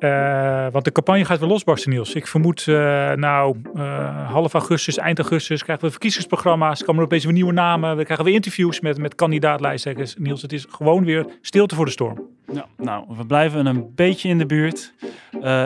Uh, 0.00 0.66
want 0.72 0.84
de 0.84 0.92
campagne 0.92 1.24
gaat 1.24 1.38
weer 1.38 1.48
losbarsten, 1.48 1.90
Niels. 1.90 2.14
Ik 2.14 2.26
vermoed, 2.26 2.66
uh, 2.66 2.76
nou, 3.12 3.56
uh, 3.74 4.30
half 4.30 4.52
augustus, 4.52 4.96
eind 4.96 5.18
augustus 5.18 5.62
krijgen 5.62 5.84
we 5.84 5.90
verkiezingsprogramma's. 5.90 6.84
Komen 6.84 7.00
er 7.00 7.06
opeens 7.06 7.24
weer 7.24 7.32
nieuwe 7.32 7.52
namen. 7.52 7.96
We 7.96 8.04
krijgen 8.04 8.24
weer 8.24 8.34
interviews 8.34 8.80
met, 8.80 8.98
met 8.98 9.14
kandidaatlijsttrekkers. 9.14 10.14
Niels, 10.18 10.42
het 10.42 10.52
is 10.52 10.66
gewoon 10.70 11.04
weer 11.04 11.26
stilte 11.40 11.74
voor 11.74 11.84
de 11.84 11.90
storm. 11.90 12.28
Nou, 12.76 13.04
we 13.16 13.26
blijven 13.26 13.66
een 13.66 13.94
beetje 13.94 14.28
in 14.28 14.38
de 14.38 14.46
buurt. 14.46 14.94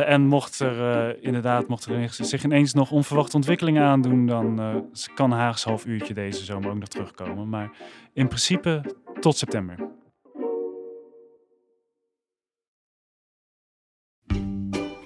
en 0.06 0.26
mocht 0.26 0.60
er 0.60 1.16
inderdaad, 1.22 1.68
mocht 1.68 1.86
er 1.86 2.08
zich 2.10 2.44
ineens 2.44 2.74
nog 2.74 2.90
onverwachte 2.90 3.36
ontwikkelingen 3.36 3.82
aandoen, 3.82 4.26
dan 4.26 4.60
kan 5.14 5.30
Haags 5.30 5.64
half 5.64 5.86
uurtje 5.86 6.14
deze 6.14 6.44
zomer 6.44 6.70
ook 6.70 6.78
nog 6.78 6.88
terugkomen. 6.88 7.48
Maar 7.48 7.70
in 8.12 8.26
principe 8.26 8.82
tot 9.20 9.36
september. 9.36 9.76